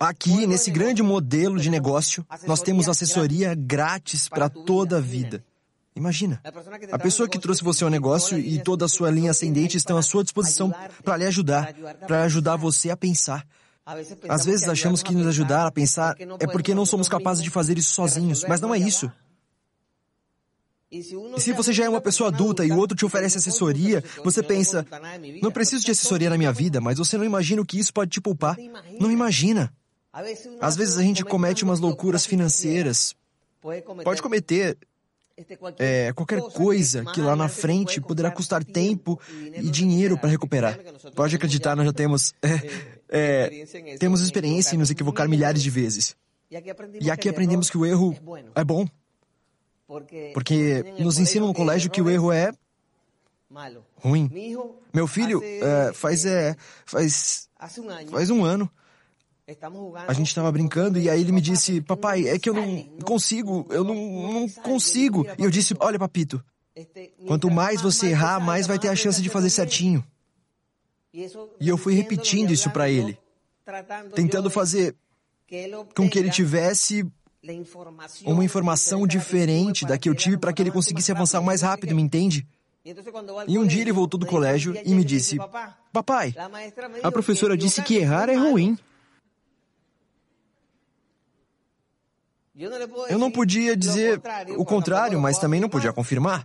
Aqui, 0.00 0.46
nesse 0.46 0.70
grande 0.70 1.02
modelo 1.02 1.58
de 1.60 1.70
negócio, 1.70 2.26
nós 2.46 2.60
temos 2.60 2.88
assessoria 2.88 3.54
grátis 3.54 4.28
para 4.28 4.48
toda 4.48 4.98
a 4.98 5.00
vida. 5.00 5.44
Imagina, 5.98 6.40
a 6.92 6.98
pessoa 6.98 7.28
que 7.28 7.40
trouxe 7.40 7.64
você 7.64 7.82
ao 7.82 7.90
negócio 7.90 8.38
e 8.38 8.62
toda 8.62 8.84
a 8.84 8.88
sua 8.88 9.10
linha 9.10 9.32
ascendente 9.32 9.76
estão 9.76 9.98
à 9.98 10.02
sua 10.02 10.22
disposição 10.22 10.72
para 11.02 11.16
lhe 11.16 11.26
ajudar, 11.26 11.74
para 12.06 12.22
ajudar 12.22 12.56
você 12.56 12.88
a 12.88 12.96
pensar. 12.96 13.44
Às 14.28 14.44
vezes 14.44 14.68
achamos 14.68 15.02
que 15.02 15.12
nos 15.12 15.26
ajudar 15.26 15.66
a 15.66 15.72
pensar 15.72 16.14
é 16.38 16.46
porque 16.46 16.72
não 16.74 16.86
somos 16.86 17.08
capazes 17.08 17.42
de 17.42 17.50
fazer 17.50 17.76
isso 17.78 17.92
sozinhos, 17.92 18.44
mas 18.46 18.60
não 18.60 18.72
é 18.72 18.78
isso. 18.78 19.10
E 20.90 21.02
se 21.02 21.52
você 21.52 21.72
já 21.72 21.84
é 21.84 21.88
uma 21.88 22.00
pessoa 22.00 22.28
adulta 22.28 22.64
e 22.64 22.70
o 22.70 22.76
outro 22.78 22.96
te 22.96 23.04
oferece 23.04 23.38
assessoria, 23.38 24.02
você 24.24 24.42
pensa, 24.42 24.86
não 25.42 25.50
preciso 25.50 25.84
de 25.84 25.90
assessoria 25.90 26.30
na 26.30 26.38
minha 26.38 26.52
vida, 26.52 26.80
mas 26.80 26.96
você 26.98 27.18
não 27.18 27.24
imagina 27.24 27.60
o 27.60 27.66
que 27.66 27.78
isso 27.78 27.92
pode 27.92 28.10
te 28.10 28.20
poupar. 28.20 28.56
Não 29.00 29.10
imagina. 29.10 29.72
Às 30.60 30.76
vezes 30.76 30.96
a 30.96 31.02
gente 31.02 31.24
comete 31.24 31.64
umas 31.64 31.80
loucuras 31.80 32.24
financeiras. 32.24 33.16
Pode 34.04 34.22
cometer 34.22 34.78
é, 35.78 36.12
qualquer 36.12 36.40
coisa 36.40 37.04
que 37.04 37.20
lá 37.20 37.36
na 37.36 37.48
frente 37.48 38.00
poderá 38.00 38.30
custar 38.30 38.64
tempo 38.64 39.20
e 39.54 39.70
dinheiro 39.70 40.18
para 40.18 40.28
recuperar. 40.28 40.78
Pode 41.14 41.36
acreditar, 41.36 41.76
nós 41.76 41.86
já 41.86 41.92
temos, 41.92 42.34
é, 42.42 42.60
é, 43.08 43.96
temos 43.98 44.20
experiência 44.20 44.74
em 44.74 44.78
nos 44.78 44.90
equivocar 44.90 45.28
milhares 45.28 45.62
de 45.62 45.70
vezes. 45.70 46.16
E 46.50 47.10
aqui 47.10 47.28
aprendemos 47.28 47.70
que 47.70 47.78
o 47.78 47.84
erro 47.84 48.16
é 48.54 48.64
bom. 48.64 48.86
Porque 50.34 50.84
nos 50.98 51.18
ensinam 51.18 51.46
no 51.46 51.54
colégio 51.54 51.90
que 51.90 52.02
o 52.02 52.10
erro 52.10 52.32
é 52.32 52.52
ruim. 53.96 54.30
Meu 54.92 55.06
filho 55.06 55.42
faz, 55.94 56.26
é, 56.26 56.56
faz, 56.84 57.48
faz 58.10 58.30
um 58.30 58.44
ano. 58.44 58.70
A 60.06 60.12
gente 60.12 60.26
estava 60.26 60.52
brincando 60.52 60.98
e 60.98 61.08
aí 61.08 61.22
ele 61.22 61.32
me 61.32 61.40
disse, 61.40 61.80
papai, 61.80 62.28
é 62.28 62.38
que 62.38 62.50
eu 62.50 62.54
não 62.54 62.84
consigo, 63.02 63.66
eu 63.70 63.82
não, 63.82 63.94
não 63.94 64.48
consigo. 64.48 65.26
E 65.38 65.42
eu 65.42 65.50
disse, 65.50 65.74
olha, 65.80 65.98
papito, 65.98 66.44
quanto 67.26 67.50
mais 67.50 67.80
você 67.80 68.08
errar, 68.08 68.40
mais 68.40 68.66
vai 68.66 68.78
ter 68.78 68.88
a 68.88 68.96
chance 68.96 69.22
de 69.22 69.30
fazer 69.30 69.48
certinho. 69.48 70.04
E 71.14 71.66
eu 71.66 71.78
fui 71.78 71.94
repetindo 71.94 72.52
isso 72.52 72.70
para 72.70 72.90
ele, 72.90 73.18
tentando 74.14 74.50
fazer 74.50 74.94
com 75.94 76.10
que 76.10 76.18
ele 76.18 76.30
tivesse 76.30 77.06
uma 78.26 78.44
informação 78.44 79.06
diferente 79.06 79.86
da 79.86 79.96
que 79.96 80.10
eu 80.10 80.14
tive 80.14 80.36
para 80.36 80.52
que 80.52 80.60
ele 80.60 80.70
conseguisse 80.70 81.10
avançar 81.10 81.40
mais 81.40 81.62
rápido, 81.62 81.94
me 81.94 82.02
entende? 82.02 82.46
E 83.46 83.58
um 83.58 83.66
dia 83.66 83.80
ele 83.80 83.92
voltou 83.92 84.20
do 84.20 84.26
colégio 84.26 84.74
e 84.84 84.94
me 84.94 85.04
disse: 85.04 85.38
Papai, 85.92 86.34
a 87.02 87.10
professora 87.10 87.56
disse 87.56 87.82
que 87.82 87.96
errar 87.96 88.28
é 88.28 88.34
ruim. 88.34 88.78
Eu 93.08 93.18
não 93.18 93.30
podia 93.30 93.76
dizer 93.76 94.20
o 94.56 94.64
contrário, 94.64 95.20
mas 95.20 95.38
também 95.38 95.60
não 95.60 95.68
podia 95.68 95.92
confirmar. 95.92 96.44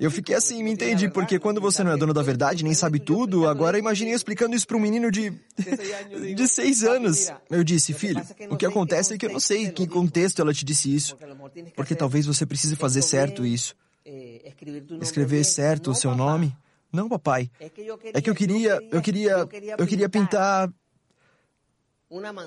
Eu 0.00 0.10
fiquei 0.10 0.34
assim, 0.34 0.62
me 0.62 0.72
entende? 0.72 1.08
Porque 1.08 1.38
quando 1.38 1.60
você 1.60 1.84
não 1.84 1.92
é 1.92 1.96
dono 1.96 2.12
da 2.12 2.22
verdade, 2.22 2.64
nem 2.64 2.74
sabe 2.74 2.98
tudo, 2.98 3.46
agora 3.46 3.78
imaginei 3.78 4.12
explicando 4.12 4.56
isso 4.56 4.66
para 4.66 4.76
um 4.76 4.80
menino 4.80 5.10
de. 5.10 5.30
de 6.34 6.48
seis 6.48 6.82
anos. 6.82 7.30
Eu 7.48 7.62
disse, 7.62 7.92
filho, 7.92 8.20
o 8.50 8.56
que 8.56 8.66
acontece 8.66 9.14
é 9.14 9.18
que 9.18 9.26
eu 9.26 9.32
não 9.32 9.38
sei 9.38 9.66
em 9.66 9.70
que 9.70 9.86
contexto 9.86 10.42
ela 10.42 10.52
te 10.52 10.64
disse 10.64 10.92
isso. 10.92 11.16
Porque 11.76 11.94
talvez 11.94 12.26
você 12.26 12.44
precise 12.44 12.74
fazer 12.74 13.02
certo 13.02 13.46
isso. 13.46 13.76
Escrever 15.00 15.44
certo 15.44 15.92
o 15.92 15.94
seu 15.94 16.16
nome. 16.16 16.56
Não, 16.92 17.08
papai. 17.08 17.48
É 17.60 17.68
que 17.68 18.28
eu 18.28 18.34
queria. 18.34 18.80
Eu 18.90 19.00
queria. 19.00 19.48
Eu 19.78 19.86
queria 19.86 20.08
pintar. 20.08 20.68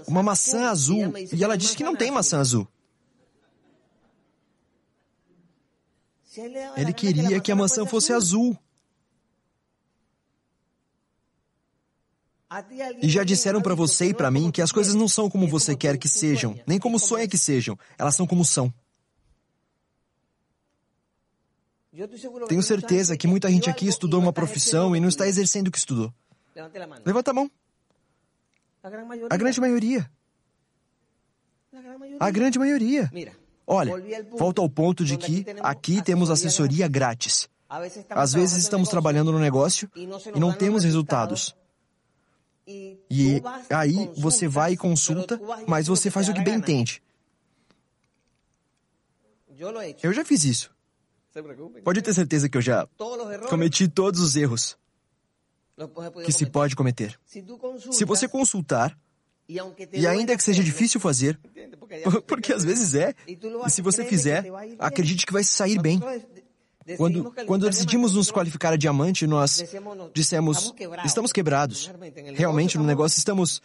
Uma 0.07 0.21
maçã 0.21 0.69
azul. 0.69 1.13
E 1.31 1.43
ela 1.43 1.57
disse 1.57 1.77
que 1.77 1.83
não 1.83 1.95
tem 1.95 2.11
maçã 2.11 2.39
azul. 2.39 2.67
Ele 6.75 6.93
queria 6.93 7.39
que 7.39 7.51
a 7.51 7.55
maçã 7.55 7.85
fosse 7.85 8.13
azul. 8.13 8.57
E 13.01 13.09
já 13.09 13.23
disseram 13.23 13.61
para 13.61 13.75
você 13.75 14.09
e 14.09 14.13
para 14.13 14.31
mim 14.31 14.51
que 14.51 14.61
as 14.61 14.71
coisas 14.71 14.93
não 14.93 15.07
são 15.07 15.29
como 15.29 15.47
você 15.47 15.75
quer 15.75 15.97
que 15.97 16.07
sejam, 16.07 16.57
nem 16.65 16.79
como 16.79 16.99
sonha 16.99 17.27
que 17.27 17.37
sejam. 17.37 17.77
Elas 17.97 18.15
são 18.15 18.25
como 18.25 18.45
são. 18.45 18.73
Tenho 22.47 22.61
certeza 22.61 23.15
que 23.17 23.25
muita 23.25 23.49
gente 23.49 23.69
aqui 23.69 23.87
estudou 23.87 24.19
uma 24.19 24.33
profissão 24.33 24.95
e 24.95 24.99
não 24.99 25.07
está 25.07 25.27
exercendo 25.27 25.67
o 25.67 25.71
que 25.71 25.77
estudou. 25.77 26.13
Levanta 27.05 27.31
a 27.31 27.33
mão. 27.33 27.49
A 29.29 29.37
grande 29.37 29.59
maioria. 29.59 30.09
A 32.19 32.31
grande 32.31 32.59
maioria. 32.59 33.09
Olha, 33.67 33.93
volta 34.37 34.61
ao 34.61 34.69
ponto 34.69 35.03
de 35.03 35.17
que 35.17 35.45
aqui 35.61 36.01
temos 36.01 36.29
assessoria 36.29 36.87
grátis. 36.87 37.49
Às 38.09 38.33
vezes 38.33 38.57
estamos 38.57 38.89
trabalhando 38.89 39.31
no 39.31 39.39
negócio 39.39 39.89
e 39.95 40.39
não 40.39 40.53
temos 40.53 40.83
resultados. 40.83 41.55
E 42.67 43.41
aí 43.69 44.09
você 44.17 44.47
vai 44.47 44.73
e 44.73 44.77
consulta, 44.77 45.39
mas 45.67 45.87
você 45.87 46.09
faz 46.09 46.29
o 46.29 46.33
que 46.33 46.43
bem 46.43 46.55
entende. 46.55 47.01
Eu 50.01 50.13
já 50.13 50.25
fiz 50.25 50.43
isso. 50.43 50.75
Pode 51.83 52.01
ter 52.01 52.13
certeza 52.13 52.47
que 52.47 52.57
eu 52.57 52.61
já 52.61 52.87
cometi 53.49 53.87
todos 53.87 54.19
os 54.21 54.35
erros 54.35 54.77
que 56.25 56.31
se 56.31 56.45
pode 56.45 56.75
cometer. 56.75 57.19
Se 57.91 58.05
você 58.05 58.27
consultar, 58.27 58.97
e 59.47 60.07
ainda 60.07 60.35
que 60.35 60.43
seja 60.43 60.63
difícil 60.63 60.99
fazer, 60.99 61.39
porque 62.27 62.51
às 62.53 62.63
vezes 62.63 62.95
é, 62.95 63.13
e 63.27 63.37
se 63.69 63.81
você 63.81 64.03
fizer, 64.03 64.45
acredite 64.79 65.25
que 65.25 65.33
vai 65.33 65.43
sair 65.43 65.79
bem. 65.79 66.01
Quando, 66.97 67.33
quando 67.47 67.67
decidimos 67.67 68.13
nos 68.13 68.29
qualificar 68.29 68.73
a 68.73 68.75
diamante, 68.75 69.25
nós 69.25 69.63
dissemos: 70.13 70.73
estamos 71.03 71.31
quebrados. 71.31 71.91
Realmente, 72.35 72.77
no 72.77 72.83
negócio 72.83 73.17
estamos. 73.17 73.61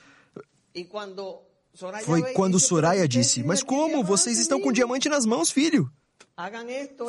Foi 2.04 2.32
quando 2.32 2.58
Soraya 2.58 3.06
disse: 3.06 3.42
Mas 3.42 3.62
como? 3.62 4.02
Vocês 4.02 4.38
estão 4.38 4.60
com 4.60 4.72
diamante 4.72 5.08
nas 5.08 5.26
mãos, 5.26 5.50
filho? 5.50 5.90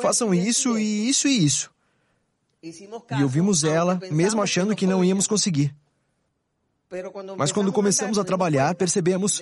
Façam 0.02 0.34
isso 0.34 0.78
e 0.78 1.08
isso 1.08 1.28
e 1.28 1.44
isso. 1.44 1.70
E 2.62 3.22
ouvimos 3.22 3.64
ela, 3.64 3.98
mesmo 4.10 4.42
achando 4.42 4.76
que 4.76 4.86
não 4.86 5.02
íamos 5.02 5.26
conseguir. 5.26 5.74
Mas 7.36 7.52
quando 7.52 7.72
começamos 7.72 8.18
a 8.18 8.24
trabalhar, 8.24 8.74
percebemos 8.74 9.40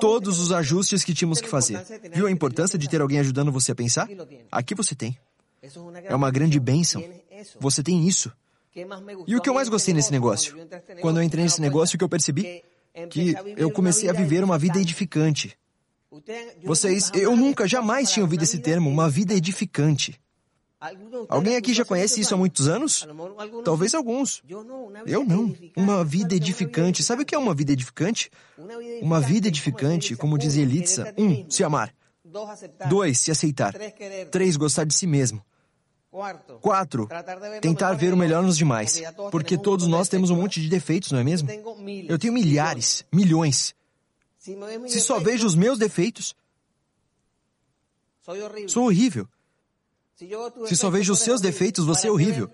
todos 0.00 0.38
os 0.38 0.52
ajustes 0.52 1.04
que 1.04 1.14
tínhamos 1.14 1.40
que 1.40 1.48
fazer. 1.48 1.84
Viu 2.12 2.26
a 2.26 2.30
importância 2.30 2.78
de 2.78 2.88
ter 2.88 3.00
alguém 3.00 3.18
ajudando 3.20 3.52
você 3.52 3.72
a 3.72 3.74
pensar? 3.74 4.08
Aqui 4.50 4.74
você 4.74 4.94
tem. 4.94 5.18
É 6.04 6.14
uma 6.14 6.30
grande 6.30 6.58
bênção. 6.58 7.02
Você 7.60 7.82
tem 7.82 8.06
isso. 8.06 8.32
E 9.26 9.36
o 9.36 9.40
que 9.40 9.48
eu 9.48 9.54
mais 9.54 9.68
gostei 9.68 9.94
nesse 9.94 10.12
negócio? 10.12 10.56
Quando 11.00 11.18
eu 11.18 11.22
entrei 11.22 11.44
nesse 11.44 11.60
negócio, 11.60 11.96
o 11.96 11.98
que 11.98 12.04
eu 12.04 12.08
percebi? 12.08 12.62
Que 13.10 13.34
eu 13.56 13.70
comecei 13.70 14.08
a 14.08 14.12
viver 14.12 14.44
uma 14.44 14.58
vida 14.58 14.78
edificante. 14.80 15.56
Vocês, 16.64 17.10
eu 17.14 17.36
nunca, 17.36 17.66
jamais 17.68 18.10
tinha 18.10 18.24
ouvido 18.24 18.42
esse 18.42 18.58
termo, 18.58 18.88
uma 18.88 19.08
vida 19.08 19.34
edificante. 19.34 20.18
Alguém 21.28 21.56
aqui 21.56 21.74
já 21.74 21.84
conhece 21.84 22.20
isso 22.20 22.34
há 22.34 22.36
muitos 22.36 22.68
anos? 22.68 23.06
Talvez 23.64 23.94
alguns. 23.94 24.42
Eu 25.06 25.24
não. 25.24 25.54
Uma 25.76 26.04
vida 26.04 26.34
edificante. 26.34 27.02
Sabe 27.02 27.22
o 27.22 27.26
que 27.26 27.34
é 27.34 27.38
uma 27.38 27.54
vida 27.54 27.72
edificante? 27.72 28.30
Uma 29.02 29.20
vida 29.20 29.48
edificante, 29.48 30.14
como 30.14 30.38
dizia 30.38 30.62
Elitsa, 30.62 31.12
um, 31.18 31.50
se 31.50 31.64
amar. 31.64 31.92
Dois, 32.88 33.18
se 33.18 33.30
aceitar. 33.30 33.74
Três, 34.30 34.56
gostar 34.56 34.84
de 34.84 34.94
si 34.94 35.06
mesmo. 35.06 35.42
Quatro, 36.60 37.08
tentar 37.60 37.92
ver 37.94 38.14
o 38.14 38.16
melhor 38.16 38.42
nos 38.42 38.56
demais. 38.56 39.02
Porque 39.30 39.58
todos 39.58 39.86
nós 39.86 40.08
temos 40.08 40.30
um 40.30 40.36
monte 40.36 40.60
de 40.60 40.68
defeitos, 40.68 41.10
não 41.10 41.18
é 41.18 41.24
mesmo? 41.24 41.48
Eu 42.08 42.18
tenho 42.18 42.32
milhares, 42.32 43.04
milhões. 43.12 43.74
Se 44.38 45.00
só 45.00 45.18
vejo 45.18 45.46
os 45.46 45.54
meus 45.56 45.78
defeitos, 45.78 46.34
sou 48.68 48.84
horrível. 48.84 49.28
Se 50.66 50.76
só 50.76 50.90
vejo 50.90 51.12
os 51.12 51.20
seus 51.20 51.40
defeitos, 51.40 51.86
você 51.86 52.08
é 52.08 52.10
horrível. 52.10 52.50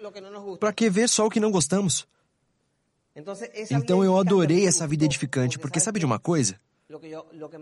Para 0.61 0.73
que 0.73 0.91
ver 0.91 1.09
só 1.09 1.27
o 1.27 1.31
que 1.31 1.41
não 1.41 1.51
gostamos? 1.51 2.07
Então 3.71 4.05
eu 4.05 4.19
adorei 4.19 4.67
essa 4.67 4.87
vida 4.87 5.05
edificante, 5.05 5.59
porque 5.59 5.81
sabe 5.81 5.99
de 5.99 6.05
uma 6.05 6.19
coisa? 6.19 6.61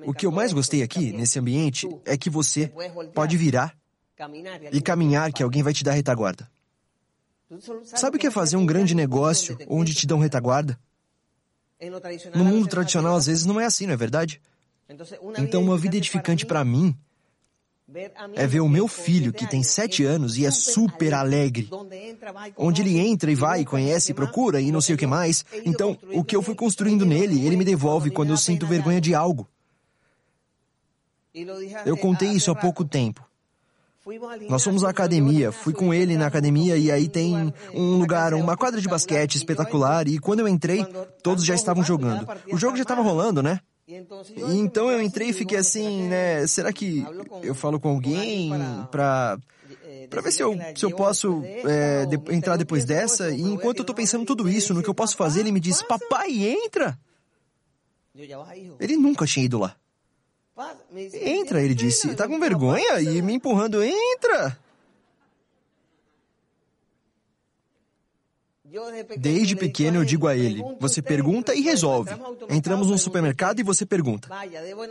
O 0.04 0.12
que 0.12 0.26
eu 0.26 0.32
mais 0.32 0.52
gostei 0.52 0.82
aqui, 0.82 1.12
nesse 1.12 1.38
ambiente, 1.38 1.88
é 2.04 2.16
que 2.16 2.28
você 2.28 2.72
pode 3.14 3.36
virar 3.36 3.76
e 4.72 4.80
caminhar 4.80 5.32
que 5.32 5.42
alguém 5.42 5.62
vai 5.62 5.72
te 5.72 5.84
dar 5.84 5.92
retaguarda. 5.92 6.50
Sabe 7.84 8.16
o 8.16 8.20
que 8.20 8.26
é 8.26 8.30
fazer 8.30 8.56
um 8.56 8.66
grande 8.66 8.94
negócio 8.94 9.56
onde 9.68 9.94
te 9.94 10.06
dão 10.06 10.18
retaguarda? 10.18 10.78
No 12.34 12.44
mundo 12.44 12.66
tradicional, 12.66 13.14
às 13.14 13.26
vezes, 13.26 13.44
não 13.44 13.60
é 13.60 13.66
assim, 13.66 13.86
não 13.86 13.94
é 13.94 13.96
verdade? 13.96 14.40
Então, 15.38 15.62
uma 15.62 15.78
vida 15.78 15.96
edificante 15.96 16.44
para 16.44 16.64
mim 16.64 16.96
é 18.34 18.46
ver 18.46 18.60
o 18.60 18.68
meu 18.68 18.88
filho, 18.88 19.32
que 19.32 19.46
tem 19.46 19.62
sete 19.62 20.04
anos 20.04 20.36
e 20.36 20.46
é 20.46 20.50
super 20.50 21.14
alegre, 21.14 21.68
onde 22.56 22.82
ele 22.82 22.98
entra 22.98 23.30
e 23.30 23.34
vai, 23.34 23.64
conhece, 23.64 24.14
procura 24.14 24.60
e 24.60 24.72
não 24.72 24.80
sei 24.80 24.94
o 24.94 24.98
que 24.98 25.06
mais. 25.06 25.44
Então, 25.64 25.98
o 26.12 26.24
que 26.24 26.36
eu 26.36 26.42
fui 26.42 26.54
construindo 26.54 27.04
nele, 27.04 27.46
ele 27.46 27.56
me 27.56 27.64
devolve 27.64 28.10
quando 28.10 28.30
eu 28.30 28.36
sinto 28.36 28.66
vergonha 28.66 29.00
de 29.00 29.14
algo. 29.14 29.48
Eu 31.86 31.96
contei 31.96 32.30
isso 32.30 32.50
há 32.50 32.54
pouco 32.54 32.84
tempo. 32.84 33.26
Nós 34.48 34.64
fomos 34.64 34.82
à 34.82 34.90
academia, 34.90 35.52
fui 35.52 35.72
com 35.72 35.94
ele 35.94 36.16
na 36.16 36.26
academia 36.26 36.76
e 36.76 36.90
aí 36.90 37.08
tem 37.08 37.54
um 37.72 37.98
lugar, 37.98 38.34
uma 38.34 38.56
quadra 38.56 38.80
de 38.80 38.88
basquete 38.88 39.36
espetacular 39.36 40.08
e 40.08 40.18
quando 40.18 40.40
eu 40.40 40.48
entrei, 40.48 40.84
todos 41.22 41.44
já 41.44 41.54
estavam 41.54 41.84
jogando. 41.84 42.26
O 42.52 42.56
jogo 42.56 42.76
já 42.76 42.82
estava 42.82 43.00
rolando, 43.00 43.42
né? 43.42 43.60
E 43.86 44.58
então 44.58 44.90
eu 44.90 45.02
entrei 45.02 45.30
e 45.30 45.32
fiquei 45.32 45.58
assim, 45.58 46.08
né? 46.08 46.46
Será 46.46 46.72
que 46.72 47.04
eu 47.42 47.54
falo 47.54 47.80
com 47.80 47.88
alguém 47.88 48.50
pra, 48.90 49.38
pra 50.08 50.22
ver 50.22 50.32
se 50.32 50.42
eu, 50.42 50.56
se 50.74 50.84
eu 50.84 50.94
posso 50.94 51.42
é, 51.44 52.06
de, 52.06 52.16
entrar 52.34 52.56
depois 52.56 52.84
dessa? 52.84 53.30
E 53.30 53.42
enquanto 53.42 53.78
eu 53.78 53.84
tô 53.84 53.92
pensando 53.92 54.24
tudo 54.24 54.48
isso, 54.48 54.72
no 54.72 54.82
que 54.82 54.88
eu 54.88 54.94
posso 54.94 55.16
fazer, 55.16 55.40
ele 55.40 55.52
me 55.52 55.60
diz, 55.60 55.82
papai, 55.82 56.30
entra! 56.44 56.98
Ele 58.78 58.96
nunca 58.96 59.26
tinha 59.26 59.44
ido 59.44 59.58
lá. 59.58 59.74
Entra, 61.14 61.62
ele 61.62 61.74
disse. 61.74 62.14
Tá 62.14 62.28
com 62.28 62.38
vergonha? 62.38 63.00
E 63.00 63.22
me 63.22 63.34
empurrando, 63.34 63.82
entra! 63.82 64.58
Desde 69.16 69.56
pequeno 69.56 69.98
eu 69.98 70.04
digo 70.04 70.26
a 70.26 70.36
ele: 70.36 70.62
você 70.80 71.02
pergunta 71.02 71.54
e 71.54 71.60
resolve. 71.60 72.10
Entramos 72.48 72.88
num 72.88 72.98
supermercado 72.98 73.60
e 73.60 73.62
você 73.62 73.84
pergunta. 73.84 74.28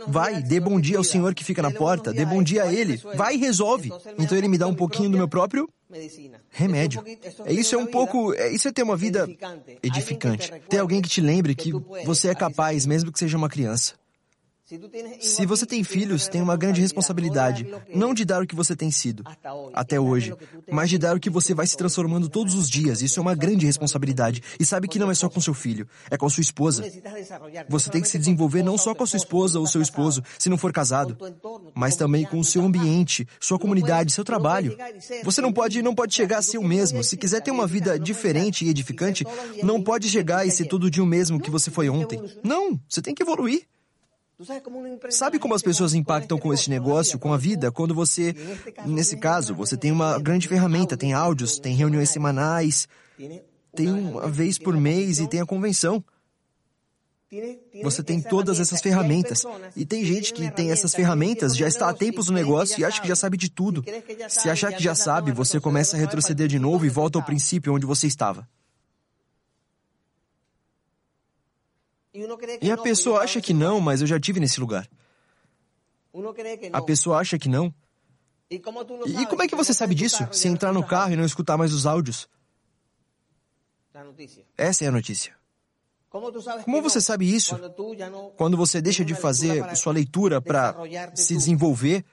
Vai, 0.06 0.42
dê 0.42 0.60
bom 0.60 0.80
dia 0.80 0.98
ao 0.98 1.04
senhor 1.04 1.34
que 1.34 1.44
fica 1.44 1.62
na 1.62 1.70
porta, 1.70 2.12
dê 2.12 2.24
bom 2.24 2.42
dia 2.42 2.64
a 2.64 2.72
ele. 2.72 3.00
Vai 3.16 3.34
e 3.34 3.38
resolve. 3.38 3.92
Então 4.18 4.36
ele 4.36 4.48
me 4.48 4.58
dá 4.58 4.66
um 4.66 4.74
pouquinho 4.74 5.10
do 5.10 5.16
meu 5.16 5.28
próprio 5.28 5.68
remédio. 6.50 7.04
É 7.44 7.52
isso 7.52 7.74
é 7.74 7.78
um 7.78 7.86
pouco, 7.86 8.32
é, 8.34 8.50
isso 8.52 8.68
é 8.68 8.72
ter 8.72 8.82
uma 8.82 8.96
vida 8.96 9.28
edificante. 9.82 10.52
Ter 10.68 10.78
alguém 10.78 11.02
que 11.02 11.08
te 11.08 11.20
lembre 11.20 11.54
que 11.54 11.72
você 12.04 12.28
é 12.28 12.34
capaz, 12.34 12.86
mesmo 12.86 13.12
que 13.12 13.18
seja 13.18 13.36
uma 13.36 13.48
criança. 13.48 13.94
Se 15.20 15.46
você 15.46 15.66
tem 15.66 15.84
filhos, 15.84 16.28
tem 16.28 16.40
uma 16.40 16.56
grande 16.56 16.80
responsabilidade, 16.80 17.66
não 17.94 18.14
de 18.14 18.24
dar 18.24 18.42
o 18.42 18.46
que 18.46 18.54
você 18.54 18.74
tem 18.74 18.90
sido 18.90 19.24
até 19.74 19.98
hoje, 20.00 20.34
mas 20.70 20.90
de 20.90 20.98
dar 20.98 21.16
o 21.16 21.20
que 21.20 21.30
você 21.30 21.54
vai 21.54 21.66
se 21.66 21.76
transformando 21.76 22.28
todos 22.28 22.54
os 22.54 22.68
dias. 22.68 23.02
Isso 23.02 23.18
é 23.18 23.22
uma 23.22 23.34
grande 23.34 23.66
responsabilidade. 23.66 24.42
E 24.58 24.64
sabe 24.64 24.88
que 24.88 24.98
não 24.98 25.10
é 25.10 25.14
só 25.14 25.28
com 25.28 25.40
seu 25.40 25.54
filho, 25.54 25.86
é 26.10 26.16
com 26.16 26.26
a 26.26 26.30
sua 26.30 26.40
esposa. 26.40 26.84
Você 27.68 27.90
tem 27.90 28.00
que 28.00 28.08
se 28.08 28.18
desenvolver 28.18 28.62
não 28.62 28.78
só 28.78 28.94
com 28.94 29.04
a 29.04 29.06
sua 29.06 29.16
esposa 29.16 29.58
ou 29.58 29.66
seu 29.66 29.82
esposo, 29.82 30.22
se 30.38 30.48
não 30.48 30.56
for 30.56 30.72
casado, 30.72 31.16
mas 31.74 31.96
também 31.96 32.24
com 32.24 32.38
o 32.38 32.44
seu 32.44 32.62
ambiente, 32.62 33.26
sua 33.40 33.58
comunidade, 33.58 34.12
seu 34.12 34.24
trabalho. 34.24 34.76
Você 35.24 35.40
não 35.40 35.52
pode, 35.52 35.82
não 35.82 35.94
pode 35.94 36.14
chegar 36.14 36.38
a 36.38 36.42
ser 36.42 36.58
o 36.58 36.64
mesmo. 36.64 37.02
Se 37.04 37.16
quiser 37.16 37.40
ter 37.40 37.50
uma 37.50 37.66
vida 37.66 37.98
diferente 37.98 38.64
e 38.64 38.68
edificante, 38.68 39.24
não 39.62 39.82
pode 39.82 40.08
chegar 40.08 40.46
e 40.46 40.50
ser 40.50 40.66
todo 40.66 40.90
dia 40.90 41.02
o 41.02 41.06
mesmo 41.06 41.40
que 41.40 41.50
você 41.50 41.70
foi 41.70 41.88
ontem. 41.88 42.20
Não, 42.42 42.80
você 42.88 43.02
tem 43.02 43.14
que 43.14 43.22
evoluir. 43.22 43.71
Sabe 45.10 45.38
como 45.38 45.54
as 45.54 45.62
pessoas 45.62 45.94
impactam 45.94 46.38
com 46.38 46.52
esse 46.52 46.68
negócio, 46.68 47.18
com 47.18 47.32
a 47.32 47.36
vida, 47.36 47.70
quando 47.70 47.94
você, 47.94 48.34
nesse 48.86 49.16
caso, 49.16 49.54
você 49.54 49.76
tem 49.76 49.92
uma 49.92 50.18
grande 50.18 50.48
ferramenta, 50.48 50.96
tem 50.96 51.12
áudios, 51.12 51.58
tem 51.58 51.74
reuniões 51.74 52.10
semanais, 52.10 52.88
tem 53.74 53.90
uma 53.90 54.28
vez 54.28 54.58
por 54.58 54.76
mês 54.76 55.18
e 55.18 55.28
tem 55.28 55.40
a 55.40 55.46
convenção. 55.46 56.04
Você 57.82 58.02
tem 58.02 58.20
todas 58.20 58.60
essas 58.60 58.80
ferramentas. 58.82 59.44
E 59.74 59.86
tem 59.86 60.04
gente 60.04 60.34
que 60.34 60.50
tem 60.50 60.70
essas 60.70 60.94
ferramentas, 60.94 61.56
já 61.56 61.66
está 61.66 61.88
há 61.88 61.94
tempos 61.94 62.28
no 62.28 62.34
negócio 62.34 62.78
e 62.78 62.84
acha 62.84 63.00
que 63.00 63.08
já 63.08 63.16
sabe 63.16 63.36
de 63.38 63.50
tudo. 63.50 63.82
Se 64.28 64.50
achar 64.50 64.72
que 64.72 64.82
já 64.82 64.94
sabe, 64.94 65.32
você 65.32 65.58
começa 65.58 65.96
a 65.96 66.00
retroceder 66.00 66.46
de 66.46 66.58
novo 66.58 66.84
e 66.84 66.90
volta 66.90 67.18
ao 67.18 67.24
princípio 67.24 67.72
onde 67.74 67.86
você 67.86 68.06
estava. 68.06 68.46
E 72.60 72.70
a 72.70 72.76
pessoa 72.76 73.20
acha 73.20 73.40
que 73.40 73.54
não, 73.54 73.80
mas 73.80 74.00
eu 74.00 74.06
já 74.06 74.20
tive 74.20 74.38
nesse 74.38 74.60
lugar. 74.60 74.88
A 76.72 76.82
pessoa 76.82 77.18
acha 77.18 77.38
que 77.38 77.48
não. 77.48 77.74
E 78.50 78.58
como 78.58 79.42
é 79.42 79.48
que 79.48 79.56
você 79.56 79.72
sabe 79.72 79.94
disso? 79.94 80.28
Se 80.30 80.46
entrar 80.46 80.72
no 80.72 80.84
carro 80.84 81.12
e 81.12 81.16
não 81.16 81.24
escutar 81.24 81.56
mais 81.56 81.72
os 81.72 81.86
áudios. 81.86 82.28
Essa 84.56 84.84
é 84.84 84.88
a 84.88 84.92
notícia. 84.92 85.34
Como 86.10 86.82
você 86.82 87.00
sabe 87.00 87.34
isso? 87.34 87.56
Quando 88.36 88.56
você 88.56 88.82
deixa 88.82 89.02
de 89.02 89.14
fazer 89.14 89.74
sua 89.74 89.94
leitura 89.94 90.42
para 90.42 90.76
se 91.14 91.34
desenvolver 91.34 92.04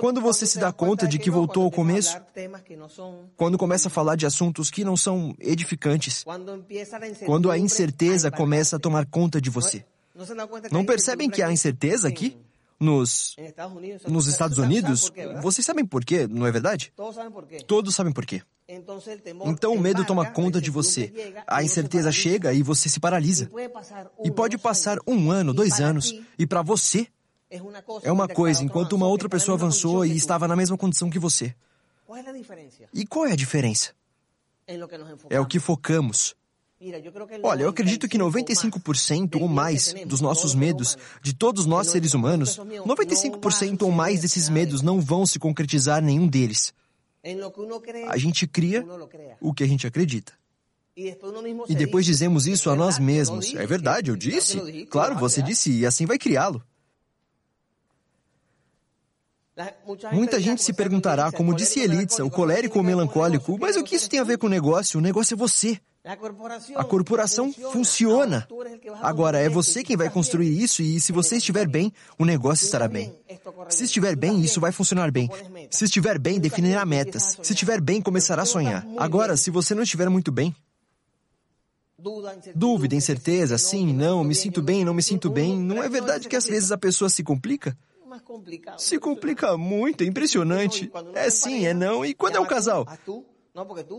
Quando 0.00 0.20
você 0.20 0.46
se 0.46 0.58
dá 0.58 0.72
conta 0.72 1.06
de 1.06 1.18
que 1.18 1.30
voltou 1.30 1.64
ao 1.64 1.70
começo, 1.70 2.18
quando 3.36 3.58
começa 3.58 3.88
a 3.88 3.90
falar 3.90 4.16
de 4.16 4.24
assuntos 4.24 4.70
que 4.70 4.84
não 4.84 4.96
são 4.96 5.34
edificantes, 5.38 6.24
quando 7.26 7.50
a 7.50 7.58
incerteza 7.58 8.30
começa 8.30 8.76
a 8.76 8.78
tomar 8.78 9.04
conta 9.06 9.40
de 9.40 9.50
você. 9.50 9.84
Não 10.70 10.84
percebem 10.84 11.28
que 11.28 11.42
há 11.42 11.52
incerteza 11.52 12.08
aqui? 12.08 12.38
Nos, 12.80 13.36
nos 14.08 14.26
Estados 14.26 14.58
Unidos? 14.58 15.10
Vocês 15.40 15.64
sabem 15.64 15.86
por 15.86 16.04
quê, 16.04 16.26
não 16.26 16.46
é 16.46 16.50
verdade? 16.50 16.92
Todos 17.66 17.94
sabem 17.94 18.12
por 18.12 18.26
quê. 18.26 18.42
Então 19.46 19.74
o 19.74 19.78
medo 19.78 20.04
toma 20.04 20.30
conta 20.30 20.60
de 20.60 20.70
você. 20.70 21.34
A 21.46 21.62
incerteza 21.62 22.10
chega 22.10 22.52
e 22.52 22.62
você 22.62 22.88
se 22.88 22.98
paralisa. 22.98 23.50
E 24.24 24.30
pode 24.30 24.58
passar 24.58 24.98
um 25.06 25.30
ano, 25.30 25.52
dois 25.52 25.80
anos, 25.80 26.18
e 26.38 26.46
para 26.46 26.62
você 26.62 27.06
é 28.02 28.12
uma 28.12 28.28
coisa, 28.28 28.64
enquanto 28.64 28.94
uma 28.94 29.06
outra 29.06 29.28
pessoa 29.28 29.56
avançou 29.56 30.04
e 30.04 30.16
estava 30.16 30.48
na 30.48 30.56
mesma 30.56 30.76
condição 30.76 31.10
que 31.10 31.18
você. 31.18 31.54
E 32.92 33.06
qual 33.06 33.26
é 33.26 33.32
a 33.32 33.36
diferença? 33.36 33.92
É 35.30 35.40
o 35.40 35.46
que 35.46 35.58
focamos. 35.58 36.34
Olha, 37.42 37.62
eu 37.62 37.68
acredito 37.68 38.08
que 38.08 38.18
95% 38.18 39.40
ou 39.40 39.48
mais 39.48 39.94
dos 40.06 40.20
nossos 40.20 40.54
medos, 40.54 40.98
de 41.22 41.32
todos 41.32 41.64
nós 41.64 41.88
seres 41.88 42.12
humanos, 42.12 42.58
95% 42.58 43.82
ou 43.82 43.90
mais 43.90 44.20
desses 44.20 44.48
medos 44.48 44.82
não 44.82 45.00
vão 45.00 45.24
se 45.24 45.38
concretizar 45.38 46.02
nenhum 46.02 46.26
deles. 46.26 46.74
A 48.08 48.18
gente 48.18 48.46
cria 48.46 48.84
o 49.40 49.54
que 49.54 49.64
a 49.64 49.66
gente 49.66 49.86
acredita. 49.86 50.32
E 50.96 51.74
depois 51.74 52.04
dizemos 52.04 52.46
isso 52.46 52.68
a 52.70 52.76
nós 52.76 52.98
mesmos. 52.98 53.54
É 53.54 53.66
verdade, 53.66 54.10
eu 54.10 54.16
disse. 54.16 54.86
Claro, 54.86 55.16
você 55.16 55.42
disse, 55.42 55.72
e 55.72 55.86
assim 55.86 56.06
vai 56.06 56.18
criá-lo. 56.18 56.62
Muita 60.12 60.40
gente 60.40 60.62
se 60.62 60.72
perguntará, 60.72 61.30
como 61.30 61.54
disse 61.54 61.80
Elitza, 61.80 62.24
o 62.24 62.30
colérico 62.30 62.78
ou 62.78 62.84
melancólico, 62.84 63.56
mas 63.60 63.76
o 63.76 63.84
que 63.84 63.94
isso 63.94 64.10
tem 64.10 64.18
a 64.18 64.24
ver 64.24 64.36
com 64.36 64.46
o 64.46 64.50
negócio? 64.50 64.98
O 64.98 65.02
negócio 65.02 65.34
é 65.34 65.36
você. 65.36 65.80
A 66.74 66.84
corporação 66.84 67.50
funciona. 67.72 68.46
Agora, 69.00 69.38
é 69.38 69.48
você 69.48 69.82
quem 69.82 69.96
vai 69.96 70.10
construir 70.10 70.50
isso 70.62 70.82
e 70.82 71.00
se 71.00 71.12
você 71.12 71.36
estiver 71.36 71.66
bem, 71.66 71.90
o 72.18 72.26
negócio 72.26 72.64
estará 72.64 72.86
bem. 72.86 73.16
Se 73.70 73.84
estiver 73.84 74.14
bem, 74.14 74.40
isso 74.40 74.60
vai 74.60 74.70
funcionar 74.70 75.10
bem. 75.10 75.30
Se 75.70 75.84
estiver 75.84 76.18
bem, 76.18 76.38
definirá 76.38 76.84
metas. 76.84 77.38
Se 77.42 77.54
estiver 77.54 77.80
bem, 77.80 78.02
começará 78.02 78.42
a 78.42 78.46
sonhar. 78.46 78.86
Agora, 78.98 79.34
se 79.34 79.50
você 79.50 79.74
não 79.74 79.82
estiver 79.82 80.10
muito 80.10 80.30
bem, 80.30 80.54
dúvida, 82.54 82.94
incerteza, 82.94 83.56
sim, 83.56 83.94
não, 83.94 84.22
me 84.22 84.34
sinto 84.34 84.60
bem, 84.60 84.84
não 84.84 84.92
me 84.92 85.02
sinto 85.02 85.30
bem, 85.30 85.58
não 85.58 85.82
é 85.82 85.88
verdade 85.88 86.28
que 86.28 86.36
às 86.36 86.46
vezes 86.46 86.70
a 86.70 86.76
pessoa 86.76 87.08
se 87.08 87.22
complica? 87.22 87.74
Se 88.78 88.98
complica 88.98 89.56
muito, 89.56 90.04
é 90.04 90.06
impressionante. 90.06 90.90
É 91.14 91.30
sim, 91.30 91.66
é 91.66 91.74
não. 91.74 92.04
E 92.04 92.14
quando 92.14 92.36
é 92.36 92.40
o 92.40 92.46
casal? 92.46 92.86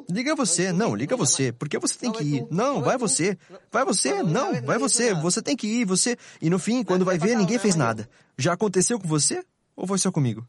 Liga 0.10 0.36
você, 0.36 0.74
não, 0.74 0.94
liga 0.94 1.16
você, 1.16 1.54
porque 1.54 1.80
você 1.80 1.98
tem 1.98 2.12
que 2.12 2.24
ir. 2.24 2.48
Não, 2.52 2.82
vai 2.82 2.98
você. 2.98 3.38
Vai 3.72 3.86
você, 3.86 4.22
não, 4.22 4.62
vai 4.62 4.78
você. 4.78 5.14
Você 5.14 5.42
tem 5.42 5.56
que 5.56 5.66
ir, 5.66 5.86
você. 5.86 6.18
E 6.42 6.50
no 6.50 6.60
fim, 6.60 6.84
quando 6.84 7.06
vai 7.06 7.18
ver, 7.18 7.38
ninguém 7.38 7.58
fez 7.58 7.76
nada. 7.76 8.10
Já 8.38 8.54
aconteceu 8.54 9.00
com 9.00 9.08
você? 9.08 9.44
Ou 9.76 9.88
foi 9.88 9.98
só 9.98 10.12
comigo? 10.12 10.46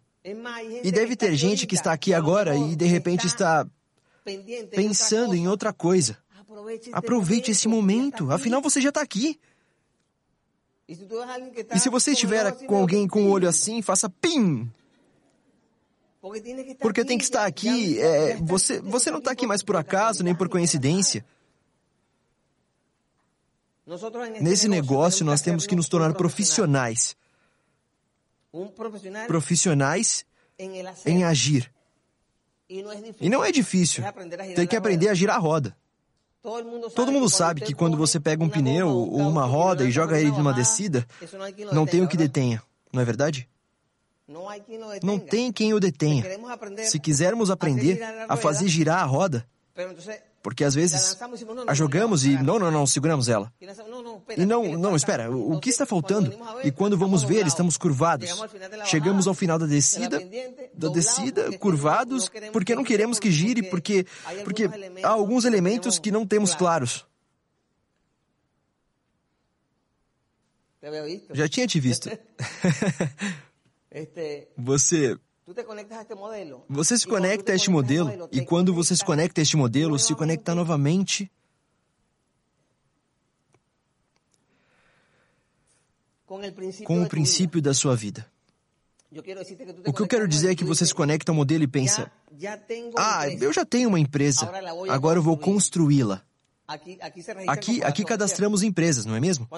E 0.83 0.91
deve 0.91 1.15
ter 1.15 1.37
gente 1.37 1.69
que 1.69 1.77
está 1.77 1.93
aqui 1.93 2.13
agora 2.13 2.57
e 2.57 2.75
de 2.75 2.87
repente 2.87 3.29
está 3.29 3.65
pensando 4.73 5.35
em 5.35 5.47
outra 5.47 5.73
coisa. 5.73 6.19
Aproveite 6.93 7.53
esse 7.53 7.69
momento, 7.69 8.33
afinal 8.33 8.61
você 8.61 8.81
já 8.81 8.89
está 8.89 9.03
aqui. 9.03 9.39
E 10.89 11.79
se 11.81 11.89
você 11.89 12.13
estiver 12.13 12.53
com 12.67 12.77
alguém 12.77 13.09
com 13.09 13.25
o 13.25 13.31
olho 13.31 13.49
assim, 13.49 13.83
faça 13.83 14.09
PIM! 14.09 14.71
Porque 16.81 17.05
tem 17.05 17.19
que 17.19 17.25
estar 17.25 17.45
aqui. 17.45 18.01
É, 18.01 18.37
você, 18.37 18.81
você 18.81 19.11
não 19.11 19.19
está 19.19 19.31
aqui 19.31 19.47
mais 19.47 19.63
por 19.63 19.77
acaso, 19.77 20.25
nem 20.25 20.35
por 20.35 20.49
coincidência. 20.49 21.25
Nesse 24.41 24.67
negócio, 24.67 25.25
nós 25.25 25.41
temos 25.41 25.67
que 25.67 25.77
nos 25.77 25.89
tornar 25.89 26.15
profissionais. 26.15 27.17
Profissionais 29.29 30.27
em 30.59 31.25
agir. 31.25 31.73
E 32.69 33.29
não 33.29 33.45
é 33.45 33.53
difícil. 33.53 34.03
Tem 34.57 34.67
que 34.67 34.75
aprender 34.75 35.09
a 35.09 35.15
girar 35.15 35.37
a 35.37 35.39
roda. 35.39 35.77
Todo 36.95 37.11
mundo 37.13 37.29
sabe 37.29 37.61
que 37.61 37.75
quando 37.75 37.97
você 37.97 38.21
pega 38.21 38.43
um 38.43 38.49
pneu 38.49 38.89
ou 38.89 39.19
uma 39.19 39.45
roda 39.45 39.85
e 39.85 39.91
joga 39.91 40.21
ele 40.21 40.31
numa 40.31 40.53
descida, 40.53 41.07
não 41.73 41.85
tem 41.85 42.03
o 42.03 42.09
que 42.09 42.17
detenha, 42.17 42.63
não 42.93 43.03
é 43.03 43.05
verdade? 43.05 43.49
Não 45.03 45.19
tem 45.19 45.53
quem 45.53 45.75
o 45.75 45.81
detenha. 45.81 46.25
Se 46.85 46.99
quisermos 47.01 47.51
aprender 47.51 48.01
a 48.29 48.37
fazer 48.37 48.69
girar 48.69 49.03
a 49.03 49.05
roda, 49.05 49.47
porque 50.47 50.63
às 50.63 50.77
vezes 50.77 51.19
a 51.67 51.75
jogamos 51.75 52.25
e 52.25 52.41
não, 52.41 52.57
não, 52.57 52.71
não, 52.71 52.87
seguramos 52.87 53.29
ela. 53.29 53.53
E 54.37 54.47
não, 54.47 54.79
não, 54.79 54.95
espera, 54.95 55.29
o 55.29 55.59
que 55.59 55.71
está 55.71 55.85
faltando? 55.85 56.33
E 56.63 56.71
quando 56.71 56.97
vamos 56.97 57.25
ver, 57.25 57.45
estamos 57.49 57.77
curvados. 57.77 58.31
Chegamos 58.85 59.27
ao 59.27 59.35
final 59.35 59.59
da 59.59 59.67
descida, 59.67 60.23
da 60.73 60.89
descida, 60.91 61.59
curvados, 61.59 62.31
porque 62.53 62.77
não 62.77 62.85
queremos 62.85 63.19
que 63.19 63.29
gire, 63.29 63.65
porque, 63.65 64.07
porque 64.45 64.71
há 65.03 65.09
alguns 65.09 65.45
elementos 65.45 65.99
que 65.99 66.13
não 66.13 66.25
temos 66.25 66.55
claros. 66.55 67.05
Já 71.33 71.49
tinha 71.49 71.67
te 71.67 71.81
visto. 71.81 72.09
Você 74.57 75.19
você 76.69 76.99
se 76.99 77.07
conecta 77.07 77.53
a 77.53 77.55
este 77.55 77.71
modelo 77.71 78.29
e 78.33 78.45
quando 78.45 78.75
você 78.75 78.97
se 78.97 79.05
conecta 79.05 79.41
a 79.41 79.43
este 79.43 79.57
modelo, 79.57 79.99
se 79.99 80.15
conecta 80.15 80.55
novamente. 80.55 81.31
Com 86.85 87.03
o 87.03 87.09
princípio 87.09 87.63
da 87.63 87.73
sua 87.73 87.95
vida. 87.95 88.29
O 89.87 89.93
que 89.93 90.03
eu 90.03 90.09
quero 90.09 90.27
dizer 90.27 90.51
é 90.51 90.55
que 90.57 90.65
você 90.65 90.85
se 90.85 90.93
conecta 90.93 91.31
ao 91.31 91.37
modelo 91.37 91.63
e 91.63 91.69
pensa: 91.69 92.11
Ah, 92.97 93.29
eu 93.29 93.53
já 93.53 93.65
tenho 93.65 93.89
uma 93.89 94.01
empresa, 94.01 94.51
agora 94.89 95.21
eu 95.21 95.23
vou 95.23 95.39
construí-la. 95.39 96.23
Aqui, 97.47 97.81
aqui 97.85 98.05
cadastramos 98.05 98.65
empresas, 98.65 99.07
não 99.07 99.15
é 99.15 99.21
mesmo? 99.21 99.49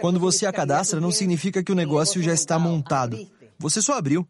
Quando 0.00 0.20
você 0.20 0.46
a 0.46 0.52
cadastra, 0.52 1.00
não 1.00 1.10
significa 1.10 1.64
que 1.64 1.72
o 1.72 1.74
negócio 1.74 2.22
já 2.22 2.32
está 2.32 2.56
montado. 2.56 3.18
Você 3.58 3.80
só 3.80 3.94
abriu 3.94 4.26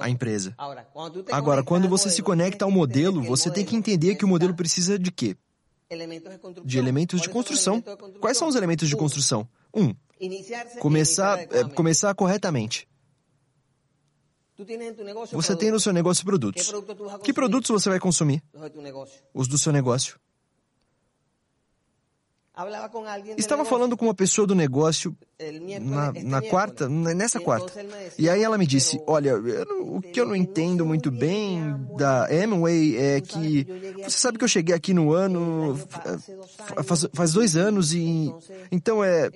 a 0.00 0.10
empresa. 0.10 0.54
Agora, 1.30 1.62
quando 1.62 1.88
você 1.88 2.10
se 2.10 2.22
conecta 2.22 2.64
ao 2.64 2.70
modelo, 2.70 3.22
você 3.22 3.50
tem 3.50 3.64
que 3.64 3.76
entender 3.76 4.16
que 4.16 4.24
o 4.24 4.28
modelo 4.28 4.54
precisa 4.54 4.98
de 4.98 5.10
quê? 5.10 5.36
De 6.64 6.78
elementos 6.78 7.20
de 7.20 7.28
construção. 7.28 7.82
Quais 8.20 8.36
são 8.36 8.48
os 8.48 8.54
elementos 8.54 8.88
de 8.88 8.96
construção? 8.96 9.48
Um, 9.74 9.94
começar, 10.80 11.38
é, 11.38 11.64
começar 11.74 12.14
corretamente. 12.14 12.86
Você 15.32 15.54
tem 15.56 15.70
no 15.70 15.78
seu 15.78 15.92
negócio 15.92 16.24
produtos. 16.24 16.72
Que 17.22 17.32
produtos 17.32 17.70
você 17.70 17.88
vai 17.88 18.00
consumir? 18.00 18.42
Os 19.32 19.46
do 19.46 19.56
seu 19.56 19.72
negócio. 19.72 20.18
Estava 23.36 23.64
falando 23.64 23.96
com 23.96 24.06
uma 24.06 24.14
pessoa 24.14 24.46
do 24.46 24.54
negócio 24.54 25.16
na, 25.80 26.12
na 26.12 26.42
quarta, 26.42 26.88
nessa 26.88 27.38
quarta. 27.38 27.72
E 28.18 28.28
aí 28.28 28.42
ela 28.42 28.58
me 28.58 28.66
disse: 28.66 29.00
Olha, 29.06 29.36
o 29.80 30.00
que 30.00 30.20
eu 30.20 30.26
não 30.26 30.34
entendo 30.34 30.84
muito 30.84 31.10
bem 31.10 31.62
da 31.96 32.26
Amway 32.26 32.96
é 32.96 33.20
que. 33.20 33.64
Você 34.02 34.18
sabe 34.18 34.38
que 34.38 34.44
eu 34.44 34.48
cheguei 34.48 34.74
aqui 34.74 34.92
no 34.92 35.12
ano. 35.12 35.78
Faz, 36.84 37.06
faz 37.14 37.32
dois 37.32 37.56
anos 37.56 37.94
e. 37.94 38.34
Então 38.72 39.04
é. 39.04 39.30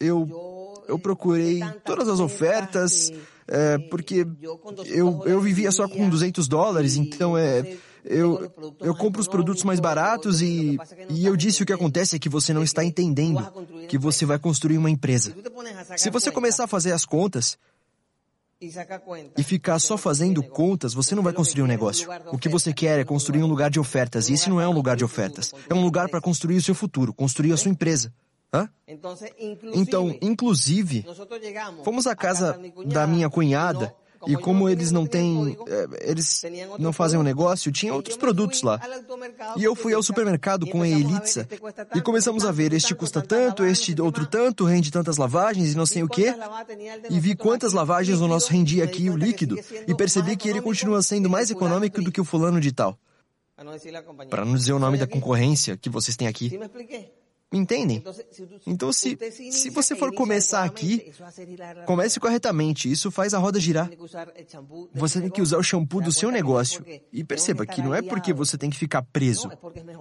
Eu, 0.00 0.82
eu 0.88 0.98
procurei 0.98 1.60
todas 1.84 2.08
as 2.08 2.18
ofertas, 2.18 3.12
é, 3.54 3.76
porque 3.90 4.26
eu, 4.86 5.22
eu 5.26 5.40
vivia 5.42 5.70
só 5.70 5.86
com 5.86 6.08
200 6.08 6.48
dólares, 6.48 6.96
então 6.96 7.36
é 7.36 7.76
eu, 8.04 8.50
eu 8.80 8.94
compro 8.96 9.20
os 9.20 9.28
produtos 9.28 9.62
mais 9.62 9.78
baratos 9.78 10.40
e, 10.40 10.78
e 11.08 11.24
eu 11.24 11.36
disse 11.36 11.62
o 11.62 11.66
que 11.66 11.72
acontece 11.72 12.16
é 12.16 12.18
que 12.18 12.28
você 12.28 12.52
não 12.52 12.62
está 12.62 12.82
entendendo 12.82 13.46
que 13.88 13.98
você 13.98 14.24
vai 14.24 14.38
construir 14.38 14.78
uma 14.78 14.90
empresa. 14.90 15.34
Se 15.96 16.10
você 16.10 16.30
começar 16.30 16.64
a 16.64 16.66
fazer 16.66 16.92
as 16.92 17.04
contas 17.04 17.58
e 19.36 19.42
ficar 19.42 19.78
só 19.78 19.98
fazendo 19.98 20.42
contas, 20.42 20.94
você 20.94 21.14
não 21.14 21.22
vai 21.22 21.32
construir 21.32 21.62
um 21.62 21.66
negócio. 21.66 22.08
O 22.32 22.38
que 22.38 22.48
você 22.48 22.72
quer 22.72 22.98
é 23.00 23.04
construir 23.04 23.42
um 23.42 23.46
lugar 23.46 23.70
de 23.70 23.78
ofertas. 23.78 24.28
e 24.28 24.32
esse 24.32 24.48
não 24.48 24.60
é 24.60 24.66
um 24.66 24.72
lugar 24.72 24.96
de 24.96 25.04
ofertas. 25.04 25.52
É 25.68 25.74
um 25.74 25.82
lugar 25.82 26.08
para 26.08 26.20
construir 26.20 26.56
o 26.56 26.62
seu 26.62 26.74
futuro, 26.74 27.12
construir 27.12 27.52
a 27.52 27.56
sua 27.56 27.70
empresa. 27.70 28.12
Hã? 28.52 28.68
Então, 29.74 30.14
inclusive, 30.20 31.06
fomos 31.84 32.06
à 32.06 32.14
casa 32.14 32.60
da 32.84 33.06
minha 33.06 33.30
cunhada 33.30 33.94
E 34.26 34.36
como 34.36 34.68
eles 34.68 34.90
não 34.92 35.06
têm. 35.06 35.56
É, 35.66 36.10
eles 36.10 36.42
não 36.78 36.92
fazem 36.92 37.18
um 37.18 37.22
negócio, 37.22 37.72
tinha 37.72 37.92
outros 37.92 38.16
produtos 38.16 38.62
lá. 38.62 38.80
E 39.56 39.64
eu 39.64 39.74
fui 39.74 39.92
ao 39.94 40.02
supermercado 40.02 40.66
com 40.66 40.82
a 40.82 40.88
Elitza 40.88 41.48
e 41.94 42.00
começamos 42.00 42.44
a 42.44 42.52
ver: 42.52 42.72
este 42.72 42.94
custa 42.94 43.20
tanto, 43.20 43.64
este 43.64 44.00
outro 44.00 44.26
tanto, 44.26 44.64
rende 44.64 44.90
tantas 44.90 45.16
lavagens 45.16 45.72
e 45.72 45.76
não 45.76 45.86
sei 45.86 46.02
o 46.02 46.08
quê. 46.08 46.34
E 47.10 47.18
vi 47.18 47.34
quantas 47.34 47.72
lavagens 47.72 48.20
o 48.20 48.28
nosso 48.28 48.52
rendia 48.52 48.84
aqui, 48.84 49.10
o 49.10 49.16
líquido, 49.16 49.58
e 49.86 49.94
percebi 49.94 50.36
que 50.36 50.48
ele 50.48 50.60
continua 50.60 51.02
sendo 51.02 51.28
mais 51.28 51.50
econômico 51.50 52.00
do 52.00 52.12
que 52.12 52.20
o 52.20 52.24
fulano 52.24 52.60
de 52.60 52.72
tal. 52.72 52.96
Para 54.30 54.44
não 54.44 54.54
dizer 54.54 54.72
o 54.72 54.78
nome 54.78 54.98
da 54.98 55.06
concorrência 55.06 55.76
que 55.76 55.90
vocês 55.90 56.16
têm 56.16 56.28
aqui. 56.28 56.58
Entendem? 57.52 58.02
Então, 58.66 58.92
se, 58.92 59.18
se 59.50 59.70
você 59.70 59.94
for 59.94 60.14
começar 60.14 60.64
aqui, 60.64 61.12
comece 61.86 62.18
corretamente. 62.18 62.90
Isso 62.90 63.10
faz 63.10 63.34
a 63.34 63.38
roda 63.38 63.60
girar. 63.60 63.90
Você 64.94 65.20
tem 65.20 65.30
que 65.30 65.42
usar 65.42 65.58
o 65.58 65.62
shampoo 65.62 66.00
do 66.00 66.10
seu 66.10 66.30
negócio. 66.30 66.84
E 67.12 67.22
perceba 67.22 67.66
que 67.66 67.82
não 67.82 67.94
é 67.94 68.00
porque 68.00 68.32
você 68.32 68.56
tem 68.56 68.70
que 68.70 68.78
ficar 68.78 69.02
preso. 69.02 69.50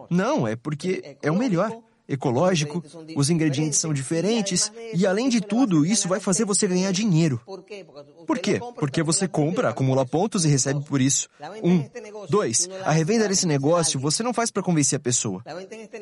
Não, 0.09 0.47
é 0.47 0.55
porque 0.55 1.17
é 1.21 1.29
o 1.29 1.37
melhor 1.37 1.71
ecológico, 2.11 2.83
os 3.15 3.29
ingredientes 3.29 3.79
são 3.79 3.93
diferentes 3.93 4.71
e, 4.93 5.05
além 5.05 5.29
de 5.29 5.41
tudo, 5.41 5.85
isso 5.85 6.07
vai 6.07 6.19
fazer 6.19 6.45
você 6.45 6.67
ganhar 6.67 6.91
dinheiro. 6.91 7.41
Por 7.45 8.39
quê? 8.39 8.59
Porque 8.75 9.01
você 9.01 9.27
compra, 9.27 9.69
acumula 9.69 10.05
pontos 10.05 10.45
e 10.45 10.47
recebe 10.47 10.83
por 10.83 11.01
isso. 11.01 11.29
Um. 11.63 11.89
Dois. 12.29 12.69
A 12.83 12.91
revenda 12.91 13.27
desse 13.27 13.47
negócio 13.47 13.99
você 13.99 14.23
não 14.23 14.33
faz 14.33 14.51
para 14.51 14.63
convencer 14.63 14.97
a 14.97 14.99
pessoa. 14.99 15.43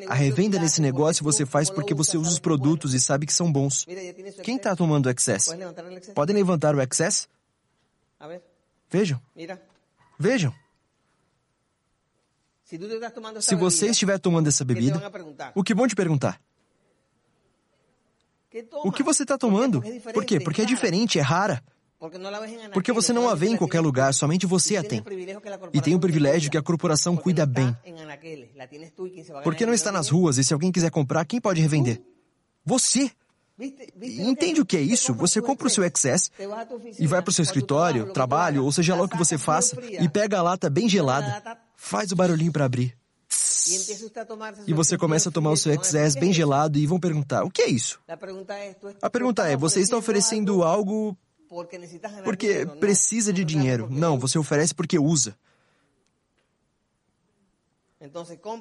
A 0.08 0.14
revenda 0.14 0.58
desse 0.58 0.80
negócio 0.80 1.24
você 1.24 1.46
faz 1.46 1.70
porque 1.70 1.94
você 1.94 2.16
usa 2.16 2.30
os 2.30 2.38
produtos 2.38 2.94
e 2.94 3.00
sabe 3.00 3.26
que 3.26 3.32
são 3.32 3.50
bons. 3.50 3.86
Quem 4.42 4.56
está 4.56 4.74
tomando 4.74 5.06
o 5.06 5.10
Excess? 5.10 5.54
Podem 6.14 6.36
levantar 6.36 6.74
o 6.74 6.80
Excess? 6.80 7.28
Vejam. 8.90 9.20
Vejam. 10.18 10.52
Se 13.40 13.54
você 13.54 13.88
estiver 13.88 14.18
tomando 14.18 14.48
essa 14.48 14.64
bebida, 14.64 15.00
o 15.54 15.62
que 15.62 15.74
vão 15.74 15.88
te 15.88 15.94
perguntar? 15.94 16.40
O 18.84 18.90
que 18.90 19.02
você 19.02 19.22
está 19.22 19.38
tomando? 19.38 19.82
Por 20.12 20.24
quê? 20.24 20.40
Porque 20.40 20.62
é 20.62 20.64
diferente, 20.64 21.18
é 21.18 21.22
rara. 21.22 21.62
Porque 22.72 22.92
você 22.92 23.12
não 23.12 23.28
a 23.28 23.34
vê 23.34 23.48
em 23.48 23.56
qualquer 23.56 23.80
lugar, 23.80 24.14
somente 24.14 24.46
você 24.46 24.76
a 24.76 24.82
tem. 24.82 25.04
E 25.72 25.80
tem 25.80 25.94
o 25.94 26.00
privilégio 26.00 26.50
que 26.50 26.56
a 26.56 26.62
corporação 26.62 27.16
cuida 27.16 27.44
bem. 27.44 27.76
Porque 29.44 29.66
não 29.66 29.74
está 29.74 29.92
nas 29.92 30.08
ruas 30.08 30.38
e 30.38 30.44
se 30.44 30.52
alguém 30.54 30.72
quiser 30.72 30.90
comprar, 30.90 31.24
quem 31.26 31.40
pode 31.40 31.60
revender? 31.60 32.00
Você! 32.64 33.10
Entende 34.02 34.62
o 34.62 34.64
que 34.64 34.78
é 34.78 34.80
isso? 34.80 35.12
Você 35.14 35.42
compra 35.42 35.66
o 35.66 35.70
seu 35.70 35.84
Excess 35.84 36.32
e 36.98 37.06
vai 37.06 37.20
para 37.20 37.30
o 37.30 37.32
seu 37.32 37.42
escritório, 37.42 38.10
trabalho, 38.12 38.64
ou 38.64 38.72
seja 38.72 38.94
lá 38.96 39.02
o 39.02 39.08
que 39.08 39.18
você 39.18 39.36
faça, 39.36 39.76
e 39.82 40.08
pega 40.08 40.38
a 40.38 40.42
lata 40.42 40.70
bem 40.70 40.88
gelada, 40.88 41.58
faz 41.80 42.12
o 42.12 42.16
barulhinho 42.16 42.52
para 42.52 42.66
abrir. 42.66 42.94
E 44.66 44.74
você 44.74 44.98
começa 44.98 45.28
a 45.28 45.32
tomar 45.32 45.50
o 45.50 45.56
seu 45.56 45.72
Excess 45.72 46.14
bem 46.14 46.32
gelado 46.32 46.78
e 46.78 46.86
vão 46.86 47.00
perguntar: 47.00 47.42
o 47.44 47.50
que 47.50 47.62
é 47.62 47.68
isso? 47.68 47.98
A 48.06 49.10
pergunta 49.10 49.48
é: 49.48 49.56
você 49.56 49.80
está 49.80 49.96
oferecendo 49.96 50.62
algo 50.62 51.16
porque 52.24 52.66
precisa 52.78 53.32
de 53.32 53.44
dinheiro? 53.44 53.88
Não, 53.90 54.18
você 54.18 54.38
oferece 54.38 54.74
porque 54.74 54.98
usa. 54.98 55.36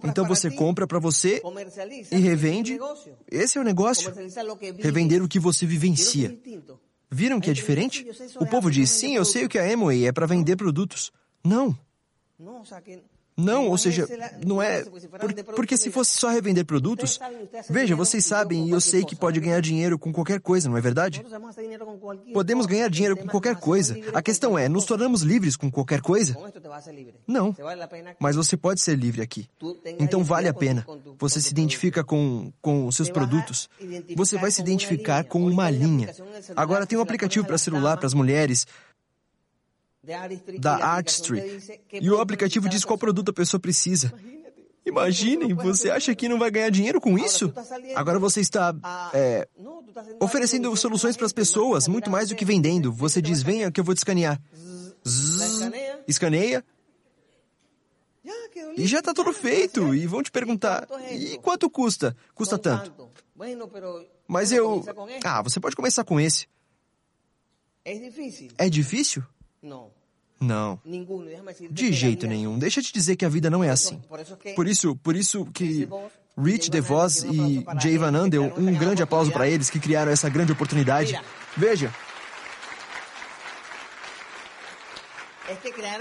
Então 0.04 0.26
você 0.26 0.52
compra 0.52 0.86
para 0.86 1.00
você 1.00 1.42
e 2.12 2.18
revende. 2.18 2.78
Esse 3.30 3.58
é 3.58 3.62
o 3.62 3.64
negócio. 3.64 4.14
Revender 4.78 5.24
o 5.24 5.28
que 5.28 5.40
você 5.40 5.66
vivencia. 5.66 6.38
Viram 7.10 7.40
que 7.40 7.50
é 7.50 7.54
diferente? 7.54 8.06
O 8.40 8.46
povo 8.46 8.70
diz: 8.70 8.90
sim, 8.90 9.16
eu 9.16 9.26
sei 9.26 9.46
o 9.46 9.50
que 9.50 9.58
é 9.58 9.74
Amway 9.74 10.08
é 10.08 10.12
para 10.12 10.28
vender 10.28 10.56
produtos. 10.56 11.12
Não. 11.44 11.78
Não, 13.40 13.68
ou 13.68 13.78
seja, 13.78 14.06
não 14.46 14.62
é. 14.62 14.84
Por, 14.84 15.34
porque 15.56 15.78
se 15.78 15.90
fosse 15.90 16.18
só 16.18 16.30
revender 16.30 16.66
produtos. 16.66 17.20
Veja, 17.70 17.96
vocês 17.96 18.26
sabem 18.26 18.68
e 18.68 18.72
eu 18.72 18.82
sei 18.82 19.06
que 19.06 19.16
pode 19.16 19.40
ganhar 19.40 19.62
dinheiro 19.62 19.98
com 19.98 20.12
qualquer 20.12 20.42
coisa, 20.42 20.70
não 20.70 20.78
é 20.78 20.82
verdade? 20.82 21.24
Podemos 22.34 22.66
ganhar 22.66 22.90
dinheiro 22.90 23.16
com 23.16 23.28
qualquer 23.28 23.56
coisa. 23.56 23.96
A 24.14 24.22
questão 24.22 24.58
é, 24.58 24.68
nos 24.68 24.84
tornamos 24.86 25.22
livres 25.22 25.56
com 25.56 25.72
qualquer 25.72 26.02
coisa? 26.02 26.36
Não. 27.26 27.56
Mas 28.20 28.36
você 28.36 28.58
pode 28.58 28.82
ser 28.82 28.98
livre 28.98 29.22
aqui. 29.22 29.48
Então 30.00 30.24
vale 30.24 30.48
a 30.50 30.54
pena. 30.54 30.86
Você 31.18 31.40
se 31.40 31.52
identifica 31.52 32.04
com, 32.04 32.52
com 32.62 32.88
os 32.88 32.96
seus 32.96 33.10
produtos. 33.10 33.70
Você 34.18 34.38
vai 34.38 34.52
se 34.52 34.62
identificar 34.62 35.24
com 35.24 35.46
uma 35.46 35.70
linha. 35.70 36.14
Agora 36.56 36.86
tem 36.86 36.98
um 36.98 37.02
aplicativo 37.02 37.46
para 37.46 37.58
celular 37.58 37.96
para 37.96 38.08
as 38.08 38.14
mulheres 38.14 38.68
da 40.60 40.78
Artistry. 40.78 41.42
E 41.94 42.10
o 42.10 42.20
aplicativo 42.20 42.70
diz 42.70 42.86
qual 42.86 42.98
produto 42.98 43.30
a 43.30 43.34
pessoa 43.34 43.60
precisa. 43.60 44.14
Imaginem, 44.86 45.54
você 45.54 45.90
acha 45.92 46.16
que 46.16 46.28
não 46.28 46.40
vai 46.40 46.50
ganhar 46.50 46.70
dinheiro 46.70 47.00
com 47.00 47.18
isso? 47.18 47.54
Agora 47.96 48.18
você 48.18 48.40
está 48.40 48.74
é, 49.14 49.48
oferecendo 50.20 50.76
soluções 50.76 51.16
para 51.16 51.26
as 51.26 51.34
pessoas, 51.34 51.88
muito 51.88 52.10
mais 52.10 52.30
do 52.30 52.36
que 52.36 52.46
vendendo. 52.46 52.92
Você 52.92 53.22
diz, 53.22 53.44
venha 53.44 53.72
que 53.72 53.80
eu 53.80 53.84
vou 53.84 53.94
te 53.94 54.00
escanear. 54.00 54.42
Zzz, 55.08 55.72
escaneia. 56.08 56.66
E 58.78 58.88
já 58.88 59.00
está 59.00 59.14
tudo 59.14 59.34
feito. 59.34 59.94
E 59.94 60.08
vão 60.08 60.24
te 60.24 60.32
perguntar, 60.32 60.88
e 61.12 61.38
quanto 61.40 61.70
custa? 61.70 62.16
Custa 62.34 62.58
tanto. 62.58 63.10
Mas 64.28 64.52
eu... 64.52 64.84
Ah, 65.24 65.42
você 65.42 65.60
pode 65.60 65.76
começar 65.76 66.04
com 66.04 66.20
esse. 66.20 66.48
É 68.58 68.70
difícil? 68.70 69.24
Não. 69.62 69.92
Não. 70.40 70.80
De 71.70 71.92
jeito 71.92 72.26
nenhum. 72.26 72.58
Deixa 72.58 72.80
eu 72.80 72.84
te 72.84 72.94
dizer 72.94 73.16
que 73.16 73.26
a 73.26 73.30
vida 73.30 73.50
não 73.50 73.64
é 73.64 73.70
assim. 73.70 74.02
Por 74.56 74.68
isso, 74.68 74.96
por 74.98 75.16
isso 75.16 75.46
que 75.48 75.88
Rich 76.38 76.70
DeVos 76.72 77.24
e 77.24 77.66
Jay 77.82 77.98
Van 77.98 78.16
Andel, 78.16 78.54
um 78.58 78.74
grande 78.74 79.04
aplauso 79.04 79.32
para 79.32 79.48
eles 79.48 79.70
que 79.70 79.80
criaram 79.80 80.12
essa 80.12 80.30
grande 80.30 80.54
oportunidade. 80.54 81.20
Veja. 81.58 81.94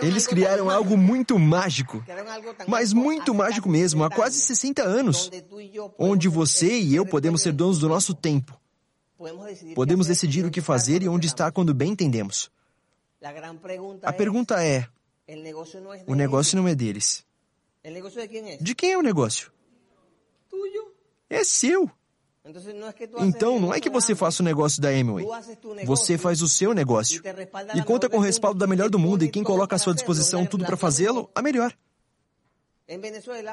Eles 0.02 0.26
criaram 0.26 0.68
algo 0.68 0.96
muito 0.96 1.38
mágico, 1.38 2.04
mas 2.66 2.92
muito 2.92 3.34
mágico 3.34 3.68
mesmo, 3.68 4.04
há 4.04 4.11
quase 4.11 4.38
60 4.40 4.82
anos, 4.82 5.30
onde 5.98 6.28
você 6.28 6.78
e 6.78 6.94
eu 6.94 7.06
podemos 7.06 7.42
ser 7.42 7.52
donos 7.52 7.78
do 7.78 7.88
nosso 7.88 8.14
tempo. 8.14 8.61
Podemos 9.74 10.06
decidir 10.06 10.44
o 10.44 10.50
que 10.50 10.61
fazer 10.61 11.02
e 11.02 11.09
onde 11.09 11.26
estar 11.26 11.50
quando 11.50 11.74
bem 11.74 11.92
entendemos. 11.92 12.50
A 14.02 14.12
pergunta 14.12 14.62
é: 14.64 14.88
o 16.06 16.14
negócio 16.14 16.56
não 16.56 16.68
é 16.68 16.74
deles. 16.74 17.24
De 18.60 18.74
quem 18.74 18.92
é 18.92 18.98
o 18.98 19.02
negócio? 19.02 19.52
É 21.28 21.44
seu. 21.44 21.90
Então, 23.20 23.60
não 23.60 23.74
é 23.74 23.80
que 23.80 23.90
você 23.90 24.14
faça 24.14 24.42
o 24.42 24.44
negócio 24.44 24.80
da 24.80 24.88
Amway. 24.88 25.26
Você 25.84 26.16
faz 26.16 26.40
o 26.40 26.48
seu 26.48 26.72
negócio. 26.72 27.22
E 27.74 27.82
conta 27.82 28.08
com 28.08 28.16
o 28.16 28.20
respaldo 28.20 28.58
da 28.58 28.66
melhor 28.66 28.88
do 28.88 28.98
mundo 28.98 29.24
e 29.24 29.28
quem 29.28 29.44
coloca 29.44 29.76
à 29.76 29.78
sua 29.78 29.94
disposição 29.94 30.46
tudo 30.46 30.64
para 30.64 30.76
fazê-lo, 30.76 31.30
a 31.34 31.42
melhor. 31.42 31.74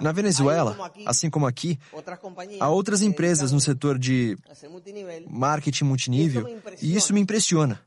Na 0.01 0.13
Venezuela, 0.13 0.78
assim 1.05 1.30
como 1.30 1.45
aqui, 1.45 1.78
há 2.57 2.70
outras 2.70 3.01
empresas 3.01 3.51
no 3.51 3.59
setor 3.59 3.99
de 3.99 4.38
marketing 5.30 5.84
multinível 5.84 6.47
e 6.82 6.95
isso 6.95 7.13
me 7.13 7.20
impressiona. 7.20 7.82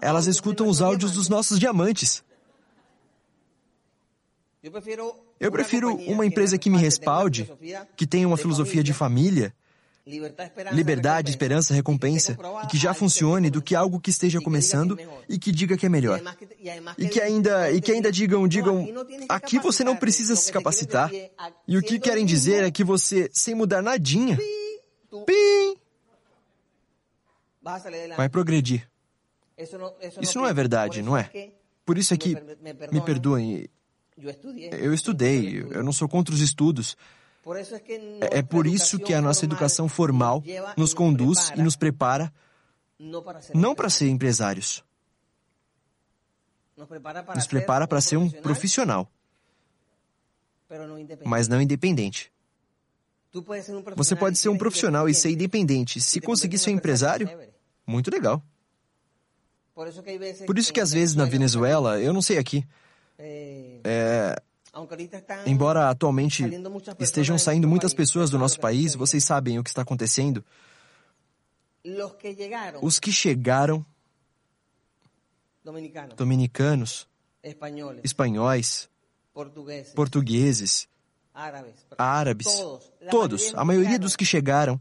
Elas 0.00 0.26
escutam 0.26 0.68
os 0.68 0.80
áudios 0.80 1.12
dos 1.12 1.28
nossos 1.28 1.58
diamantes. 1.58 2.24
Eu 5.38 5.52
prefiro 5.52 5.94
uma 5.94 6.24
empresa 6.26 6.58
que 6.58 6.70
me 6.70 6.78
respalde, 6.78 7.50
que 7.96 8.06
tenha 8.06 8.26
uma 8.26 8.36
filosofia 8.36 8.82
de 8.82 8.92
família, 8.92 9.54
liberdade, 10.72 11.30
esperança, 11.30 11.74
recompensa, 11.74 12.38
e 12.64 12.66
que 12.68 12.78
já 12.78 12.94
funcione, 12.94 13.50
do 13.50 13.60
que 13.60 13.74
algo 13.74 14.00
que 14.00 14.10
esteja 14.10 14.40
começando 14.40 14.98
e 15.28 15.38
que 15.38 15.52
diga 15.52 15.76
que 15.76 15.86
é 15.86 15.88
melhor. 15.88 16.20
E 16.96 17.08
que 17.08 17.20
ainda, 17.20 17.70
e 17.70 17.80
que 17.80 17.92
ainda 17.92 18.10
digam, 18.10 18.46
digam, 18.48 18.86
aqui 19.28 19.58
você 19.58 19.84
não 19.84 19.96
precisa 19.96 20.34
se 20.34 20.50
capacitar. 20.52 21.10
E 21.66 21.76
o 21.76 21.82
que 21.82 21.98
querem 21.98 22.24
dizer 22.24 22.64
é 22.64 22.70
que 22.70 22.82
você, 22.84 23.28
sem 23.32 23.54
mudar 23.54 23.82
nadinha, 23.82 24.38
pim, 25.26 25.76
vai 28.16 28.28
progredir. 28.28 28.88
Isso 30.20 30.38
não 30.38 30.46
é 30.46 30.52
verdade, 30.52 31.02
não 31.02 31.16
é? 31.16 31.30
Por 31.84 31.96
isso 31.96 32.12
é 32.12 32.16
que, 32.16 32.36
me 32.92 33.00
perdoem, 33.00 33.68
eu 34.72 34.92
estudei, 34.92 35.60
eu 35.70 35.82
não 35.82 35.92
sou 35.92 36.08
contra 36.08 36.34
os 36.34 36.40
estudos. 36.40 36.96
É 38.30 38.42
por 38.42 38.66
isso 38.66 38.98
que 38.98 39.14
a 39.14 39.22
nossa 39.22 39.44
educação 39.44 39.88
formal 39.88 40.42
nos 40.76 40.92
conduz 40.92 41.52
e 41.56 41.62
nos 41.62 41.76
prepara 41.76 42.32
não 43.54 43.74
para 43.74 43.88
ser 43.88 44.08
empresários. 44.08 44.84
Nos 46.76 47.46
prepara 47.46 47.86
para 47.86 48.00
ser 48.00 48.16
um 48.16 48.28
profissional, 48.28 49.08
mas 51.24 51.48
não 51.48 51.62
independente. 51.62 52.32
Você 53.94 54.16
pode 54.16 54.38
ser 54.38 54.48
um 54.48 54.58
profissional 54.58 55.08
e 55.08 55.14
ser 55.14 55.30
independente. 55.30 56.00
Se 56.00 56.20
conseguir 56.20 56.58
ser 56.58 56.70
um 56.70 56.74
empresário, 56.74 57.30
muito 57.86 58.10
legal. 58.10 58.42
Por 60.46 60.58
isso 60.58 60.72
que 60.72 60.80
às 60.80 60.90
vezes 60.90 61.14
na 61.14 61.26
Venezuela, 61.26 62.00
eu 62.00 62.12
não 62.12 62.22
sei 62.22 62.38
aqui, 62.38 62.64
é, 63.18 64.34
embora 65.44 65.90
atualmente 65.90 66.42
estejam 66.98 67.36
saindo 67.38 67.68
muitas 67.68 67.92
pessoas 67.92 68.30
do 68.30 68.38
nosso 68.38 68.58
país, 68.58 68.94
vocês 68.94 69.22
sabem 69.22 69.58
o 69.58 69.62
que 69.64 69.68
está 69.68 69.82
acontecendo. 69.82 70.42
Os 72.82 72.98
que 72.98 73.12
chegaram, 73.12 73.84
dominicanos, 76.16 77.06
espanhóis, 78.02 78.88
portugueses, 79.94 80.88
árabes, 81.98 82.46
todos, 83.10 83.54
a 83.54 83.64
maioria 83.64 83.98
dos 83.98 84.16
que 84.16 84.24
chegaram, 84.24 84.80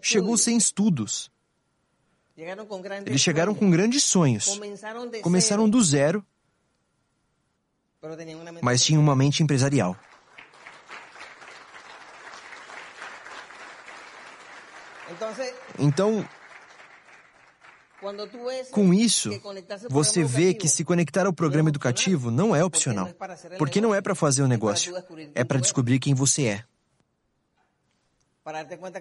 chegou 0.00 0.38
sem 0.38 0.56
estudos. 0.56 1.33
Eles 3.06 3.20
chegaram 3.20 3.54
com 3.54 3.70
grandes 3.70 4.02
sonhos. 4.02 4.58
Começaram 5.22 5.68
do 5.68 5.82
zero, 5.82 6.24
mas 8.60 8.84
tinham 8.84 9.00
uma 9.00 9.14
mente 9.14 9.42
empresarial. 9.42 9.96
Então, 15.78 16.28
com 18.72 18.92
isso, 18.92 19.30
você 19.88 20.24
vê 20.24 20.52
que 20.52 20.68
se 20.68 20.84
conectar 20.84 21.26
ao 21.26 21.32
programa 21.32 21.68
educativo 21.68 22.30
não 22.30 22.54
é 22.54 22.64
opcional, 22.64 23.08
porque 23.56 23.80
não 23.80 23.94
é 23.94 24.00
para 24.00 24.14
fazer 24.14 24.42
o 24.42 24.48
negócio, 24.48 24.92
é 25.34 25.44
para 25.44 25.60
descobrir 25.60 25.98
quem 25.98 26.14
você 26.14 26.46
é. 26.46 26.64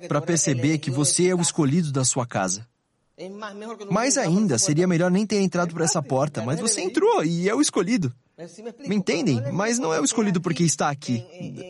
Para 0.08 0.22
perceber 0.22 0.78
que 0.78 0.90
você 0.90 1.28
é 1.28 1.36
o 1.36 1.42
escolhido 1.42 1.92
da 1.92 2.06
sua 2.06 2.26
casa. 2.26 2.66
Mais 3.92 4.18
ainda, 4.18 4.58
seria 4.58 4.88
melhor 4.88 5.12
nem 5.12 5.26
ter 5.26 5.40
entrado 5.40 5.74
por 5.74 5.82
essa 5.82 6.02
porta, 6.02 6.44
mas 6.44 6.60
você 6.60 6.82
entrou 6.82 7.24
e 7.24 7.48
é 7.48 7.54
o 7.54 7.62
escolhido. 7.62 8.14
Me 8.88 8.96
entendem? 8.96 9.42
Mas 9.52 9.78
não 9.78 9.94
é 9.94 10.02
o 10.02 10.04
escolhido 10.04 10.42
porque 10.42 10.64
está 10.64 10.90
aqui. 10.90 11.24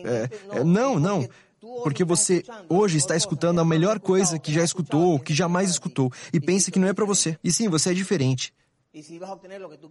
É, 0.04 0.58
é, 0.58 0.64
não, 0.64 0.98
não. 0.98 1.28
Porque 1.82 2.04
você 2.04 2.42
hoje 2.68 2.96
está 2.96 3.16
escutando 3.16 3.60
a 3.60 3.64
melhor 3.64 4.00
coisa 4.00 4.38
que 4.38 4.52
já 4.52 4.64
escutou, 4.64 5.18
que 5.18 5.34
jamais 5.34 5.70
escutou, 5.70 6.10
e 6.32 6.40
pensa 6.40 6.70
que 6.70 6.78
não 6.78 6.88
é 6.88 6.94
para 6.94 7.04
você. 7.04 7.38
E 7.44 7.52
sim, 7.52 7.68
você 7.68 7.90
é 7.90 7.94
diferente. 7.94 8.52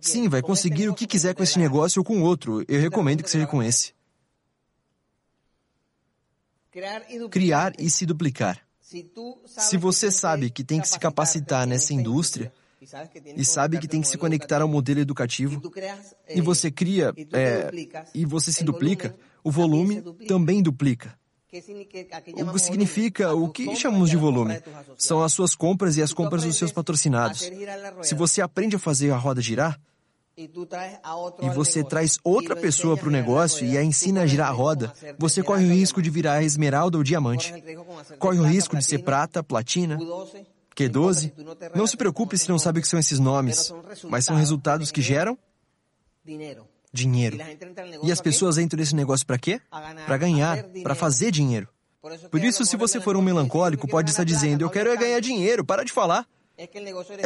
Sim, 0.01 0.29
vai 0.29 0.41
conseguir 0.41 0.87
o 0.89 0.95
que 0.95 1.05
quiser 1.05 1.35
com 1.35 1.43
esse 1.43 1.59
negócio 1.59 1.99
ou 1.99 2.05
com 2.05 2.21
outro. 2.21 2.63
Eu 2.67 2.79
recomendo 2.79 3.21
que 3.21 3.29
seja 3.29 3.45
com 3.45 3.61
esse. 3.61 3.93
Criar 7.29 7.73
e 7.77 7.89
se 7.89 8.05
duplicar. 8.05 8.62
Se 9.45 9.77
você 9.77 10.11
sabe 10.11 10.49
que 10.49 10.63
tem 10.63 10.79
que 10.79 10.87
se 10.87 10.99
capacitar 10.99 11.65
nessa 11.67 11.93
indústria, 11.93 12.51
e 13.35 13.45
sabe 13.45 13.79
que 13.79 13.87
tem 13.87 14.01
que 14.01 14.07
se 14.07 14.17
conectar 14.17 14.61
ao 14.61 14.67
modelo 14.67 14.99
educativo, 14.99 15.61
e 16.29 16.41
você 16.41 16.69
cria 16.69 17.13
é, 17.31 17.69
e 18.13 18.25
você 18.25 18.51
se 18.51 18.63
duplica, 18.63 19.15
o 19.43 19.51
volume 19.51 20.01
também 20.27 20.61
duplica. 20.61 21.17
O 21.47 22.51
que 22.51 22.59
significa 22.59 23.33
o 23.33 23.47
que 23.47 23.75
chamamos 23.75 24.09
de 24.09 24.17
volume? 24.17 24.59
São 24.97 25.21
as 25.21 25.31
suas 25.33 25.53
compras 25.55 25.97
e 25.97 26.01
as 26.01 26.11
compras 26.11 26.43
dos 26.43 26.57
seus 26.57 26.71
patrocinados. 26.71 27.49
Se 28.01 28.15
você 28.15 28.41
aprende 28.41 28.75
a 28.75 28.79
fazer 28.79 29.11
a 29.11 29.17
roda 29.17 29.39
girar, 29.39 29.79
e 30.35 31.49
você 31.53 31.83
traz 31.83 32.17
outra 32.23 32.55
pessoa 32.55 32.97
para 32.97 33.07
o 33.07 33.11
negócio 33.11 33.65
e 33.65 33.77
a 33.77 33.83
ensina 33.83 34.21
a 34.21 34.25
girar 34.25 34.49
a 34.49 34.51
roda, 34.51 34.91
você 35.17 35.43
corre 35.43 35.65
o 35.65 35.71
risco 35.71 36.01
de 36.01 36.09
virar 36.09 36.41
esmeralda 36.43 36.97
ou 36.97 37.03
diamante. 37.03 37.53
Corre 38.17 38.39
o 38.39 38.43
risco 38.43 38.75
de 38.75 38.83
ser 38.83 38.99
prata, 38.99 39.43
platina, 39.43 39.97
Q12. 40.75 41.31
Não 41.75 41.85
se 41.85 41.95
preocupe 41.95 42.37
se 42.37 42.49
não 42.49 42.57
sabe 42.57 42.79
o 42.79 42.81
que 42.81 42.87
são 42.87 42.99
esses 42.99 43.19
nomes, 43.19 43.71
mas 44.05 44.25
são 44.25 44.35
resultados 44.35 44.91
que 44.91 45.01
geram 45.01 45.37
dinheiro. 46.91 47.37
E 48.03 48.11
as 48.11 48.21
pessoas 48.21 48.57
entram 48.57 48.79
nesse 48.79 48.95
negócio 48.95 49.25
para 49.25 49.37
quê? 49.37 49.61
Para 50.05 50.17
ganhar, 50.17 50.63
para 50.83 50.95
fazer 50.95 51.31
dinheiro. 51.31 51.67
Por 52.29 52.43
isso, 52.43 52.65
se 52.65 52.75
você 52.75 52.99
for 52.99 53.15
um 53.15 53.21
melancólico, 53.21 53.87
pode 53.87 54.09
estar 54.09 54.23
dizendo: 54.23 54.63
Eu 54.65 54.69
quero 54.69 54.89
é 54.89 54.97
ganhar 54.97 55.19
dinheiro, 55.19 55.63
para 55.63 55.83
de 55.85 55.91
falar. 55.91 56.27
É 56.57 56.67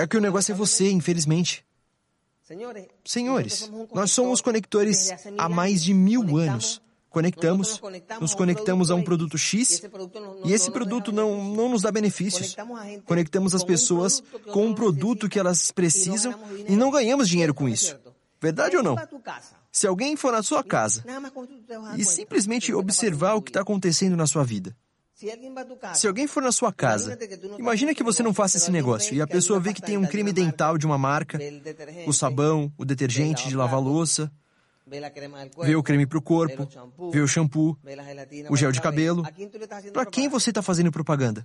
que 0.07 0.17
o 0.17 0.21
negócio 0.21 0.51
é 0.51 0.55
você, 0.55 0.91
infelizmente. 0.91 1.65
Senhores, 3.03 3.71
nós 3.93 4.11
somos 4.11 4.39
conectores 4.41 5.11
há 5.37 5.49
mais 5.49 5.83
de 5.83 5.93
mil 5.93 6.37
anos. 6.37 6.81
Conectamos, 7.09 7.81
nos 8.21 8.35
conectamos 8.35 8.91
a 8.91 8.95
um 8.95 9.01
produto 9.01 9.37
X 9.37 9.81
e 10.45 10.53
esse 10.53 10.69
produto 10.69 11.11
não, 11.11 11.43
não 11.53 11.69
nos 11.69 11.81
dá 11.81 11.91
benefícios. 11.91 12.55
Conectamos 13.05 13.55
as 13.55 13.63
pessoas 13.63 14.21
com 14.51 14.67
um 14.67 14.73
produto 14.73 15.27
que 15.27 15.39
elas 15.39 15.71
precisam 15.71 16.33
e 16.67 16.75
não 16.75 16.91
ganhamos 16.91 17.27
dinheiro 17.27 17.53
com 17.53 17.67
isso. 17.67 17.97
Verdade 18.39 18.77
ou 18.77 18.83
não? 18.83 18.95
Se 19.71 19.87
alguém 19.87 20.15
for 20.15 20.31
na 20.31 20.43
sua 20.43 20.63
casa 20.63 21.03
e 21.97 22.05
simplesmente 22.05 22.73
observar 22.73 23.33
o 23.35 23.41
que 23.41 23.49
está 23.49 23.61
acontecendo 23.61 24.15
na 24.15 24.27
sua 24.27 24.43
vida, 24.43 24.75
se 25.95 26.07
alguém 26.07 26.27
for 26.27 26.43
na 26.43 26.51
sua 26.51 26.71
casa, 26.71 27.17
imagina 27.57 27.95
que 27.95 28.03
você 28.03 28.21
não 28.21 28.33
faça 28.33 28.57
esse 28.57 28.69
negócio 28.69 29.15
e 29.15 29.21
a 29.21 29.25
pessoa 29.25 29.59
vê 29.59 29.73
que 29.73 29.81
tem 29.81 29.97
um 29.97 30.05
creme 30.05 30.31
dental 30.31 30.77
de 30.77 30.85
uma 30.85 30.97
marca, 30.97 31.39
o 32.05 32.13
sabão, 32.13 32.71
o 32.77 32.85
detergente 32.85 33.47
de 33.49 33.55
lavar 33.55 33.81
louça, 33.81 34.31
vê 35.63 35.75
o 35.75 35.81
creme 35.81 36.05
para 36.05 36.19
o 36.19 36.21
corpo, 36.21 36.67
vê 37.11 37.19
o 37.19 37.27
shampoo, 37.27 37.75
o 38.47 38.55
gel 38.55 38.71
de 38.71 38.79
cabelo. 38.79 39.23
Para 39.91 40.05
quem 40.05 40.29
você 40.29 40.51
está 40.51 40.61
fazendo 40.61 40.91
propaganda? 40.91 41.43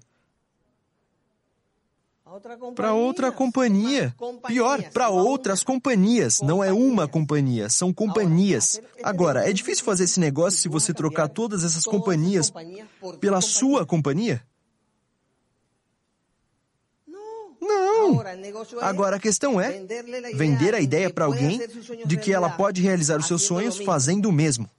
Para 2.74 2.94
outra 2.94 3.30
companhia. 3.30 4.14
Pior, 4.46 4.82
para 4.90 5.10
outras 5.10 5.62
companhias. 5.62 6.40
Não 6.40 6.64
é 6.64 6.72
uma 6.72 7.06
companhia, 7.06 7.68
são 7.68 7.92
companhias. 7.92 8.80
Agora, 9.02 9.48
é 9.48 9.52
difícil 9.52 9.84
fazer 9.84 10.04
esse 10.04 10.18
negócio 10.18 10.58
se 10.58 10.68
você 10.68 10.94
trocar 10.94 11.28
todas 11.28 11.62
essas 11.62 11.84
companhias 11.84 12.50
pela 13.20 13.40
sua 13.40 13.84
companhia? 13.84 14.42
Não. 17.60 18.22
Agora 18.80 19.16
a 19.16 19.20
questão 19.20 19.60
é 19.60 19.84
vender 20.34 20.74
a 20.74 20.80
ideia 20.80 21.10
para 21.10 21.26
alguém 21.26 21.60
de 22.06 22.16
que 22.16 22.32
ela 22.32 22.48
pode 22.50 22.80
realizar 22.80 23.18
os 23.18 23.26
seus 23.26 23.42
sonhos 23.42 23.78
fazendo 23.78 24.28
o 24.28 24.32
mesmo. 24.32 24.70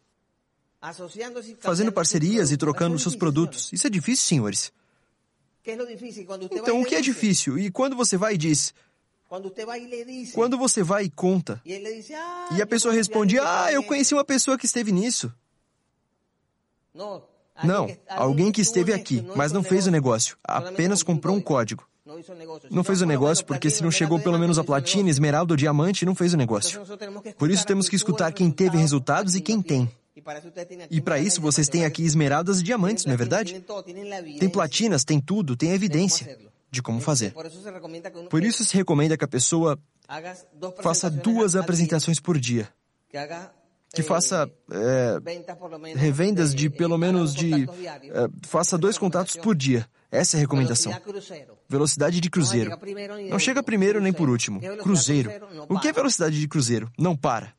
Fazendo 1.60 1.92
parcerias 1.92 2.52
e 2.52 2.58
trocando 2.58 2.98
seus 2.98 3.16
produtos. 3.16 3.72
Isso 3.72 3.88
é 3.88 3.90
difícil, 3.90 4.26
senhores. 4.26 4.72
Então, 6.52 6.82
o 6.82 6.86
que 6.86 6.96
é 6.96 7.02
difícil? 7.02 7.58
E 7.58 7.72
quando 7.72 7.96
você 7.96 8.18
vai 8.18 8.34
e 8.34 8.38
diz. 8.38 8.74
Quando 10.34 10.58
você 10.58 10.84
vai 10.84 11.06
e 11.06 11.10
conta. 11.10 11.62
E 11.66 12.62
a 12.62 12.68
pessoa 12.68 12.94
responde: 12.94 13.40
Ah, 13.40 13.72
eu 13.72 13.84
conheci 13.84 14.14
uma 14.14 14.26
pessoa 14.26 14.58
que 14.58 14.66
esteve 14.66 14.92
nisso. 14.92 15.34
Não, 17.64 17.88
alguém 18.10 18.52
que 18.52 18.62
esteve 18.62 18.94
aqui, 18.94 19.26
mas 19.36 19.52
não 19.52 19.64
fez 19.64 19.88
o 19.88 19.92
negócio, 19.92 20.38
apenas 20.44 21.04
comprou 21.04 21.36
um 21.36 21.42
código. 21.42 21.88
Não 22.70 22.84
fez 22.84 23.02
o 23.02 23.06
negócio 23.06 23.46
porque 23.46 23.70
se 23.70 23.82
não 23.82 23.90
chegou 23.92 24.20
pelo 24.20 24.38
menos 24.38 24.60
a 24.60 24.64
platina, 24.64 25.10
esmeralda 25.10 25.54
ou 25.54 25.58
diamante, 25.58 26.06
não 26.06 26.14
fez 26.14 26.34
o 26.34 26.38
negócio. 26.38 26.82
Por 27.38 27.50
isso 27.50 27.66
temos 27.66 27.88
que 27.88 27.96
escutar 27.96 28.34
quem 28.34 28.52
teve 28.52 28.78
resultados 28.78 29.36
e 29.36 29.42
quem 29.42 29.62
tem. 29.62 29.90
E 30.92 31.02
para 31.02 31.20
isso 31.20 31.42
vocês 31.42 31.68
têm 31.68 31.86
aqui 31.86 32.04
esmeraldas 32.04 32.60
e 32.60 32.64
diamantes, 32.64 33.06
não 33.06 33.14
é 33.14 33.18
verdade? 33.18 33.64
Tem 34.40 34.50
platinas, 34.50 35.04
tem 35.04 35.20
tudo, 35.20 35.56
tem 35.56 35.72
evidência 35.72 36.38
de 36.70 36.82
como 36.82 37.00
fazer. 37.02 37.34
Por 38.30 38.44
isso 38.44 38.64
se 38.64 38.76
recomenda 38.76 39.18
que 39.18 39.24
a 39.24 39.28
pessoa 39.28 39.80
faça 40.82 41.10
duas 41.10 41.56
apresentações 41.56 42.20
por 42.20 42.38
dia. 42.38 42.70
Que 43.94 44.02
faça 44.02 44.50
é, 44.72 45.20
revendas 45.96 46.56
de 46.56 46.68
pelo 46.68 46.98
menos 46.98 47.36
de. 47.36 47.64
É, 47.64 48.28
faça 48.42 48.76
dois 48.76 48.98
contatos 48.98 49.36
por 49.36 49.56
dia. 49.56 49.88
Essa 50.10 50.36
é 50.36 50.40
a 50.40 50.42
recomendação. 50.42 50.92
Velocidade 51.70 52.20
de 52.20 52.30
cruzeiro. 52.30 52.72
Não 53.30 53.38
chega 53.38 53.62
primeiro 53.62 54.02
nem 54.02 54.12
por 54.12 54.30
último. 54.30 54.60
Cruzeiro. 54.82 55.32
O 55.70 55.80
que 55.80 55.88
é 55.88 55.94
velocidade 55.94 56.40
de 56.40 56.48
cruzeiro? 56.48 56.92
Não 56.98 57.16
para. 57.16 57.54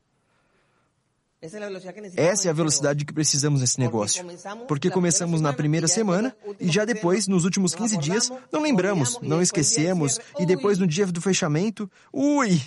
Essa 2.15 2.47
é 2.47 2.51
a 2.51 2.53
velocidade 2.53 3.05
que 3.05 3.13
precisamos 3.13 3.61
nesse 3.61 3.79
negócio. 3.79 4.25
Porque 4.67 4.89
começamos 4.89 5.41
na 5.41 5.53
primeira 5.53 5.87
semana 5.87 6.35
e 6.59 6.69
já 6.69 6.85
depois, 6.85 7.27
nos 7.27 7.43
últimos 7.45 7.75
15 7.75 7.97
dias, 7.97 8.31
não 8.51 8.61
lembramos, 8.61 9.19
não 9.21 9.41
esquecemos 9.41 10.19
e 10.39 10.45
depois 10.45 10.77
no 10.77 10.87
dia 10.87 11.05
do 11.07 11.21
fechamento, 11.21 11.89
ui! 12.11 12.61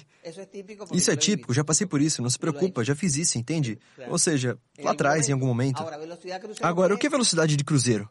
Isso 0.93 1.11
é 1.11 1.17
típico, 1.17 1.55
já 1.55 1.65
passei 1.65 1.87
por 1.87 2.01
isso, 2.01 2.21
não 2.21 2.29
se 2.29 2.39
preocupa, 2.39 2.85
já 2.85 2.95
fiz 2.95 3.17
isso, 3.17 3.39
entende? 3.39 3.79
Ou 4.09 4.19
seja, 4.19 4.59
lá 4.79 4.91
atrás, 4.93 5.29
em 5.29 5.33
algum 5.33 5.47
momento. 5.47 5.83
Agora, 6.61 6.95
o 6.95 6.99
que 6.99 7.07
é 7.07 7.11
velocidade 7.11 7.57
de 7.57 7.65
cruzeiro? 7.65 8.09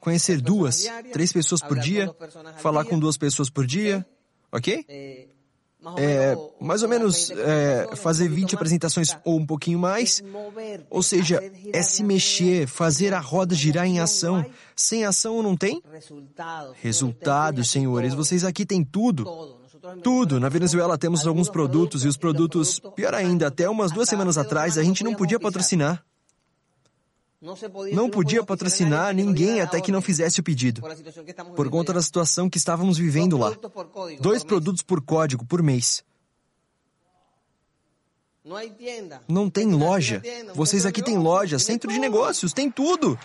Conhecer 0.00 0.40
duas, 0.40 0.86
três 1.12 1.32
pessoas 1.32 1.62
por 1.62 1.78
dia, 1.78 2.14
falar 2.58 2.84
com 2.84 2.98
duas 2.98 3.16
pessoas 3.16 3.48
por 3.48 3.66
dia, 3.66 4.06
ok? 4.52 4.86
É, 5.98 6.36
mais 6.60 6.82
ou 6.82 6.88
menos 6.88 7.30
é, 7.30 7.88
fazer 7.96 8.28
20 8.28 8.54
apresentações 8.54 9.16
ou 9.24 9.38
um 9.38 9.46
pouquinho 9.46 9.78
mais. 9.78 10.22
Ou 10.90 11.02
seja, 11.02 11.40
é 11.72 11.82
se 11.82 12.02
mexer, 12.02 12.66
fazer 12.66 13.12
a 13.12 13.20
roda 13.20 13.54
girar 13.54 13.86
em 13.86 14.00
ação. 14.00 14.44
Sem 14.76 15.04
ação 15.04 15.42
não 15.42 15.56
tem? 15.56 15.82
Resultados, 16.80 17.70
senhores. 17.70 18.14
Vocês 18.14 18.44
aqui 18.44 18.64
têm 18.64 18.84
tudo. 18.84 19.24
Tudo. 20.02 20.40
Na 20.40 20.48
Venezuela 20.48 20.96
temos 20.96 21.26
alguns 21.26 21.50
produtos 21.50 22.04
e 22.04 22.08
os 22.08 22.16
produtos, 22.16 22.80
pior 22.96 23.14
ainda, 23.14 23.48
até 23.48 23.68
umas 23.68 23.92
duas 23.92 24.08
semanas 24.08 24.38
atrás 24.38 24.78
a 24.78 24.82
gente 24.82 25.04
não 25.04 25.14
podia 25.14 25.38
patrocinar. 25.38 26.02
Não 27.92 28.08
podia 28.08 28.42
patrocinar 28.42 29.14
ninguém 29.14 29.60
até 29.60 29.80
que 29.80 29.92
não 29.92 30.00
fizesse 30.00 30.40
o 30.40 30.42
pedido, 30.42 30.82
por 31.54 31.68
conta 31.68 31.92
da 31.92 32.00
situação 32.00 32.48
que 32.48 32.56
estávamos 32.56 32.96
vivendo 32.96 33.36
lá. 33.36 33.54
Dois 34.18 34.42
produtos 34.42 34.82
por 34.82 35.02
código 35.02 35.44
por 35.44 35.62
mês. 35.62 36.02
Não 39.28 39.50
tem 39.50 39.72
loja. 39.72 40.22
Vocês 40.54 40.86
aqui 40.86 41.02
têm 41.02 41.18
loja, 41.18 41.58
centro 41.58 41.90
de 41.92 41.98
negócios, 41.98 42.52
tem 42.52 42.70
tudo. 42.70 43.18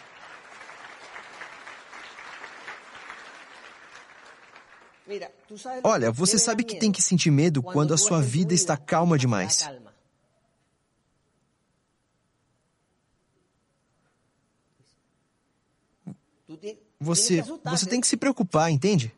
Olha, 5.84 6.12
você 6.12 6.38
sabe 6.38 6.64
que 6.64 6.78
tem 6.78 6.92
que 6.92 7.02
sentir 7.02 7.32
medo 7.32 7.64
quando 7.64 7.94
a 7.94 7.98
sua 7.98 8.22
vida 8.22 8.54
está 8.54 8.78
calma 8.78 9.18
demais. 9.18 9.68
Você, 17.00 17.42
você 17.64 17.86
tem 17.86 18.02
que 18.02 18.08
se 18.08 18.18
preocupar, 18.18 18.70
entende? 18.70 19.14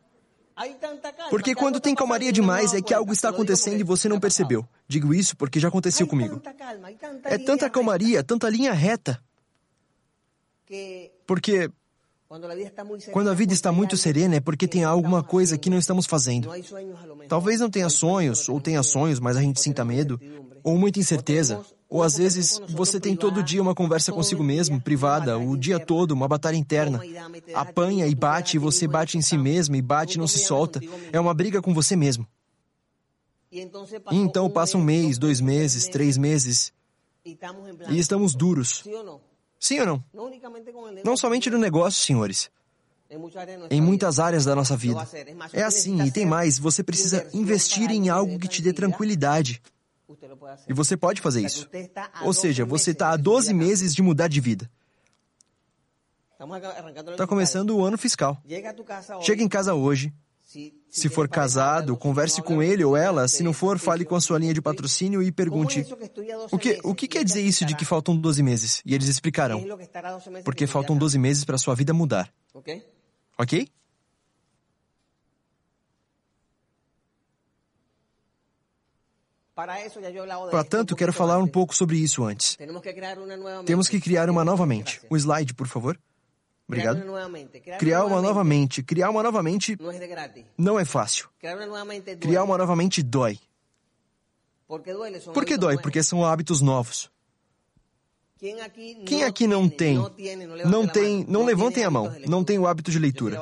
Porque 1.30 1.54
quando 1.54 1.80
tem 1.80 1.94
calmaria 1.94 2.32
demais 2.32 2.74
é 2.74 2.82
que 2.82 2.94
algo 2.94 3.12
está 3.12 3.30
acontecendo 3.30 3.80
e 3.80 3.82
você 3.82 4.08
não 4.08 4.20
percebeu. 4.20 4.66
Digo 4.86 5.12
isso 5.14 5.36
porque 5.36 5.58
já 5.58 5.68
aconteceu 5.68 6.06
comigo. 6.06 6.40
É 7.24 7.38
tanta 7.38 7.68
calmaria, 7.68 8.22
tanta 8.22 8.48
linha 8.48 8.72
reta. 8.72 9.20
Porque 11.26 11.70
quando 12.26 13.28
a 13.28 13.34
vida 13.34 13.52
está 13.52 13.72
muito 13.72 13.96
serena 13.96 14.36
é 14.36 14.40
porque 14.40 14.68
tem 14.68 14.84
alguma 14.84 15.22
coisa 15.22 15.58
que 15.58 15.68
não 15.68 15.78
estamos 15.78 16.06
fazendo. 16.06 16.48
Talvez 17.28 17.60
não 17.60 17.68
tenha 17.68 17.88
sonhos, 17.90 18.48
ou 18.48 18.60
tenha 18.60 18.82
sonhos, 18.82 19.20
mas 19.20 19.36
a 19.36 19.40
gente 19.40 19.60
sinta 19.60 19.84
medo, 19.84 20.20
ou 20.62 20.78
muita 20.78 20.98
incerteza. 20.98 21.64
Ou 21.92 22.02
às 22.02 22.16
vezes 22.16 22.58
você 22.70 22.98
tem 22.98 23.14
todo 23.14 23.42
dia 23.42 23.60
uma 23.60 23.74
conversa 23.74 24.12
consigo 24.12 24.42
mesmo, 24.42 24.80
privada, 24.80 25.38
o 25.38 25.54
dia 25.58 25.78
todo, 25.78 26.12
uma 26.12 26.26
batalha 26.26 26.56
interna. 26.56 26.98
Apanha 27.52 28.06
e 28.06 28.14
bate, 28.14 28.56
e 28.56 28.58
você 28.58 28.88
bate 28.88 29.18
em 29.18 29.20
si 29.20 29.36
mesmo 29.36 29.76
e 29.76 29.82
bate 29.82 30.16
e 30.16 30.18
não 30.18 30.26
se 30.26 30.38
solta. 30.38 30.80
É 31.12 31.20
uma 31.20 31.34
briga 31.34 31.60
com 31.60 31.74
você 31.74 31.94
mesmo. 31.94 32.26
E 33.52 33.60
então 34.16 34.48
passa 34.48 34.78
um 34.78 34.82
mês, 34.82 35.18
dois 35.18 35.38
meses, 35.38 35.86
três 35.86 36.16
meses, 36.16 36.72
e 37.26 37.98
estamos 37.98 38.34
duros. 38.34 38.84
Sim 39.60 39.80
ou 39.80 39.86
não? 39.86 40.04
Não 41.04 41.14
somente 41.14 41.50
no 41.50 41.58
negócio, 41.58 42.02
senhores. 42.02 42.50
Em 43.70 43.82
muitas 43.82 44.18
áreas 44.18 44.46
da 44.46 44.56
nossa 44.56 44.78
vida. 44.78 45.06
É 45.52 45.62
assim, 45.62 46.02
e 46.04 46.10
tem 46.10 46.24
mais, 46.24 46.58
você 46.58 46.82
precisa 46.82 47.28
investir 47.34 47.90
em 47.90 48.08
algo 48.08 48.38
que 48.38 48.48
te 48.48 48.62
dê 48.62 48.72
tranquilidade. 48.72 49.60
E 50.68 50.72
você 50.72 50.96
pode 50.96 51.20
fazer 51.20 51.42
isso. 51.44 51.68
Ou 52.22 52.32
seja, 52.32 52.64
você 52.64 52.90
está 52.92 53.10
há 53.10 53.16
12 53.16 53.52
meses 53.54 53.94
de 53.94 54.02
mudar 54.02 54.28
de 54.28 54.40
vida. 54.40 54.70
Está 57.10 57.26
começando 57.26 57.70
o 57.70 57.84
ano 57.84 57.96
fiscal. 57.96 58.36
Chega 59.22 59.42
em 59.42 59.48
casa 59.48 59.74
hoje. 59.74 60.12
Se 60.90 61.08
for 61.08 61.28
casado, 61.28 61.96
converse 61.96 62.42
com 62.42 62.62
ele 62.62 62.84
ou 62.84 62.96
ela. 62.96 63.26
Se 63.26 63.42
não 63.42 63.54
for, 63.54 63.78
fale 63.78 64.04
com 64.04 64.14
a 64.14 64.20
sua 64.20 64.38
linha 64.38 64.52
de 64.52 64.60
patrocínio 64.60 65.22
e 65.22 65.32
pergunte: 65.32 65.86
o 66.50 66.58
que, 66.58 66.78
o 66.84 66.94
que 66.94 67.08
quer 67.08 67.24
dizer 67.24 67.40
isso 67.40 67.64
de 67.64 67.74
que 67.74 67.84
faltam 67.84 68.14
12 68.16 68.42
meses? 68.42 68.82
E 68.84 68.94
eles 68.94 69.08
explicarão. 69.08 69.64
Porque 70.44 70.66
faltam 70.66 70.96
12 70.96 71.18
meses 71.18 71.44
para 71.44 71.54
a 71.54 71.58
sua 71.58 71.74
vida 71.74 71.94
mudar. 71.94 72.30
Ok? 73.38 73.68
Para 79.54 80.64
tanto, 80.64 80.96
quero 80.96 81.12
falar 81.12 81.38
um 81.38 81.46
pouco 81.46 81.74
sobre 81.74 81.98
isso 81.98 82.24
antes. 82.24 82.56
Temos 82.56 83.88
que 83.88 84.00
criar 84.00 84.30
uma 84.30 84.44
nova 84.44 84.64
mente. 84.66 85.00
Um 85.10 85.16
slide, 85.16 85.52
por 85.54 85.66
favor. 85.66 85.98
Obrigado. 86.66 87.02
Criar 87.78 88.04
uma 88.04 88.22
nova 88.22 88.42
mente. 88.42 88.82
Criar 88.82 89.10
uma 89.10 89.22
nova 89.22 89.42
mente 89.42 89.76
não 90.56 90.78
é 90.78 90.84
fácil. 90.84 91.28
Criar 92.20 92.44
uma 92.44 92.56
nova 92.56 92.74
mente 92.74 93.02
dói. 93.02 93.38
Por 94.66 95.44
que 95.44 95.56
dói? 95.58 95.76
Porque 95.76 96.02
são 96.02 96.24
hábitos 96.24 96.62
novos. 96.62 97.10
Quem 99.06 99.22
aqui 99.22 99.46
não 99.46 99.68
tem, 99.68 99.96
não 100.64 100.84
tem, 100.88 101.24
não 101.28 101.44
levantem 101.44 101.84
a 101.84 101.90
mão, 101.90 102.12
não 102.26 102.42
tem 102.42 102.58
o 102.58 102.66
hábito 102.66 102.90
de 102.90 102.98
leitura. 102.98 103.38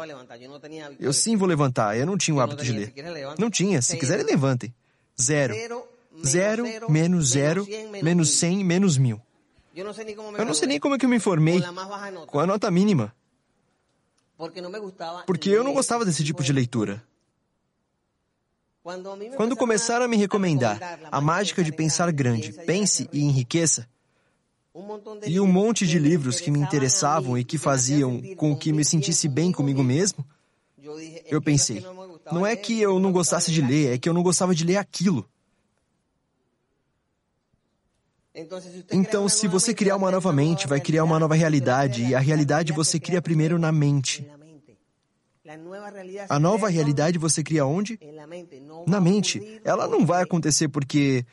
Eu 0.99 1.13
sim 1.15 1.37
vou 1.39 1.49
levantar, 1.49 1.97
eu 1.97 2.05
não 2.05 2.19
tinha 2.19 2.35
o 2.35 2.41
hábito 2.41 2.63
de 2.63 2.73
ler. 2.73 2.93
Não 3.39 3.49
tinha, 3.49 3.81
se 3.81 3.97
quiserem 3.97 4.27
levantem. 4.27 4.75
Zero. 5.19 5.55
Zero, 6.25 6.65
menos 6.91 7.31
zero, 7.31 7.67
menos 8.03 8.31
cem, 8.39 8.65
menos 8.65 8.99
mil. 8.99 9.21
Eu 9.75 9.85
não 9.85 9.93
sei 10.55 10.67
nem 10.67 10.79
como 10.81 10.95
é 10.95 10.99
que 10.99 11.05
eu 11.05 11.09
me 11.09 11.17
informei 11.17 11.63
com 12.27 12.41
a 12.41 12.47
nota 12.47 12.71
mínima. 12.71 13.15
Porque 15.27 15.51
eu 15.51 15.63
não 15.63 15.73
gostava 15.73 16.05
desse 16.05 16.25
tipo 16.25 16.43
de 16.43 16.53
leitura. 16.53 17.03
Quando 19.37 19.57
começaram 19.57 20.07
a 20.07 20.09
me 20.09 20.17
recomendar 20.17 20.99
a 21.11 21.21
mágica 21.21 21.63
de 21.63 21.71
pensar 21.71 22.11
grande, 22.11 22.53
pense 22.53 23.09
e 23.13 23.21
enriqueça, 23.21 23.89
e 25.27 25.39
um 25.39 25.47
monte 25.47 25.87
de 25.87 25.99
livros 25.99 26.41
que 26.41 26.51
me 26.51 26.59
interessavam 26.59 27.37
e 27.37 27.45
que 27.45 27.59
faziam 27.59 28.21
com 28.37 28.57
que 28.57 28.73
me 28.73 28.85
sentisse 28.85 29.29
bem 29.29 29.53
comigo 29.53 29.83
mesmo, 29.83 30.25
eu 31.27 31.43
pensei, 31.43 31.85
não 32.33 32.47
é 32.47 32.57
que 32.57 32.81
eu 32.81 32.99
não 32.99 33.13
gostasse 33.13 33.53
de 33.53 33.61
ler, 33.61 33.95
é 33.95 33.99
que 33.99 34.09
eu 34.09 34.15
não 34.15 34.23
gostava 34.23 34.55
de 34.55 34.65
ler 34.65 34.77
aquilo. 34.77 35.29
Então, 38.93 39.29
se 39.29 39.49
você 39.49 39.75
criar 39.75 39.97
uma 39.97 40.11
nova 40.11 40.33
mente, 40.33 40.67
vai 40.67 40.81
criar 40.81 41.05
uma 41.05 41.19
nova 41.19 41.35
realidade, 41.35 42.05
e 42.05 42.15
a 42.15 42.21
realidade 42.21 42.73
você 42.73 42.99
cria 43.01 43.21
primeiro 43.21 43.59
na 43.59 43.73
mente. 43.73 44.27
A 46.29 46.39
nova 46.39 46.69
realidade 46.69 47.19
você 47.19 47.43
cria 47.43 47.67
onde? 47.67 47.99
Na 48.87 49.01
mente. 49.01 49.61
Ela 49.65 49.89
não 49.89 50.07
vai 50.07 50.23
acontecer 50.23 50.69
porque 50.69 51.27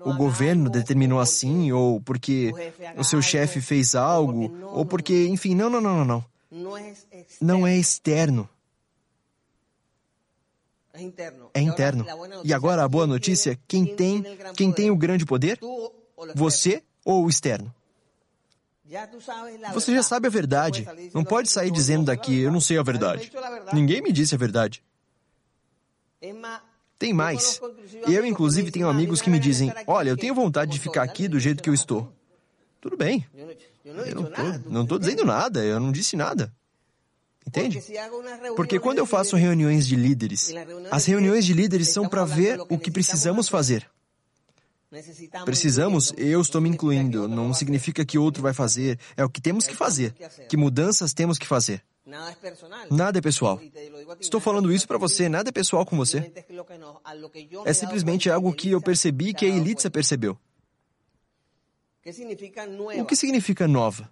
o 0.00 0.14
governo 0.14 0.70
determinou 0.70 1.20
assim, 1.20 1.70
ou 1.70 2.00
porque 2.00 2.50
o 2.96 3.04
seu 3.04 3.20
chefe 3.20 3.60
fez 3.60 3.94
algo, 3.94 4.50
ou 4.72 4.86
porque, 4.86 5.26
enfim, 5.26 5.54
não, 5.54 5.68
não, 5.68 5.80
não, 5.80 5.98
não, 5.98 6.04
não. 6.04 6.24
Não 7.40 7.66
é 7.66 7.76
externo. 7.76 8.48
É 11.54 11.60
interno. 11.60 12.06
E 12.44 12.54
agora 12.54 12.84
a 12.84 12.88
boa 12.88 13.06
notícia, 13.06 13.58
quem 13.68 13.84
tem, 13.84 14.24
quem 14.56 14.72
tem 14.72 14.90
o 14.90 14.96
grande 14.96 15.26
poder? 15.26 15.58
Você 16.34 16.82
ou 17.04 17.24
o 17.24 17.28
externo? 17.28 17.72
Você 19.72 19.94
já 19.94 20.02
sabe 20.02 20.26
a 20.26 20.30
verdade. 20.30 20.86
Não 21.14 21.24
pode 21.24 21.48
sair 21.48 21.70
dizendo 21.70 22.06
daqui, 22.06 22.40
eu 22.40 22.52
não 22.52 22.60
sei 22.60 22.78
a 22.78 22.82
verdade. 22.82 23.32
Ninguém 23.72 24.02
me 24.02 24.12
disse 24.12 24.34
a 24.34 24.38
verdade. 24.38 24.82
Tem 26.98 27.12
mais. 27.12 27.60
Eu, 28.06 28.24
inclusive, 28.24 28.70
tenho 28.70 28.88
amigos 28.88 29.20
que 29.20 29.30
me 29.30 29.38
dizem: 29.38 29.72
Olha, 29.86 30.10
eu 30.10 30.16
tenho 30.16 30.34
vontade 30.34 30.70
de 30.70 30.78
ficar 30.78 31.02
aqui 31.02 31.26
do 31.26 31.40
jeito 31.40 31.62
que 31.62 31.70
eu 31.70 31.74
estou. 31.74 32.12
Tudo 32.80 32.96
bem. 32.96 33.26
Eu 33.84 34.30
não 34.68 34.82
estou 34.82 34.98
dizendo 34.98 35.24
nada, 35.24 35.64
eu 35.64 35.80
não 35.80 35.90
disse 35.90 36.16
nada. 36.16 36.52
Entende? 37.46 37.82
Porque 38.54 38.78
quando 38.78 38.98
eu 38.98 39.06
faço 39.06 39.36
reuniões 39.36 39.86
de 39.86 39.96
líderes, 39.96 40.54
as 40.90 41.04
reuniões 41.04 41.44
de 41.44 41.52
líderes 41.52 41.88
são 41.88 42.08
para 42.08 42.24
ver 42.24 42.60
o 42.68 42.78
que 42.78 42.90
precisamos 42.90 43.48
fazer. 43.48 43.88
Precisamos, 45.44 46.12
eu 46.18 46.40
estou 46.40 46.60
me 46.60 46.68
incluindo, 46.68 47.26
não 47.26 47.54
significa 47.54 48.04
que 48.04 48.18
outro 48.18 48.42
vai 48.42 48.52
fazer, 48.52 48.98
é 49.16 49.24
o 49.24 49.30
que 49.30 49.40
temos 49.40 49.66
que 49.66 49.74
fazer, 49.74 50.14
que 50.48 50.56
mudanças 50.56 51.14
temos 51.14 51.38
que 51.38 51.46
fazer. 51.46 51.82
Nada 52.90 53.18
é 53.18 53.22
pessoal. 53.22 53.60
Estou 54.20 54.40
falando 54.40 54.72
isso 54.72 54.86
para 54.86 54.98
você, 54.98 55.28
nada 55.28 55.48
é 55.48 55.52
pessoal 55.52 55.86
com 55.86 55.96
você. 55.96 56.30
É 57.64 57.72
simplesmente 57.72 58.28
algo 58.28 58.52
que 58.52 58.70
eu 58.70 58.82
percebi 58.82 59.32
que 59.32 59.46
a 59.46 59.48
Elitza 59.48 59.90
percebeu. 59.90 60.38
O 63.00 63.04
que 63.06 63.16
significa 63.16 63.66
nova? 63.66 64.10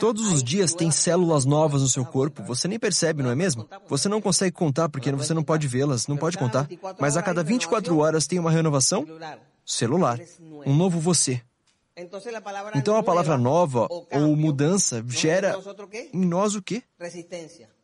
Todos 0.00 0.32
os 0.32 0.42
dias 0.42 0.74
tem 0.74 0.90
células 0.90 1.44
novas 1.44 1.82
no 1.82 1.88
seu 1.88 2.04
corpo, 2.04 2.42
você 2.42 2.68
nem 2.68 2.78
percebe, 2.78 3.22
não 3.22 3.30
é 3.30 3.34
mesmo? 3.34 3.68
Você 3.88 4.08
não 4.08 4.20
consegue 4.20 4.52
contar 4.52 4.88
porque 4.88 5.10
você 5.12 5.34
não 5.34 5.42
pode 5.42 5.66
vê-las, 5.66 6.06
não 6.06 6.16
pode 6.16 6.38
contar. 6.38 6.68
Mas 6.98 7.16
a 7.16 7.22
cada 7.22 7.42
24 7.42 7.96
horas 7.98 8.26
tem 8.26 8.38
uma 8.38 8.50
renovação 8.50 9.06
celular, 9.64 10.20
um 10.66 10.74
novo 10.74 11.00
você. 11.00 11.42
Então 12.74 12.96
a 12.96 13.02
palavra 13.02 13.36
nova 13.36 13.88
ou 13.90 14.36
mudança 14.36 15.04
gera 15.08 15.56
em 16.12 16.24
nós 16.24 16.54
o 16.54 16.62
quê? 16.62 16.82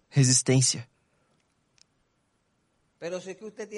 Resistência. 0.08 0.88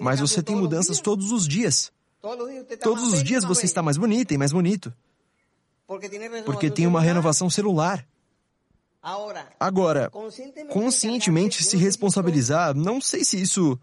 Mas 0.02 0.20
você 0.20 0.42
tem 0.42 0.54
mudanças 0.54 1.00
todos 1.00 1.32
os 1.32 1.48
dias. 1.48 1.90
Todos 2.82 3.12
os 3.12 3.22
dias 3.22 3.44
você 3.44 3.64
está 3.64 3.82
mais 3.82 3.96
bonita 3.96 4.34
e 4.34 4.38
mais 4.38 4.52
bonito. 4.52 4.92
Porque 6.44 6.70
tem 6.70 6.86
uma 6.86 7.00
renovação 7.00 7.48
celular. 7.48 8.06
Agora, 9.60 10.10
conscientemente 10.68 11.62
se 11.62 11.76
responsabilizar, 11.76 12.74
não 12.74 13.00
sei 13.00 13.24
se 13.24 13.40
isso. 13.40 13.78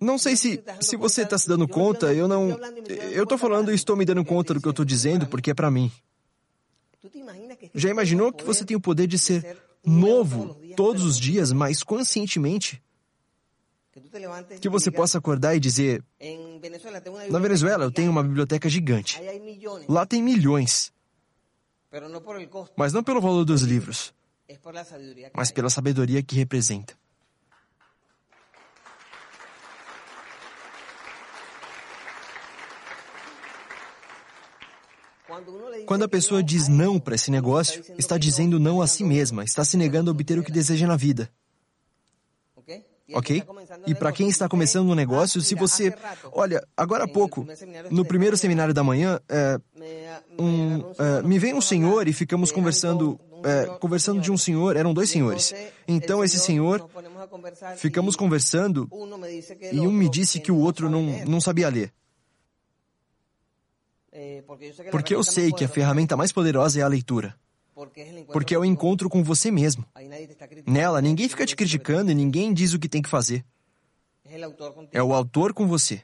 Não 0.00 0.16
sei 0.16 0.36
se, 0.36 0.62
se 0.80 0.96
você 0.96 1.22
está 1.22 1.36
se 1.36 1.46
dando 1.48 1.68
conta, 1.68 2.14
eu 2.14 2.26
não. 2.26 2.50
Eu 3.12 3.24
estou 3.24 3.36
falando 3.36 3.70
e 3.70 3.74
estou 3.74 3.96
me 3.96 4.04
dando 4.04 4.24
conta 4.24 4.54
do 4.54 4.60
que 4.60 4.68
eu 4.68 4.70
estou 4.70 4.84
dizendo 4.84 5.26
porque 5.26 5.50
é 5.50 5.54
para 5.54 5.70
mim. 5.70 5.92
Já 7.74 7.90
imaginou 7.90 8.32
que 8.32 8.44
você 8.44 8.64
tem 8.64 8.76
o 8.76 8.80
poder 8.80 9.06
de 9.06 9.18
ser 9.18 9.58
novo 9.84 10.56
todos 10.74 11.04
os 11.04 11.18
dias, 11.18 11.52
mas 11.52 11.82
conscientemente? 11.82 12.82
Que 14.60 14.68
você 14.68 14.90
possa 14.90 15.18
acordar 15.18 15.54
e 15.54 15.60
dizer: 15.60 16.02
Na 17.30 17.38
Venezuela 17.38 17.84
eu 17.84 17.90
tenho 17.90 18.10
uma 18.10 18.22
biblioteca 18.22 18.68
gigante. 18.68 19.20
Lá 19.88 20.06
tem 20.06 20.22
milhões. 20.22 20.92
Mas 22.76 22.92
não 22.92 23.02
pelo 23.02 23.20
valor 23.20 23.44
dos 23.44 23.62
livros, 23.62 24.14
mas 25.34 25.50
pela 25.50 25.68
sabedoria 25.68 26.22
que 26.22 26.36
representa. 26.36 26.96
Quando 35.86 36.04
a 36.04 36.08
pessoa 36.08 36.42
diz 36.42 36.68
não 36.68 37.00
para 37.00 37.14
esse 37.14 37.30
negócio, 37.30 37.82
está 37.98 38.18
dizendo 38.18 38.60
não 38.60 38.82
a 38.82 38.86
si 38.86 39.02
mesma, 39.02 39.44
está 39.44 39.64
se 39.64 39.76
negando 39.76 40.10
a 40.10 40.12
obter 40.12 40.38
o 40.38 40.44
que 40.44 40.52
deseja 40.52 40.86
na 40.86 40.96
vida. 40.96 41.30
Ok? 43.14 43.42
E 43.86 43.94
para 43.94 44.12
quem 44.12 44.28
está 44.28 44.48
começando 44.48 44.88
um 44.90 44.94
negócio, 44.94 45.40
se 45.40 45.54
você. 45.54 45.94
Olha, 46.32 46.66
agora 46.76 47.04
há 47.04 47.08
pouco, 47.08 47.46
no 47.90 48.04
primeiro 48.04 48.36
seminário 48.36 48.74
da 48.74 48.82
manhã, 48.82 49.20
é, 49.28 49.58
um, 50.38 50.92
é, 50.98 51.22
me 51.22 51.38
veio 51.38 51.56
um 51.56 51.60
senhor 51.60 52.08
e 52.08 52.12
ficamos 52.12 52.52
conversando. 52.52 53.18
É, 53.44 53.66
conversando 53.80 54.20
de 54.20 54.30
um 54.30 54.38
senhor, 54.38 54.76
eram 54.76 54.94
dois 54.94 55.10
senhores. 55.10 55.52
Então, 55.88 56.22
esse 56.22 56.38
senhor, 56.38 56.88
ficamos 57.76 58.14
conversando 58.14 58.88
e 59.72 59.80
um 59.80 59.90
me 59.90 60.08
disse 60.08 60.38
que 60.38 60.52
o 60.52 60.58
outro 60.58 60.88
não, 60.88 61.02
não 61.26 61.40
sabia 61.40 61.68
ler. 61.68 61.92
Porque 64.92 65.14
eu 65.14 65.24
sei 65.24 65.50
que 65.52 65.64
a 65.64 65.68
ferramenta 65.68 66.16
mais 66.16 66.30
poderosa 66.30 66.78
é 66.78 66.82
a 66.82 66.88
leitura. 66.88 67.34
Porque 68.32 68.54
é 68.54 68.58
o 68.58 68.64
encontro 68.64 69.08
com 69.08 69.22
você 69.22 69.50
mesmo. 69.50 69.84
Nela, 70.66 71.00
ninguém 71.00 71.28
fica 71.28 71.46
te 71.46 71.56
criticando 71.56 72.10
e 72.10 72.14
ninguém 72.14 72.52
diz 72.52 72.74
o 72.74 72.78
que 72.78 72.88
tem 72.88 73.02
que 73.02 73.08
fazer. 73.08 73.44
É 74.92 75.02
o 75.02 75.12
autor 75.12 75.52
com 75.52 75.66
você. 75.66 76.02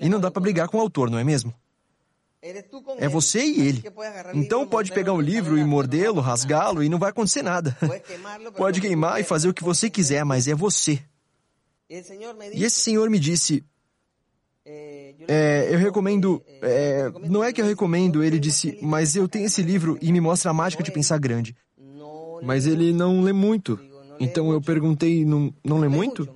E 0.00 0.08
não 0.08 0.18
dá 0.18 0.30
para 0.30 0.42
brigar 0.42 0.68
com 0.68 0.78
o 0.78 0.80
autor, 0.80 1.10
não 1.10 1.18
é 1.18 1.24
mesmo? 1.24 1.54
É 2.98 3.08
você 3.08 3.44
e 3.44 3.66
ele. 3.66 3.82
Então 4.34 4.66
pode 4.66 4.92
pegar 4.92 5.12
um 5.12 5.20
livro 5.20 5.58
e 5.58 5.64
mordê-lo, 5.64 6.20
rasgá-lo 6.20 6.82
e 6.82 6.88
não 6.88 6.98
vai 6.98 7.10
acontecer 7.10 7.42
nada. 7.42 7.76
Pode 8.56 8.80
queimar 8.80 9.20
e 9.20 9.24
fazer 9.24 9.48
o 9.48 9.54
que 9.54 9.64
você 9.64 9.90
quiser, 9.90 10.24
mas 10.24 10.46
é 10.46 10.54
você. 10.54 11.02
E 11.88 12.64
esse 12.64 12.80
senhor 12.80 13.08
me 13.08 13.18
disse: 13.18 13.64
é, 14.66 15.68
eu 15.70 15.78
recomendo. 15.78 16.42
É, 16.60 17.10
não 17.28 17.42
é 17.42 17.52
que 17.52 17.60
eu 17.60 17.66
recomendo, 17.66 18.22
ele 18.22 18.38
disse, 18.38 18.78
mas 18.82 19.14
eu 19.14 19.28
tenho 19.28 19.46
esse 19.46 19.62
livro 19.62 19.96
e 20.02 20.12
me 20.12 20.20
mostra 20.20 20.50
a 20.50 20.54
mágica 20.54 20.82
de 20.82 20.90
pensar 20.90 21.18
grande. 21.18 21.56
Mas 22.42 22.66
ele 22.66 22.92
não 22.92 23.22
lê 23.22 23.32
muito. 23.32 23.78
Então 24.18 24.50
eu 24.50 24.60
perguntei, 24.60 25.24
não, 25.24 25.54
não 25.64 25.78
lê 25.78 25.88
muito? 25.88 26.28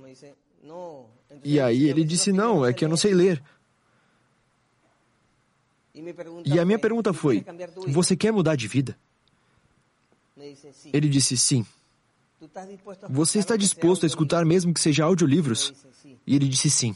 E 1.43 1.59
aí 1.59 1.89
ele 1.89 2.03
disse, 2.03 2.31
não, 2.31 2.65
é 2.65 2.71
que 2.71 2.85
eu 2.85 2.89
não 2.89 2.97
sei 2.97 3.13
ler. 3.13 3.41
E 6.45 6.59
a 6.59 6.65
minha 6.65 6.79
pergunta 6.79 7.13
foi: 7.13 7.45
Você 7.87 8.15
quer 8.15 8.31
mudar 8.31 8.55
de 8.55 8.67
vida? 8.67 8.97
Ele 10.91 11.09
disse 11.09 11.37
sim. 11.37 11.65
Você 13.09 13.39
está 13.39 13.55
disposto 13.55 14.03
a 14.03 14.07
escutar 14.07 14.45
mesmo 14.45 14.73
que 14.73 14.79
seja 14.79 15.03
audiolivros? 15.03 15.73
E 16.25 16.35
ele 16.35 16.47
disse 16.47 16.69
sim. 16.69 16.95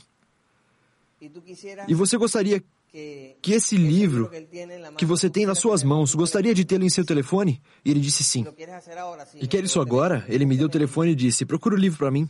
E 1.87 1.93
você 1.93 2.17
gostaria 2.17 2.63
que 3.41 3.53
esse 3.53 3.75
livro 3.77 4.29
que 4.97 5.05
você 5.05 5.29
tem 5.29 5.45
nas 5.45 5.59
suas 5.59 5.83
mãos, 5.83 6.13
gostaria 6.15 6.53
de 6.53 6.63
tê-lo 6.63 6.85
em 6.85 6.89
seu 6.89 7.05
telefone? 7.05 7.61
E 7.83 7.91
ele 7.91 7.99
disse 7.99 8.23
sim. 8.23 8.45
E 9.35 9.47
quer 9.47 9.63
isso 9.63 9.79
agora? 9.79 10.25
Ele 10.27 10.45
me 10.45 10.57
deu 10.57 10.67
o 10.67 10.69
telefone 10.69 11.11
e 11.11 11.15
disse: 11.15 11.45
procura 11.45 11.75
o 11.75 11.77
livro 11.77 11.97
para 11.97 12.11
mim. 12.11 12.27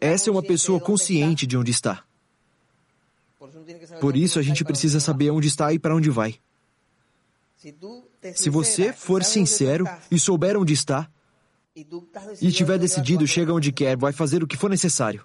Essa 0.00 0.28
é 0.28 0.32
uma 0.32 0.42
pessoa 0.42 0.80
consciente 0.80 1.46
de 1.46 1.56
onde 1.56 1.70
está. 1.70 2.04
Por 4.00 4.16
isso 4.16 4.38
a 4.38 4.42
gente 4.42 4.64
precisa 4.64 5.00
saber 5.00 5.30
onde 5.30 5.48
está 5.48 5.72
e 5.72 5.78
para 5.78 5.94
onde 5.94 6.10
vai. 6.10 6.38
Se 8.34 8.50
você 8.50 8.92
for 8.92 9.22
sincero 9.22 9.86
e 10.10 10.18
souber 10.18 10.56
onde 10.56 10.72
está, 10.72 11.08
e 12.40 12.50
tiver 12.50 12.78
decidido, 12.78 13.26
chega 13.26 13.52
onde 13.52 13.70
quer, 13.70 13.96
vai 13.96 14.12
fazer 14.12 14.42
o 14.42 14.46
que 14.46 14.56
for 14.56 14.68
necessário. 14.68 15.24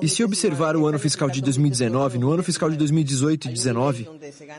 E 0.00 0.08
se 0.08 0.24
observar 0.24 0.76
o 0.76 0.86
ano 0.86 0.98
fiscal 0.98 1.28
de 1.28 1.42
2019, 1.42 2.18
no 2.18 2.30
ano 2.32 2.42
fiscal 2.42 2.70
de 2.70 2.76
2018 2.76 3.44
e 3.44 3.48
2019, 3.52 4.08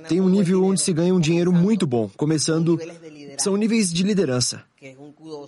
tem 0.08 0.22
um 0.22 0.30
nível 0.30 0.64
onde 0.64 0.80
se 0.80 0.94
ganha 0.94 1.14
um 1.14 1.20
dinheiro 1.20 1.52
muito 1.52 1.88
bom, 1.88 2.10
começando. 2.16 2.80
São 3.40 3.58
níveis 3.58 3.92
de 3.92 4.04
liderança. 4.04 4.64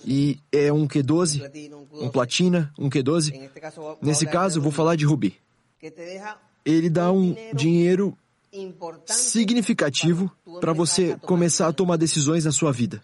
E 0.04 0.40
é 0.52 0.74
um 0.74 0.88
Q12, 0.88 1.72
um 1.94 2.10
platina, 2.10 2.74
um 2.78 2.90
Q12. 2.90 3.50
Nesse 4.02 4.26
caso, 4.26 4.60
vou 4.60 4.72
falar 4.72 4.96
de 4.96 5.06
Ruby. 5.06 5.38
Ele 6.66 6.90
dá 6.90 7.12
um 7.12 7.36
dinheiro 7.54 8.18
significativo 9.06 10.32
para 10.60 10.74
você 10.74 11.16
começar 11.22 11.68
a 11.68 11.74
tomar 11.74 11.98
decisões 11.98 12.46
na 12.46 12.52
sua 12.52 12.72
vida. 12.72 13.02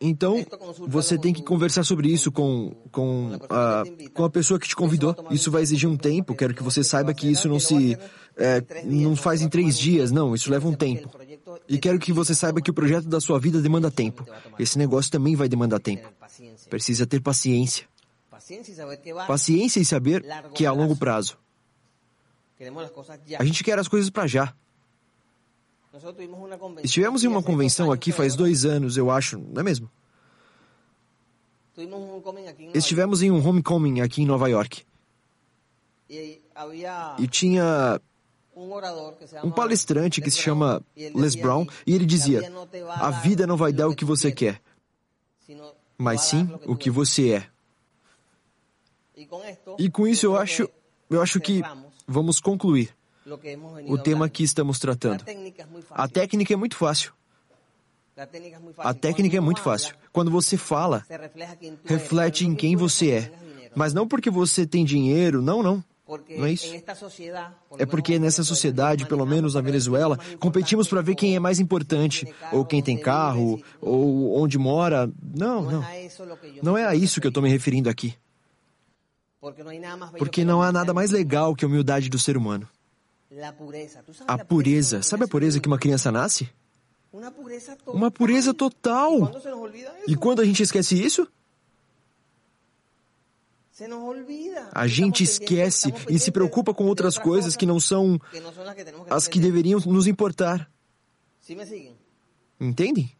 Então, 0.00 0.44
você 0.86 1.18
tem 1.18 1.32
que 1.32 1.42
conversar 1.42 1.84
sobre 1.84 2.08
isso 2.08 2.30
com, 2.30 2.74
com, 2.90 3.38
a, 3.48 3.82
com 4.12 4.24
a 4.24 4.30
pessoa 4.30 4.58
que 4.58 4.68
te 4.68 4.76
convidou. 4.76 5.14
Isso 5.30 5.50
vai 5.50 5.62
exigir 5.62 5.88
um 5.88 5.96
tempo. 5.96 6.34
Quero 6.34 6.54
que 6.54 6.62
você 6.62 6.82
saiba 6.82 7.14
que 7.14 7.30
isso 7.30 7.48
não 7.48 7.60
se 7.60 7.96
é, 8.36 8.62
não 8.84 9.14
faz 9.14 9.42
em 9.42 9.48
três 9.48 9.78
dias, 9.78 10.10
não. 10.10 10.34
Isso 10.34 10.50
leva 10.50 10.68
um 10.68 10.74
tempo. 10.74 11.10
E 11.68 11.78
quero 11.78 11.98
que 11.98 12.12
você 12.12 12.34
saiba 12.34 12.60
que 12.60 12.70
o 12.70 12.74
projeto 12.74 13.08
da 13.08 13.20
sua 13.20 13.38
vida 13.38 13.60
demanda 13.60 13.90
tempo. 13.90 14.26
Esse 14.58 14.78
negócio 14.78 15.10
também 15.10 15.36
vai 15.36 15.48
demandar 15.48 15.78
tempo. 15.80 16.08
Precisa 16.68 17.06
ter 17.06 17.20
paciência. 17.20 17.86
Paciência 19.26 19.80
e 19.80 19.84
saber 19.84 20.24
que 20.54 20.64
é 20.64 20.68
a 20.68 20.72
longo 20.72 20.96
prazo. 20.96 21.38
A 23.38 23.44
gente 23.44 23.64
quer 23.64 23.78
as 23.78 23.88
coisas 23.88 24.10
para 24.10 24.26
já. 24.26 24.54
Estivemos 26.82 27.22
em 27.22 27.28
uma 27.28 27.42
convenção 27.42 27.92
aqui 27.92 28.12
faz 28.12 28.34
dois 28.34 28.64
anos, 28.64 28.96
eu 28.96 29.10
acho, 29.10 29.38
não 29.38 29.60
é 29.60 29.62
mesmo? 29.62 29.90
Estivemos 32.74 33.22
em 33.22 33.30
um 33.30 33.46
homecoming 33.46 34.00
aqui 34.00 34.22
em 34.22 34.26
Nova 34.26 34.48
York. 34.48 34.84
E 36.10 37.26
tinha 37.28 38.00
um 39.42 39.50
palestrante 39.50 40.20
que 40.20 40.30
se 40.30 40.38
chama 40.38 40.82
Les 40.96 41.34
Brown 41.34 41.66
e 41.86 41.94
ele 41.94 42.04
dizia: 42.04 42.40
A 42.88 43.10
vida 43.10 43.46
não 43.46 43.56
vai 43.56 43.72
dar 43.72 43.88
o 43.88 43.94
que 43.94 44.04
você 44.04 44.30
quer, 44.30 44.60
mas 45.96 46.22
sim 46.22 46.48
o 46.66 46.76
que 46.76 46.90
você 46.90 47.32
é. 47.32 47.46
E 49.78 49.90
com 49.90 50.06
isso 50.06 50.26
eu 50.26 50.36
acho, 50.36 50.68
eu 51.08 51.22
acho 51.22 51.40
que 51.40 51.62
vamos 52.06 52.40
concluir 52.40 52.94
o 53.86 53.98
tema 53.98 54.28
que 54.28 54.42
estamos 54.42 54.78
tratando. 54.78 55.24
A 55.90 56.08
técnica 56.08 56.52
é 56.52 56.56
muito 56.56 56.76
fácil. 56.76 57.12
A 58.78 58.94
técnica 58.94 59.36
é 59.36 59.40
muito 59.40 59.60
fácil. 59.60 59.94
Quando 60.12 60.30
você 60.30 60.56
fala, 60.56 61.04
reflete 61.84 62.46
em 62.46 62.54
quem 62.54 62.76
você 62.76 63.10
é. 63.10 63.32
Mas 63.74 63.94
não 63.94 64.06
porque 64.06 64.30
você 64.30 64.66
tem 64.66 64.84
dinheiro, 64.84 65.40
não, 65.40 65.62
não. 65.62 65.82
Não 66.36 66.44
é 66.44 66.52
isso. 66.52 66.70
É 67.78 67.86
porque 67.86 68.18
nessa 68.18 68.44
sociedade, 68.44 69.06
pelo 69.06 69.24
menos 69.24 69.54
na 69.54 69.62
Venezuela, 69.62 70.18
competimos 70.38 70.86
para 70.86 71.00
ver 71.00 71.14
quem 71.14 71.36
é 71.36 71.40
mais 71.40 71.58
importante, 71.58 72.26
ou 72.52 72.66
quem 72.66 72.82
tem 72.82 72.98
carro, 72.98 73.62
ou 73.80 74.38
onde 74.38 74.58
mora. 74.58 75.10
Não, 75.22 75.62
não. 75.62 75.84
Não 76.62 76.76
é 76.76 76.84
a 76.84 76.94
isso 76.94 77.20
que 77.20 77.26
eu 77.26 77.30
estou 77.30 77.42
me 77.42 77.48
referindo 77.48 77.88
aqui. 77.88 78.14
Porque 80.18 80.44
não 80.44 80.60
há 80.60 80.70
nada 80.70 80.92
mais 80.92 81.10
legal 81.10 81.54
que 81.54 81.64
a 81.64 81.68
humildade 81.68 82.10
do 82.10 82.18
ser 82.18 82.36
humano. 82.36 82.68
A 84.26 84.44
pureza. 84.44 85.02
Sabe 85.02 85.24
a 85.24 85.28
pureza 85.28 85.60
que 85.60 85.68
uma 85.68 85.78
criança 85.78 86.12
nasce? 86.12 86.50
Uma 87.86 88.10
pureza 88.10 88.54
total. 88.54 89.32
E 90.06 90.16
quando 90.16 90.40
a 90.40 90.44
gente 90.44 90.62
esquece 90.62 91.02
isso? 91.02 91.26
A 94.72 94.86
gente 94.86 95.24
esquece 95.24 95.92
e 96.08 96.18
se 96.18 96.30
preocupa 96.30 96.74
com 96.74 96.84
outras 96.84 97.18
coisas 97.18 97.56
que 97.56 97.66
não 97.66 97.80
são 97.80 98.20
as 99.10 99.26
que 99.26 99.40
deveriam 99.40 99.80
nos 99.80 100.06
importar. 100.06 100.70
Entendem? 102.60 103.16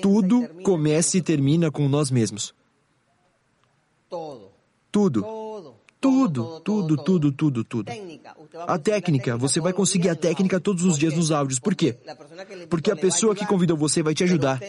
Tudo 0.00 0.48
começa 0.62 1.16
e 1.16 1.22
termina 1.22 1.70
com 1.70 1.88
nós 1.88 2.10
mesmos. 2.10 2.54
Tudo. 4.90 5.41
Tudo, 6.02 6.58
tudo, 6.62 6.96
tudo, 6.96 7.30
tudo, 7.30 7.62
tudo. 7.62 7.92
A 8.66 8.76
técnica, 8.76 9.36
você 9.36 9.60
vai 9.60 9.72
conseguir 9.72 10.08
a 10.08 10.16
técnica 10.16 10.58
todos 10.58 10.84
os 10.84 10.98
dias 10.98 11.14
nos 11.14 11.30
áudios. 11.30 11.60
Por 11.60 11.76
quê? 11.76 11.96
Porque 12.68 12.90
a 12.90 12.96
pessoa 12.96 13.36
que 13.36 13.46
convidou 13.46 13.76
você 13.76 14.02
vai 14.02 14.12
te 14.12 14.24
ajudar. 14.24 14.60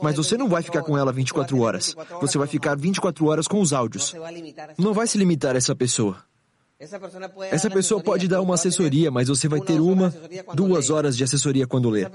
Mas 0.00 0.16
você 0.16 0.38
não 0.38 0.48
vai 0.48 0.62
ficar 0.62 0.82
com 0.82 0.96
ela 0.96 1.12
24 1.12 1.60
horas. 1.60 1.94
Você 2.22 2.38
vai 2.38 2.48
ficar 2.48 2.74
24 2.74 3.26
horas 3.26 3.46
com 3.46 3.60
os 3.60 3.74
áudios. 3.74 4.14
Não 4.78 4.94
vai 4.94 5.06
se 5.06 5.18
limitar 5.18 5.54
a 5.54 5.58
essa 5.58 5.76
pessoa. 5.76 6.16
Essa 6.80 7.68
pessoa 7.68 8.00
pode 8.00 8.28
dar 8.28 8.40
uma 8.40 8.54
assessoria, 8.54 9.10
mas 9.10 9.26
você 9.26 9.48
vai 9.48 9.60
ter 9.60 9.80
uma, 9.80 10.14
duas 10.54 10.90
horas 10.90 11.16
de 11.16 11.24
assessoria 11.24 11.66
quando 11.66 11.90
ler. 11.90 12.08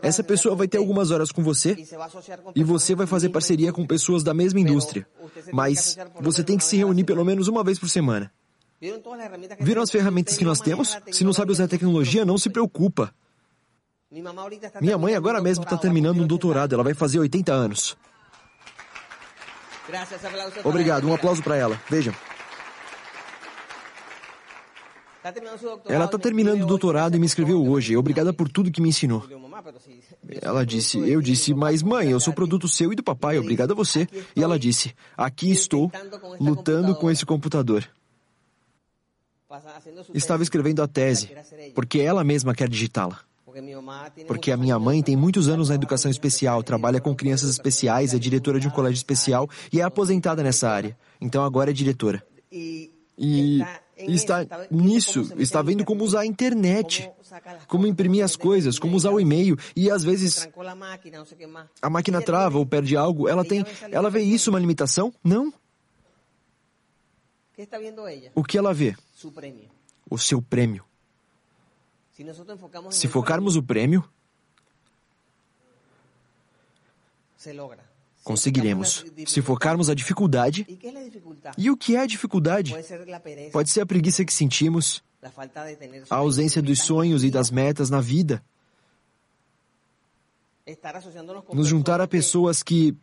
Essa 0.00 0.24
pessoa 0.24 0.56
vai 0.56 0.66
ter 0.66 0.78
algumas 0.78 1.10
horas 1.10 1.30
com 1.30 1.42
você 1.42 1.76
e 2.54 2.64
você 2.64 2.94
vai 2.94 3.06
fazer 3.06 3.28
parceria 3.28 3.70
com 3.70 3.86
pessoas 3.86 4.22
da 4.22 4.32
mesma 4.32 4.60
indústria. 4.60 5.06
Mas 5.52 5.98
você 6.22 6.42
tem 6.42 6.56
que 6.56 6.64
se 6.64 6.78
reunir 6.78 7.04
pelo 7.04 7.22
menos 7.22 7.48
uma 7.48 7.62
vez 7.62 7.78
por 7.78 7.90
semana. 7.90 8.32
Viram 9.60 9.82
as 9.82 9.90
ferramentas 9.90 10.38
que 10.38 10.44
nós 10.44 10.60
temos? 10.60 10.96
Se 11.12 11.22
não 11.22 11.34
sabe 11.34 11.52
usar 11.52 11.64
a 11.64 11.68
tecnologia, 11.68 12.24
não 12.24 12.38
se 12.38 12.48
preocupa. 12.48 13.12
Minha 14.80 14.96
mãe 14.96 15.14
agora 15.16 15.42
mesmo 15.42 15.64
está 15.64 15.76
terminando 15.76 16.22
um 16.22 16.26
doutorado, 16.26 16.72
ela 16.72 16.82
vai 16.84 16.94
fazer 16.94 17.18
80 17.18 17.52
anos. 17.52 17.94
Obrigado, 20.64 21.06
um 21.06 21.12
aplauso 21.12 21.42
para 21.42 21.56
ela. 21.56 21.78
Vejam. 21.90 22.14
Ela 25.86 26.04
está 26.04 26.18
terminando 26.18 26.62
o 26.62 26.66
doutorado 26.66 27.16
e 27.16 27.18
me 27.18 27.26
escreveu 27.26 27.64
hoje. 27.66 27.96
Obrigada 27.96 28.32
por 28.32 28.48
tudo 28.48 28.70
que 28.70 28.80
me 28.80 28.88
ensinou. 28.88 29.24
Ela 30.40 30.64
disse, 30.64 30.98
eu 30.98 31.20
disse, 31.20 31.54
mas 31.54 31.82
mãe, 31.82 32.10
eu 32.10 32.20
sou 32.20 32.32
produto 32.32 32.68
seu 32.68 32.92
e 32.92 32.96
do 32.96 33.02
papai, 33.02 33.38
obrigada 33.38 33.72
a 33.72 33.76
você. 33.76 34.06
E 34.36 34.42
ela 34.42 34.58
disse, 34.58 34.94
aqui 35.16 35.50
estou, 35.50 35.90
lutando 36.38 36.94
com 36.94 37.10
esse 37.10 37.26
computador. 37.26 37.88
Estava 40.14 40.42
escrevendo 40.42 40.82
a 40.82 40.88
tese, 40.88 41.30
porque 41.74 42.00
ela 42.00 42.22
mesma 42.22 42.54
quer 42.54 42.68
digitá-la. 42.68 43.20
Porque 44.26 44.52
a 44.52 44.56
minha 44.56 44.78
mãe 44.78 45.02
tem 45.02 45.16
muitos 45.16 45.48
anos 45.48 45.70
na 45.70 45.74
educação 45.74 46.10
especial, 46.10 46.62
trabalha 46.62 47.00
com 47.00 47.14
crianças 47.14 47.50
especiais, 47.50 48.14
é 48.14 48.18
diretora 48.18 48.60
de 48.60 48.68
um 48.68 48.70
colégio 48.70 48.96
especial 48.96 49.48
e 49.72 49.80
é 49.80 49.84
aposentada 49.84 50.42
nessa 50.42 50.68
área. 50.68 50.96
Então 51.20 51.42
agora 51.42 51.70
é 51.70 51.72
diretora. 51.72 52.22
E 52.52 53.64
está 53.98 54.46
nisso, 54.70 55.32
está 55.38 55.62
vendo 55.62 55.84
como 55.84 56.04
usar 56.04 56.20
a 56.20 56.26
internet, 56.26 57.10
como 57.66 57.86
imprimir 57.86 58.24
as 58.24 58.36
coisas, 58.36 58.78
como 58.78 58.96
usar 58.96 59.10
o 59.10 59.20
e-mail 59.20 59.56
e 59.74 59.90
às 59.90 60.04
vezes 60.04 60.48
a 61.82 61.90
máquina 61.90 62.22
trava 62.22 62.58
ou 62.58 62.66
perde 62.66 62.96
algo. 62.96 63.28
Ela 63.28 63.44
tem, 63.44 63.64
ela 63.90 64.10
vê 64.10 64.20
isso 64.22 64.50
uma 64.50 64.58
limitação? 64.58 65.12
Não. 65.22 65.52
O 68.34 68.44
que 68.44 68.56
ela 68.56 68.72
vê? 68.72 68.96
O 70.08 70.16
seu 70.16 70.40
prêmio. 70.40 70.84
Se 72.90 73.08
focarmos 73.08 73.56
o 73.56 73.62
prêmio, 73.62 74.08
conseguiremos. 78.28 79.06
Se 79.26 79.40
focarmos 79.40 79.88
a 79.88 79.94
dificuldade, 79.94 80.66
e 81.56 81.70
o 81.70 81.76
que 81.76 81.96
é 81.96 82.00
a 82.00 82.06
dificuldade? 82.06 82.74
Pode 83.50 83.70
ser 83.70 83.80
a 83.80 83.86
preguiça 83.86 84.22
que 84.22 84.32
sentimos, 84.32 85.02
a 86.10 86.16
ausência 86.16 86.60
dos 86.60 86.82
sonhos 86.82 87.24
e 87.24 87.30
das 87.30 87.50
metas 87.50 87.88
na 87.88 88.02
vida. 88.02 88.44
Nos 91.54 91.66
juntar 91.66 92.02
a 92.02 92.06
pessoas 92.06 92.62
que 92.62 92.94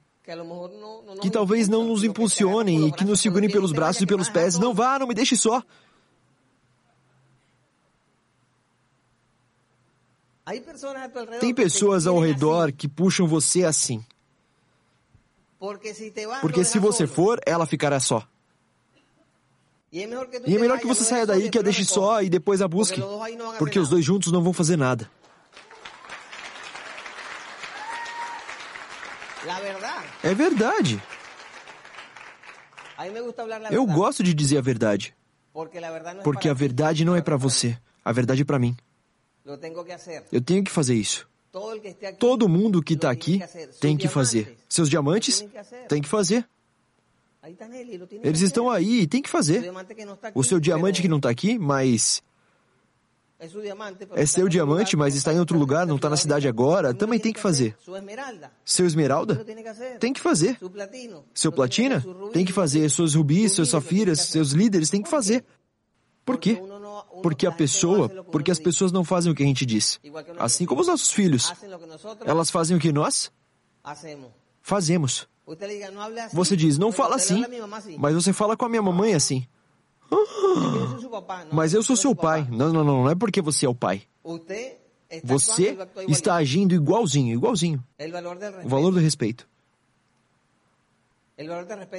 que 1.22 1.30
talvez 1.30 1.68
não 1.68 1.84
nos 1.84 2.04
impulsionem 2.04 2.88
e 2.88 2.92
que 2.92 3.04
nos 3.04 3.20
segurem 3.20 3.50
pelos 3.50 3.72
braços 3.72 4.02
e 4.02 4.08
pelos 4.08 4.28
pés. 4.28 4.58
Não 4.58 4.74
vá, 4.74 4.98
não 4.98 5.08
me 5.08 5.14
deixe 5.14 5.36
só. 5.36 5.62
Tem 11.40 11.54
pessoas 11.54 12.08
ao 12.08 12.20
redor 12.20 12.72
que 12.72 12.88
puxam 12.88 13.28
você 13.28 13.64
assim. 13.64 14.04
Porque 16.42 16.64
se 16.64 16.80
você 16.80 17.08
for, 17.08 17.40
ela 17.46 17.66
ficará 17.66 18.00
só. 18.00 18.28
E 19.92 20.04
é 20.04 20.08
melhor 20.60 20.80
que 20.80 20.86
você 20.86 21.04
saia 21.04 21.26
daí 21.26 21.50
que 21.50 21.58
a 21.58 21.62
deixe 21.62 21.86
só 21.86 22.22
e 22.22 22.30
depois 22.30 22.62
a 22.62 22.68
busque. 22.68 23.02
Porque 23.58 23.80
os 23.80 23.90
dois 23.90 24.04
juntos 24.04 24.32
não 24.32 24.44
vão 24.44 24.52
fazer 24.52 24.78
nada. 24.78 25.10
É 30.24 30.34
verdade. 30.34 31.02
Eu 33.72 33.86
gosto 33.86 34.24
de 34.24 34.34
dizer 34.34 34.58
a 34.58 34.62
verdade. 34.62 35.16
Porque 36.24 36.50
a 36.50 36.54
verdade 36.54 37.06
não 37.06 37.16
é 37.16 37.22
para 37.22 37.38
você. 37.38 37.78
A 38.04 38.12
verdade 38.12 38.42
é 38.42 38.46
para 38.46 38.60
mim. 38.60 38.76
Eu 40.32 40.42
tenho 40.42 40.64
que 40.64 40.72
fazer 40.72 40.96
isso. 40.96 41.28
Todo 42.20 42.50
mundo 42.50 42.82
que 42.82 42.94
está 42.94 43.10
aqui 43.10 43.42
tem 43.80 43.96
que 43.96 44.08
fazer. 44.08 44.58
Seus 44.68 44.90
diamantes 44.90 45.46
tem 45.88 46.02
que 46.02 46.08
fazer. 46.08 46.48
Eles 48.24 48.42
estão 48.42 48.70
aí 48.70 49.02
e 49.02 49.08
tem 49.08 49.22
que 49.22 49.30
fazer. 49.30 49.72
O 50.34 50.44
seu 50.44 50.60
diamante 50.60 51.02
que 51.02 51.08
não 51.08 51.18
está 51.18 51.30
aqui, 51.30 51.60
mas 51.60 52.24
é 54.16 54.26
seu 54.26 54.48
diamante, 54.48 54.96
mas 54.96 55.14
está 55.14 55.34
em 55.34 55.40
outro 55.40 55.60
lugar, 55.60 55.86
não 55.86 55.98
está 55.98 56.10
na 56.10 56.18
cidade 56.18 56.48
agora, 56.48 56.94
também 56.94 57.20
tem 57.20 57.34
que 57.34 57.40
fazer. 57.40 57.76
Seu 58.64 58.86
esmeralda? 58.86 59.36
Tem 60.00 60.14
que 60.14 60.22
fazer. 60.22 60.58
Seu 61.34 61.52
platina? 61.52 62.04
Tem 62.34 62.46
que 62.46 62.54
fazer. 62.54 62.90
Suas 62.90 63.14
rubis, 63.14 63.52
suas 63.52 63.70
safiras, 63.70 64.22
seus 64.22 64.52
líderes 64.52 64.90
têm 64.90 65.02
que 65.02 65.10
fazer. 65.10 65.44
Por 66.26 66.40
quê? 66.40 66.60
Porque 67.22 67.48
a 67.48 67.52
pessoa, 67.52 68.10
porque 68.32 68.52
as 68.52 68.60
pessoas 68.60 68.92
não 68.92 69.04
fazem 69.04 69.32
o 69.32 69.36
que 69.36 69.44
a 69.44 69.46
gente 69.46 69.66
diz. 69.66 70.00
Assim 70.38 70.66
como 70.66 70.82
os 70.82 70.88
nossos 70.88 71.12
filhos. 71.12 71.52
Elas 72.26 72.50
fazem 72.50 72.76
o 72.78 72.80
que 72.80 72.92
nós 72.92 73.32
fazemos. 74.62 75.28
Você 76.34 76.56
diz, 76.56 76.78
não 76.78 76.92
fala 76.92 77.16
assim, 77.16 77.44
mas 77.98 78.16
você 78.16 78.34
fala 78.34 78.58
com 78.58 78.66
a 78.66 78.70
minha 78.70 78.82
mamãe 78.82 79.14
assim. 79.14 79.48
Mas 81.52 81.74
eu 81.74 81.84
sou 81.84 81.96
seu 81.96 82.16
pai. 82.16 82.48
Não, 82.50 82.72
não, 82.72 82.84
não, 82.84 83.04
não 83.04 83.10
é 83.10 83.16
porque 83.16 83.42
você 83.42 83.66
é 83.66 83.70
o 83.70 83.76
pai. 83.76 84.04
Você 85.24 85.78
está 86.08 86.36
agindo 86.36 86.74
igualzinho, 86.74 87.34
igualzinho. 87.34 87.84
O 88.64 88.70
valor 88.70 88.92
do 88.92 89.00
respeito. 89.00 89.48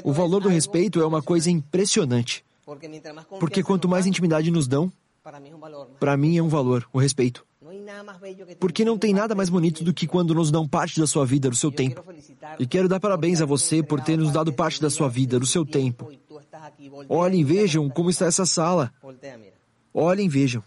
O 0.04 0.12
valor 0.12 0.40
do 0.40 0.48
respeito 0.48 1.00
é 1.00 1.06
uma 1.06 1.22
coisa 1.22 1.50
impressionante. 1.50 2.44
Porque 3.38 3.62
quanto 3.62 3.88
mais 3.88 4.06
intimidade 4.06 4.50
nos 4.50 4.66
dão, 4.66 4.92
para 5.22 6.16
mim 6.16 6.36
é 6.36 6.42
um 6.42 6.48
valor, 6.48 6.88
o 6.92 6.98
respeito. 6.98 7.44
Porque 8.58 8.84
não 8.84 8.98
tem 8.98 9.12
nada 9.12 9.34
mais 9.34 9.48
bonito 9.48 9.82
do 9.82 9.92
que 9.92 10.06
quando 10.06 10.34
nos 10.34 10.50
dão 10.50 10.66
parte 10.66 11.00
da 11.00 11.06
sua 11.06 11.24
vida, 11.24 11.50
do 11.50 11.56
seu 11.56 11.70
tempo. 11.70 12.02
E 12.58 12.66
quero 12.66 12.88
dar 12.88 13.00
parabéns 13.00 13.40
a 13.40 13.46
você 13.46 13.82
por 13.82 14.00
ter 14.00 14.16
nos 14.16 14.32
dado 14.32 14.52
parte 14.52 14.80
da 14.80 14.90
sua 14.90 15.08
vida, 15.08 15.38
do 15.38 15.46
seu 15.46 15.64
tempo. 15.64 16.10
Olhem, 17.08 17.44
vejam 17.44 17.88
como 17.88 18.10
está 18.10 18.26
essa 18.26 18.46
sala. 18.46 18.92
Olhem, 19.92 20.28
vejam. 20.28 20.62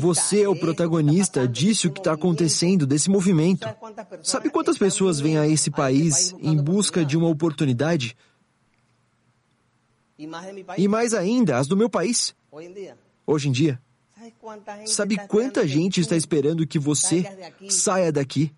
Você 0.00 0.42
é 0.42 0.48
o 0.48 0.56
protagonista 0.56 1.46
disso 1.46 1.90
que 1.90 2.00
está 2.00 2.12
acontecendo, 2.12 2.86
desse 2.86 3.10
movimento. 3.10 3.68
Sabe 4.22 4.50
quantas 4.50 4.78
pessoas 4.78 5.20
vêm 5.20 5.38
a 5.38 5.46
esse 5.46 5.70
país 5.70 6.34
em 6.40 6.56
busca 6.56 7.04
de 7.04 7.16
uma 7.16 7.28
oportunidade? 7.28 8.16
E 10.18 10.88
mais 10.88 11.14
ainda, 11.14 11.58
as 11.58 11.66
do 11.66 11.76
meu 11.76 11.88
país. 11.88 12.34
Hoje 13.26 13.48
em 13.48 13.52
dia. 13.52 13.80
Sabe 14.86 15.16
quanta 15.26 15.66
gente 15.66 16.00
está 16.00 16.16
esperando 16.16 16.66
que 16.66 16.78
você 16.78 17.24
saia 17.68 18.12
daqui? 18.12 18.52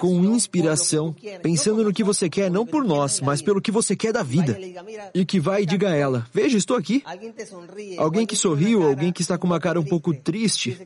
Com 0.00 0.24
inspiração, 0.24 1.14
pensando 1.42 1.82
no 1.82 1.92
que 1.92 2.04
você 2.04 2.28
quer, 2.28 2.48
não 2.48 2.64
por 2.64 2.84
nós, 2.84 3.20
mas 3.20 3.42
pelo 3.42 3.60
que 3.60 3.72
você 3.72 3.96
quer 3.96 4.12
da 4.12 4.22
vida. 4.22 4.56
E 5.12 5.24
que 5.24 5.40
vai 5.40 5.62
e 5.62 5.66
diga 5.66 5.88
a 5.88 5.94
ela: 5.94 6.26
Veja, 6.32 6.56
estou 6.56 6.76
aqui. 6.76 7.02
Alguém 7.98 8.24
que 8.24 8.36
sorriu, 8.36 8.84
alguém 8.84 9.12
que 9.12 9.22
está 9.22 9.36
com 9.36 9.46
uma 9.46 9.58
cara 9.58 9.80
um 9.80 9.84
pouco 9.84 10.14
triste. 10.14 10.78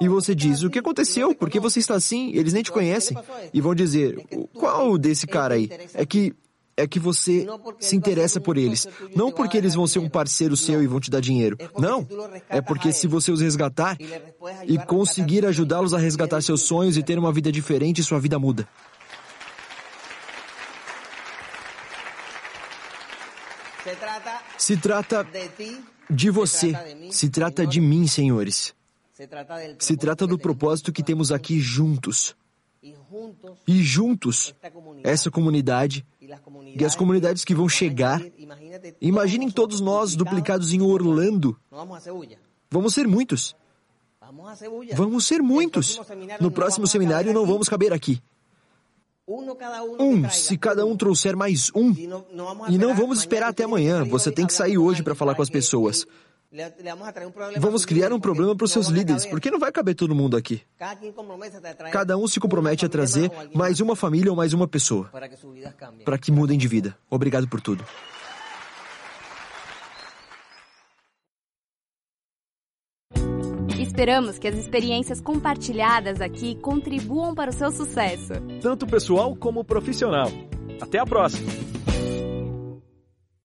E 0.00 0.08
você 0.08 0.34
diz: 0.34 0.62
O 0.62 0.70
que 0.70 0.78
aconteceu? 0.78 1.34
Por 1.34 1.50
que 1.50 1.60
você 1.60 1.78
está 1.78 1.94
assim? 1.94 2.32
Eles 2.34 2.54
nem 2.54 2.62
te 2.62 2.72
conhecem. 2.72 3.16
E 3.52 3.60
vão 3.60 3.74
dizer: 3.74 4.26
Qual 4.54 4.96
desse 4.96 5.26
cara 5.26 5.56
aí? 5.56 5.68
É 5.92 6.06
que 6.06 6.34
é 6.80 6.86
que 6.86 6.98
você 6.98 7.46
se 7.78 7.94
interessa 7.94 8.40
por 8.40 8.56
eles. 8.56 8.86
Não 9.14 9.30
porque 9.30 9.56
eles 9.58 9.74
vão 9.74 9.86
ser 9.86 9.98
um 9.98 10.08
parceiro 10.08 10.56
seu 10.56 10.82
e 10.82 10.86
vão 10.86 10.98
te 10.98 11.10
dar 11.10 11.20
dinheiro. 11.20 11.56
Não. 11.78 12.06
É 12.48 12.60
porque 12.60 12.92
se 12.92 13.06
você 13.06 13.30
os 13.30 13.40
resgatar 13.40 13.96
e 14.66 14.78
conseguir 14.78 15.44
ajudá-los 15.44 15.92
a 15.92 15.98
resgatar 15.98 16.40
seus 16.40 16.62
sonhos 16.62 16.96
e 16.96 17.02
ter 17.02 17.18
uma 17.18 17.32
vida 17.32 17.52
diferente, 17.52 18.02
sua 18.02 18.18
vida 18.18 18.38
muda. 18.38 18.66
Se 24.56 24.76
trata 24.76 25.26
de 26.08 26.30
você. 26.30 26.72
Se 27.10 27.28
trata 27.28 27.66
de 27.66 27.80
mim, 27.80 28.06
senhores. 28.06 28.74
Se 29.78 29.96
trata 29.96 30.26
do 30.26 30.38
propósito 30.38 30.92
que 30.92 31.02
temos 31.02 31.30
aqui 31.30 31.60
juntos. 31.60 32.34
E 33.66 33.82
juntos, 33.82 34.54
essa 35.02 35.30
comunidade 35.30 36.06
e 36.76 36.84
as 36.84 36.94
comunidades 36.94 37.44
que 37.44 37.54
vão 37.54 37.68
chegar. 37.68 38.22
Imaginem 39.00 39.50
todos 39.50 39.80
nós 39.80 40.14
duplicados 40.14 40.72
em 40.72 40.80
Orlando. 40.80 41.56
Vamos 42.70 42.94
ser 42.94 43.06
muitos. 43.06 43.56
Vamos 44.94 45.26
ser 45.26 45.42
muitos. 45.42 46.00
No 46.40 46.50
próximo 46.50 46.86
seminário 46.86 47.32
não 47.32 47.44
vamos 47.46 47.68
caber 47.68 47.92
aqui. 47.92 48.22
Um, 49.98 50.28
se 50.28 50.58
cada 50.58 50.84
um 50.84 50.96
trouxer 50.96 51.36
mais 51.36 51.70
um. 51.74 51.92
E 52.68 52.78
não 52.78 52.94
vamos 52.94 53.20
esperar 53.20 53.50
até 53.50 53.64
amanhã. 53.64 54.04
Você 54.04 54.30
tem 54.32 54.46
que 54.46 54.52
sair 54.52 54.78
hoje 54.78 55.02
para 55.02 55.14
falar 55.14 55.34
com 55.34 55.42
as 55.42 55.50
pessoas. 55.50 56.06
Vamos 57.58 57.84
criar 57.84 58.12
um 58.12 58.18
problema 58.18 58.56
para 58.56 58.64
os 58.64 58.72
seus 58.72 58.88
líderes, 58.88 59.24
porque 59.24 59.50
não 59.50 59.58
vai 59.58 59.70
caber 59.70 59.94
todo 59.94 60.14
mundo 60.14 60.36
aqui. 60.36 60.60
Cada 61.92 62.18
um 62.18 62.26
se 62.26 62.40
compromete 62.40 62.84
a 62.84 62.88
trazer 62.88 63.30
mais 63.54 63.80
uma 63.80 63.94
família 63.94 64.30
ou 64.30 64.36
mais 64.36 64.52
uma 64.52 64.66
pessoa 64.66 65.10
para 66.04 66.18
que 66.18 66.32
mudem 66.32 66.58
de 66.58 66.66
vida. 66.66 66.96
Obrigado 67.08 67.46
por 67.46 67.60
tudo. 67.60 67.84
Esperamos 73.78 74.38
que 74.38 74.48
as 74.48 74.56
experiências 74.56 75.20
compartilhadas 75.20 76.20
aqui 76.20 76.54
contribuam 76.56 77.34
para 77.34 77.50
o 77.50 77.52
seu 77.52 77.70
sucesso, 77.70 78.32
tanto 78.60 78.86
pessoal 78.86 79.36
como 79.36 79.62
profissional. 79.62 80.30
Até 80.80 80.98
a 80.98 81.04
próxima! 81.04 81.79